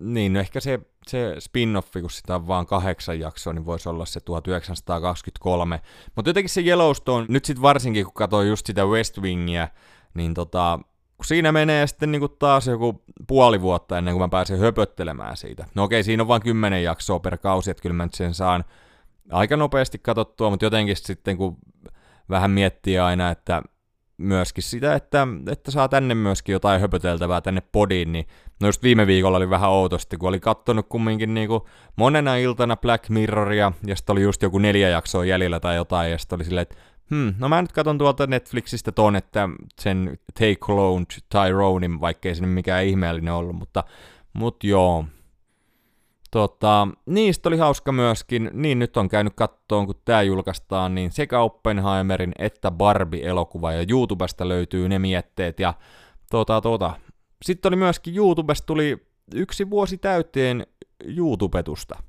niin 0.00 0.32
no 0.32 0.40
ehkä 0.40 0.60
se, 0.60 0.80
se 1.06 1.34
spin-offi, 1.38 2.00
kun 2.00 2.10
sitä 2.10 2.34
on 2.34 2.46
vaan 2.46 2.66
kahdeksan 2.66 3.20
jaksoa, 3.20 3.52
niin 3.52 3.66
voisi 3.66 3.88
olla 3.88 4.06
se 4.06 4.20
1923. 4.20 5.80
Mutta 6.16 6.28
jotenkin 6.28 6.50
se 6.50 6.60
Yellowstone, 6.60 7.26
nyt 7.28 7.44
sitten 7.44 7.62
varsinkin 7.62 8.04
kun 8.04 8.14
katsoo 8.14 8.42
just 8.42 8.66
sitä 8.66 8.84
West 8.84 9.18
Wingia, 9.18 9.68
niin 10.14 10.34
tota, 10.34 10.80
kun 11.16 11.24
siinä 11.24 11.52
menee 11.52 11.86
sitten 11.86 12.12
niin 12.12 12.20
kuin 12.20 12.32
taas 12.38 12.66
joku 12.66 13.02
puoli 13.26 13.60
vuotta 13.60 13.98
ennen 13.98 14.14
kuin 14.14 14.22
mä 14.22 14.28
pääsen 14.28 14.58
höpöttelemään 14.58 15.36
siitä. 15.36 15.64
No 15.74 15.84
okei, 15.84 16.02
siinä 16.02 16.22
on 16.22 16.28
vain 16.28 16.42
kymmenen 16.42 16.82
jaksoa 16.82 17.20
per 17.20 17.38
kausi, 17.38 17.70
että 17.70 17.82
kyllä 17.82 17.94
mä 17.94 18.04
nyt 18.04 18.14
sen 18.14 18.34
saan 18.34 18.64
aika 19.32 19.56
nopeasti 19.56 19.98
katsottua, 19.98 20.50
mutta 20.50 20.66
jotenkin 20.66 20.96
sitten 20.96 21.36
kun 21.36 21.56
vähän 22.30 22.50
miettii 22.50 22.98
aina, 22.98 23.30
että 23.30 23.62
myöskin 24.18 24.64
sitä, 24.64 24.94
että, 24.94 25.28
että 25.50 25.70
saa 25.70 25.88
tänne 25.88 26.14
myöskin 26.14 26.52
jotain 26.52 26.80
höpöteltävää 26.80 27.40
tänne 27.40 27.62
podiin, 27.72 28.12
niin 28.12 28.26
no 28.60 28.68
just 28.68 28.82
viime 28.82 29.06
viikolla 29.06 29.36
oli 29.36 29.50
vähän 29.50 29.70
outosti, 29.70 30.16
kun 30.16 30.28
oli 30.28 30.40
kattonut 30.40 30.86
kumminkin 30.88 31.34
niin 31.34 31.48
kuin 31.48 31.60
monena 31.96 32.36
iltana 32.36 32.76
Black 32.76 33.08
Mirroria, 33.08 33.72
ja 33.86 33.96
sitten 33.96 34.12
oli 34.12 34.22
just 34.22 34.42
joku 34.42 34.58
neljä 34.58 34.88
jaksoa 34.88 35.24
jäljellä 35.24 35.60
tai 35.60 35.76
jotain, 35.76 36.10
ja 36.10 36.18
sitten 36.18 36.36
oli 36.36 36.44
silleen, 36.44 36.62
että 36.62 36.76
Hmm, 37.10 37.34
no 37.38 37.48
mä 37.48 37.62
nyt 37.62 37.72
katson 37.72 37.98
tuolta 37.98 38.26
Netflixistä 38.26 38.92
ton, 38.92 39.16
että 39.16 39.48
sen 39.80 40.18
Take 40.34 40.56
Cloned 40.56 41.06
Tyronein, 41.28 42.00
vaikkei 42.00 42.34
se 42.34 42.46
mikään 42.46 42.84
ihmeellinen 42.84 43.34
ollut, 43.34 43.56
mutta 43.56 43.84
mut 44.32 44.64
joo. 44.64 45.04
Tota, 46.30 46.88
niistä 47.06 47.48
oli 47.48 47.56
hauska 47.56 47.92
myöskin, 47.92 48.50
niin 48.52 48.78
nyt 48.78 48.96
on 48.96 49.08
käynyt 49.08 49.32
kattoon, 49.36 49.86
kun 49.86 49.94
tää 50.04 50.22
julkaistaan, 50.22 50.94
niin 50.94 51.10
sekä 51.12 51.40
Oppenheimerin 51.40 52.32
että 52.38 52.70
Barbie-elokuva, 52.70 53.72
ja 53.72 53.86
YouTubesta 53.90 54.48
löytyy 54.48 54.88
ne 54.88 54.98
mietteet, 54.98 55.60
ja 55.60 55.74
tota, 56.30 56.60
tota. 56.60 56.92
Sitten 57.42 57.70
oli 57.70 57.76
myöskin 57.76 58.16
YouTubesta 58.16 58.66
tuli 58.66 59.06
yksi 59.34 59.70
vuosi 59.70 59.98
täyteen 59.98 60.66
YouTubetusta 61.16 62.02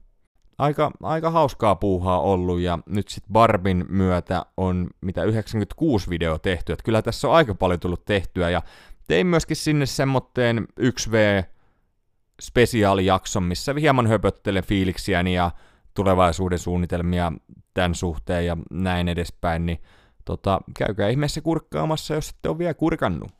aika, 0.58 0.91
aika 1.03 1.32
hauskaa 1.32 1.76
puuhaa 1.76 2.20
ollut, 2.20 2.60
ja 2.60 2.80
nyt 2.86 3.08
sitten 3.08 3.34
Barbin 3.34 3.86
myötä 3.89 4.45
on 4.58 4.88
mitä 5.01 5.24
96 5.24 6.10
video 6.10 6.38
tehty, 6.38 6.74
että 6.74 6.84
kyllä 6.84 7.01
tässä 7.01 7.28
on 7.28 7.36
aika 7.36 7.55
paljon 7.55 7.80
tullut 7.80 8.05
tehtyä, 8.05 8.49
ja 8.49 8.62
tein 9.08 9.28
myöskin 9.28 9.58
sinne 9.58 9.86
semmoitteen 9.86 10.68
1V 10.82 11.43
spesiaalijakson, 12.41 13.43
missä 13.43 13.74
hieman 13.80 14.08
höpöttelen 14.08 14.64
fiiliksiäni 14.64 15.36
ja 15.36 15.51
tulevaisuuden 15.93 16.60
suunnitelmia 16.60 17.32
tämän 17.74 17.95
suhteen 17.95 18.45
ja 18.45 18.58
näin 18.72 19.08
edespäin, 19.08 19.66
niin 19.66 19.82
tota, 20.26 20.62
käykää 20.78 21.10
ihmeessä 21.10 21.41
kurkkaamassa, 21.41 22.14
jos 22.14 22.30
ette 22.30 22.49
ole 22.49 22.58
vielä 22.58 22.74
kurkannut. 22.74 23.32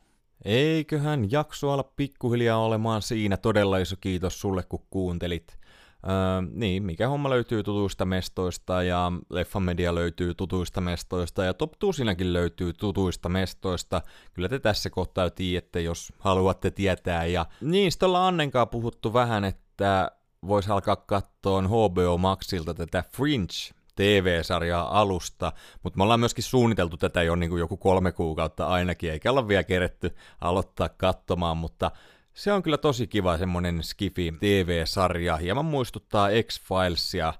Eiköhän 0.44 1.30
jakso 1.30 1.70
ala 1.70 1.82
pikkuhiljaa 1.82 2.58
olemaan 2.58 3.02
siinä. 3.02 3.36
Todella 3.36 3.78
iso 3.78 3.96
kiitos 4.00 4.40
sulle, 4.40 4.62
kun 4.62 4.86
kuuntelit. 4.90 5.58
Öö, 6.04 6.50
niin, 6.54 6.82
mikä 6.82 7.08
homma 7.08 7.30
löytyy 7.30 7.62
tutuista 7.62 8.04
mestoista 8.04 8.82
ja 8.82 9.12
Leffamedia 9.30 9.94
löytyy 9.94 10.34
tutuista 10.34 10.80
mestoista 10.80 11.44
ja 11.44 11.54
Top 11.54 11.72
Tusinäkin 11.78 12.32
löytyy 12.32 12.72
tutuista 12.72 13.28
mestoista. 13.28 14.02
Kyllä 14.34 14.48
te 14.48 14.58
tässä 14.58 14.90
kohtaa 14.90 15.24
jo 15.24 15.30
tiedätte, 15.30 15.80
jos 15.80 16.12
haluatte 16.18 16.70
tietää. 16.70 17.26
Ja 17.26 17.46
niin, 17.60 17.92
sitten 17.92 18.06
ollaan 18.06 18.28
Annenkaa 18.28 18.66
puhuttu 18.66 19.12
vähän, 19.12 19.44
että 19.44 20.10
voisi 20.46 20.70
alkaa 20.70 20.96
katsoa 20.96 21.62
HBO 21.62 22.18
Maxilta 22.18 22.74
tätä 22.74 23.04
Fringe 23.12 23.78
TV-sarjaa 23.96 25.00
alusta, 25.00 25.52
mutta 25.82 25.96
me 25.96 26.02
ollaan 26.02 26.20
myöskin 26.20 26.44
suunniteltu 26.44 26.96
tätä 26.96 27.22
jo 27.22 27.36
niin 27.36 27.50
kuin 27.50 27.60
joku 27.60 27.76
kolme 27.76 28.12
kuukautta 28.12 28.66
ainakin, 28.66 29.12
eikä 29.12 29.30
olla 29.30 29.48
vielä 29.48 29.64
keretty 29.64 30.16
aloittaa 30.40 30.88
katsomaan, 30.88 31.56
mutta 31.56 31.90
se 32.38 32.52
on 32.52 32.62
kyllä 32.62 32.78
tosi 32.78 33.06
kiva 33.06 33.38
semmonen 33.38 33.82
Skifi 33.82 34.34
TV-sarja, 34.40 35.36
hieman 35.36 35.64
muistuttaa 35.64 36.28
X-Filesia, 36.42 37.34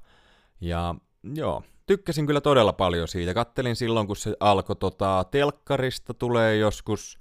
ja 0.61 0.95
joo, 1.35 1.63
tykkäsin 1.87 2.27
kyllä 2.27 2.41
todella 2.41 2.73
paljon 2.73 3.09
siitä. 3.09 3.35
Kattelin 3.35 3.77
silloin, 3.77 4.07
kun 4.07 4.17
se 4.17 4.37
alkoi 4.41 4.77
tota, 4.77 5.25
telkkarista, 5.31 6.15
tulee 6.15 6.57
joskus 6.57 7.19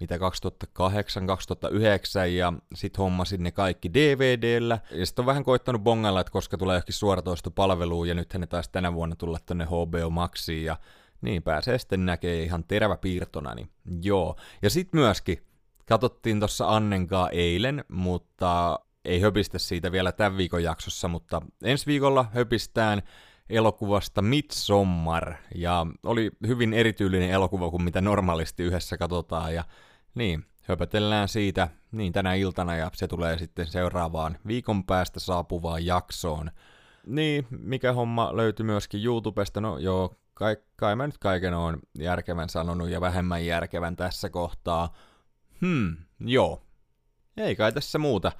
mitä 0.00 0.16
2008-2009, 0.16 0.18
ja 2.28 2.52
sit 2.74 2.98
hommasin 2.98 3.42
ne 3.42 3.52
kaikki 3.52 3.94
DVDllä. 3.94 4.78
Ja 4.90 5.06
sit 5.06 5.18
on 5.18 5.26
vähän 5.26 5.44
koittanut 5.44 5.82
bongalla, 5.82 6.20
että 6.20 6.32
koska 6.32 6.58
tulee 6.58 6.74
johonkin 6.74 6.94
suoratoistopalveluun, 6.94 8.08
ja 8.08 8.14
nythän 8.14 8.40
ne 8.40 8.46
taisi 8.46 8.70
tänä 8.72 8.94
vuonna 8.94 9.16
tulla 9.16 9.38
tonne 9.46 9.64
HBO 9.64 10.10
Maxiin, 10.10 10.64
ja 10.64 10.76
niin 11.20 11.42
pääsee 11.42 11.78
sitten 11.78 12.06
näkee 12.06 12.42
ihan 12.42 12.64
teräväpiirtona, 12.64 13.54
niin 13.54 13.70
joo. 14.02 14.36
Ja 14.62 14.70
sit 14.70 14.92
myöskin 14.92 15.46
Katottiin 15.88 16.38
tuossa 16.38 16.76
Annenkaa 16.76 17.30
eilen, 17.30 17.84
mutta 17.88 18.80
ei 19.04 19.20
höpistä 19.20 19.58
siitä 19.58 19.92
vielä 19.92 20.12
tämän 20.12 20.36
viikon 20.36 20.62
jaksossa, 20.62 21.08
mutta 21.08 21.42
ensi 21.64 21.86
viikolla 21.86 22.24
höpistään 22.34 23.02
elokuvasta 23.50 24.22
Midsommar, 24.22 25.34
ja 25.54 25.86
oli 26.02 26.30
hyvin 26.46 26.74
erityylinen 26.74 27.30
elokuva 27.30 27.70
kuin 27.70 27.82
mitä 27.82 28.00
normaalisti 28.00 28.62
yhdessä 28.62 28.96
katsotaan, 28.96 29.54
ja 29.54 29.64
niin, 30.14 30.44
höpötellään 30.62 31.28
siitä 31.28 31.68
niin 31.92 32.12
tänä 32.12 32.34
iltana, 32.34 32.76
ja 32.76 32.90
se 32.94 33.08
tulee 33.08 33.38
sitten 33.38 33.66
seuraavaan 33.66 34.38
viikon 34.46 34.84
päästä 34.84 35.20
saapuvaan 35.20 35.86
jaksoon. 35.86 36.50
Niin, 37.06 37.46
mikä 37.50 37.92
homma 37.92 38.36
löytyy 38.36 38.66
myöskin 38.66 39.04
YouTubesta, 39.04 39.60
no 39.60 39.78
joo, 39.78 40.16
kai, 40.34 40.56
kai 40.76 40.96
mä 40.96 41.06
nyt 41.06 41.18
kaiken 41.18 41.54
on 41.54 41.78
järkevän 41.98 42.48
sanonut 42.48 42.88
ja 42.88 43.00
vähemmän 43.00 43.46
järkevän 43.46 43.96
tässä 43.96 44.30
kohtaa, 44.30 44.92
Hmm, 45.60 45.96
joo. 46.20 46.62
Ei 47.36 47.56
kai 47.56 47.72
tässä 47.72 47.98
muuta. 47.98 48.32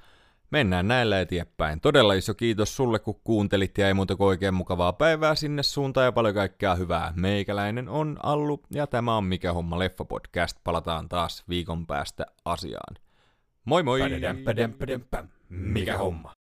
Mennään 0.51 0.87
näillä 0.87 1.21
eteenpäin. 1.21 1.81
Todella 1.81 2.13
iso 2.13 2.33
kiitos 2.33 2.75
sulle, 2.75 2.99
kun 2.99 3.21
kuuntelit 3.23 3.77
ja 3.77 3.87
ei 3.87 3.93
muuta 3.93 4.15
kuin 4.15 4.27
oikein 4.27 4.53
mukavaa 4.53 4.93
päivää 4.93 5.35
sinne 5.35 5.63
suuntaan 5.63 6.05
ja 6.05 6.11
paljon 6.11 6.35
kaikkea 6.35 6.75
hyvää. 6.75 7.13
Meikäläinen 7.15 7.89
on 7.89 8.17
Allu 8.23 8.63
ja 8.71 8.87
tämä 8.87 9.17
on 9.17 9.23
Mikä 9.23 9.53
homma 9.53 9.79
leffa 9.79 10.05
podcast. 10.05 10.57
Palataan 10.63 11.09
taas 11.09 11.43
viikon 11.49 11.87
päästä 11.87 12.25
asiaan. 12.45 12.95
Moi 13.65 13.83
moi! 13.83 13.99
Mikä 15.49 15.97
homma? 15.97 16.36